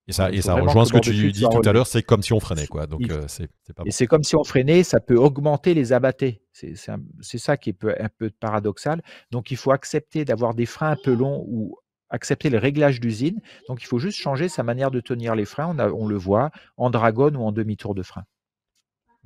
Et 0.07 0.13
ça, 0.13 0.31
et 0.31 0.43
ça 0.43 0.55
rejoint 0.55 0.85
ce 0.85 0.93
que 0.93 0.99
tu 0.99 1.33
dis 1.33 1.47
tout 1.51 1.63
à 1.65 1.73
l'heure, 1.73 1.87
c'est 1.87 2.03
comme 2.03 2.23
si 2.23 2.33
on 2.33 2.41
freinait. 2.41 2.67
Quoi. 2.67 2.87
Donc, 2.87 3.11
euh, 3.11 3.25
c'est, 3.27 3.49
pas 3.75 3.85
Et 3.87 3.91
c'est 3.91 4.07
comme 4.07 4.23
si 4.23 4.37
on 4.37 4.45
freinait, 4.45 4.83
ça 4.83 5.01
peut 5.01 5.17
augmenter 5.17 5.73
les 5.73 5.93
abattés. 5.93 6.43
C'est, 6.53 6.77
ça 6.77 7.57
qui 7.57 7.71
est 7.71 7.85
un 7.99 8.09
peu 8.19 8.31
paradoxal. 8.39 9.03
Donc 9.31 9.51
il 9.51 9.57
faut 9.57 9.73
accepter 9.73 10.25
d'avoir 10.25 10.55
des 10.55 10.67
freins 10.67 10.91
un 10.91 10.97
peu 11.03 11.15
longs 11.15 11.45
ou 11.49 11.79
accepter 12.11 12.51
les 12.51 12.59
réglages 12.59 13.01
d'usine. 13.01 13.41
Donc 13.69 13.83
il 13.83 13.87
faut 13.87 13.99
juste 13.99 14.19
changer 14.19 14.49
sa 14.49 14.63
manière 14.63 14.91
de 14.91 15.01
tenir 15.01 15.35
les 15.35 15.47
freins. 15.47 15.75
On, 15.77 16.03
on 16.03 16.07
le 16.07 16.17
voit 16.17 16.51
en 16.77 16.91
dragon 16.91 17.35
ou 17.35 17.43
en 17.43 17.53
demi-tour 17.53 17.95
de 17.95 18.03
frein. 18.03 18.25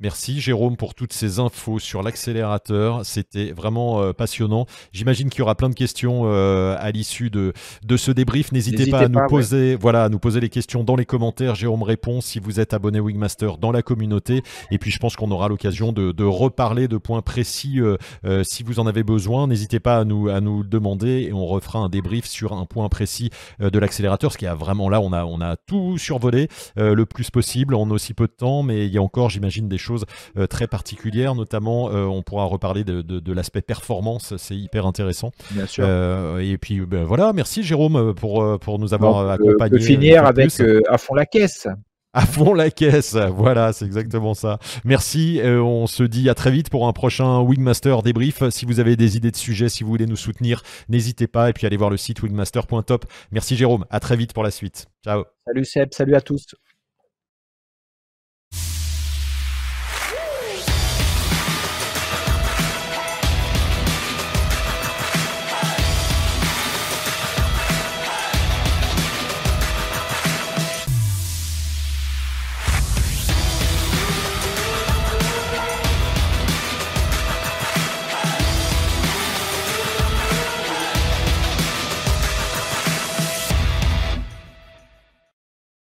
Merci 0.00 0.40
Jérôme 0.40 0.76
pour 0.76 0.94
toutes 0.94 1.12
ces 1.12 1.40
infos 1.40 1.80
sur 1.80 2.04
l'accélérateur. 2.04 3.04
C'était 3.04 3.50
vraiment 3.50 4.00
euh, 4.00 4.12
passionnant. 4.12 4.66
J'imagine 4.92 5.28
qu'il 5.28 5.40
y 5.40 5.42
aura 5.42 5.56
plein 5.56 5.68
de 5.68 5.74
questions 5.74 6.22
euh, 6.26 6.76
à 6.78 6.92
l'issue 6.92 7.30
de, 7.30 7.52
de 7.84 7.96
ce 7.96 8.12
débrief. 8.12 8.52
N'hésitez 8.52 8.88
pas 8.92 9.00
à 9.00 9.08
nous 9.08 9.26
poser, 9.26 9.74
voilà, 9.74 10.04
à 10.04 10.08
nous 10.08 10.20
poser 10.20 10.38
les 10.38 10.50
questions 10.50 10.84
dans 10.84 10.94
les 10.94 11.04
commentaires. 11.04 11.56
Jérôme 11.56 11.82
répond 11.82 12.20
si 12.20 12.38
vous 12.38 12.60
êtes 12.60 12.74
abonné 12.74 13.00
Wingmaster 13.00 13.58
dans 13.58 13.72
la 13.72 13.82
communauté. 13.82 14.42
Et 14.70 14.78
puis 14.78 14.92
je 14.92 15.00
pense 15.00 15.16
qu'on 15.16 15.32
aura 15.32 15.48
l'occasion 15.48 15.90
de, 15.90 16.12
de, 16.12 16.22
reparler 16.24 16.86
de 16.86 16.96
points 16.96 17.22
précis 17.22 17.80
euh, 17.80 18.44
si 18.44 18.62
vous 18.62 18.78
en 18.78 18.86
avez 18.86 19.02
besoin. 19.02 19.48
N'hésitez 19.48 19.80
pas 19.80 19.98
à 19.98 20.04
nous 20.04 20.28
à 20.28 20.40
nous 20.40 20.62
demander 20.62 21.26
et 21.28 21.32
on 21.32 21.44
refera 21.44 21.80
un 21.80 21.88
débrief 21.88 22.26
sur 22.26 22.52
un 22.52 22.66
point 22.66 22.88
précis 22.88 23.30
de 23.58 23.78
l'accélérateur. 23.80 24.32
Ce 24.32 24.38
qui 24.38 24.46
a 24.46 24.54
vraiment 24.54 24.88
là, 24.88 25.00
on 25.00 25.12
a 25.12 25.24
on 25.24 25.40
a 25.40 25.56
tout 25.56 25.98
survolé 25.98 26.46
le 26.76 27.04
plus 27.04 27.32
possible 27.32 27.74
en 27.74 27.90
aussi 27.90 28.14
peu 28.14 28.28
de 28.28 28.32
temps, 28.32 28.62
mais 28.62 28.86
il 28.86 28.92
y 28.92 28.98
a 28.98 29.02
encore, 29.02 29.30
j'imagine, 29.30 29.68
des 29.68 29.78
choses 29.78 29.87
choses 29.88 30.04
euh, 30.36 30.46
très 30.46 30.66
particulières, 30.66 31.34
notamment 31.34 31.90
euh, 31.90 32.04
on 32.04 32.22
pourra 32.22 32.44
reparler 32.44 32.84
de, 32.84 33.32
l'aspect 33.32 33.62
performance, 33.62 34.36
c'est 34.36 34.56
hyper 34.56 34.86
intéressant. 34.86 35.32
Bien 35.50 35.66
sûr. 35.66 35.84
Euh, 35.86 36.38
et 36.38 36.58
puis 36.58 36.80
ben, 36.80 37.04
voilà, 37.04 37.32
merci 37.32 37.62
Jérôme 37.62 38.14
pour, 38.14 38.58
pour 38.58 38.78
nous 38.78 38.94
avoir 38.94 39.30
accompagnés. 39.30 39.78
On 39.78 39.82
finir 39.82 40.24
avec 40.24 40.52
à 40.88 40.98
fond 40.98 41.14
la 41.14 41.26
caisse. 41.26 41.66
À 42.14 42.24
fond 42.24 42.54
la 42.54 42.70
caisse, 42.70 43.14
voilà, 43.14 43.72
c'est 43.72 43.84
exactement 43.84 44.34
ça. 44.34 44.58
Merci, 44.84 45.40
on 45.44 45.86
se 45.86 46.02
dit 46.02 46.30
à 46.30 46.34
très 46.34 46.50
vite 46.50 46.70
pour 46.70 46.88
un 46.88 46.92
prochain 46.92 47.40
Wingmaster 47.42 48.02
débrief. 48.02 48.48
Si 48.48 48.64
vous 48.64 48.80
avez 48.80 48.96
des 48.96 49.16
idées 49.16 49.30
de 49.30 49.36
sujets, 49.36 49.68
si 49.68 49.84
vous 49.84 49.90
voulez 49.90 50.06
nous 50.06 50.16
soutenir, 50.16 50.62
n'hésitez 50.88 51.26
pas 51.26 51.50
et 51.50 51.52
puis 51.52 51.66
allez 51.66 51.76
voir 51.76 51.90
le 51.90 51.98
site 51.98 52.22
wingmaster.top. 52.22 53.04
Merci 53.30 53.56
Jérôme, 53.56 53.84
à 53.90 54.00
très 54.00 54.16
vite 54.16 54.32
pour 54.32 54.42
la 54.42 54.50
suite. 54.50 54.86
Ciao. 55.04 55.24
Salut 55.46 55.64
Seb, 55.64 55.88
salut 55.92 56.14
à 56.14 56.20
tous. 56.20 56.46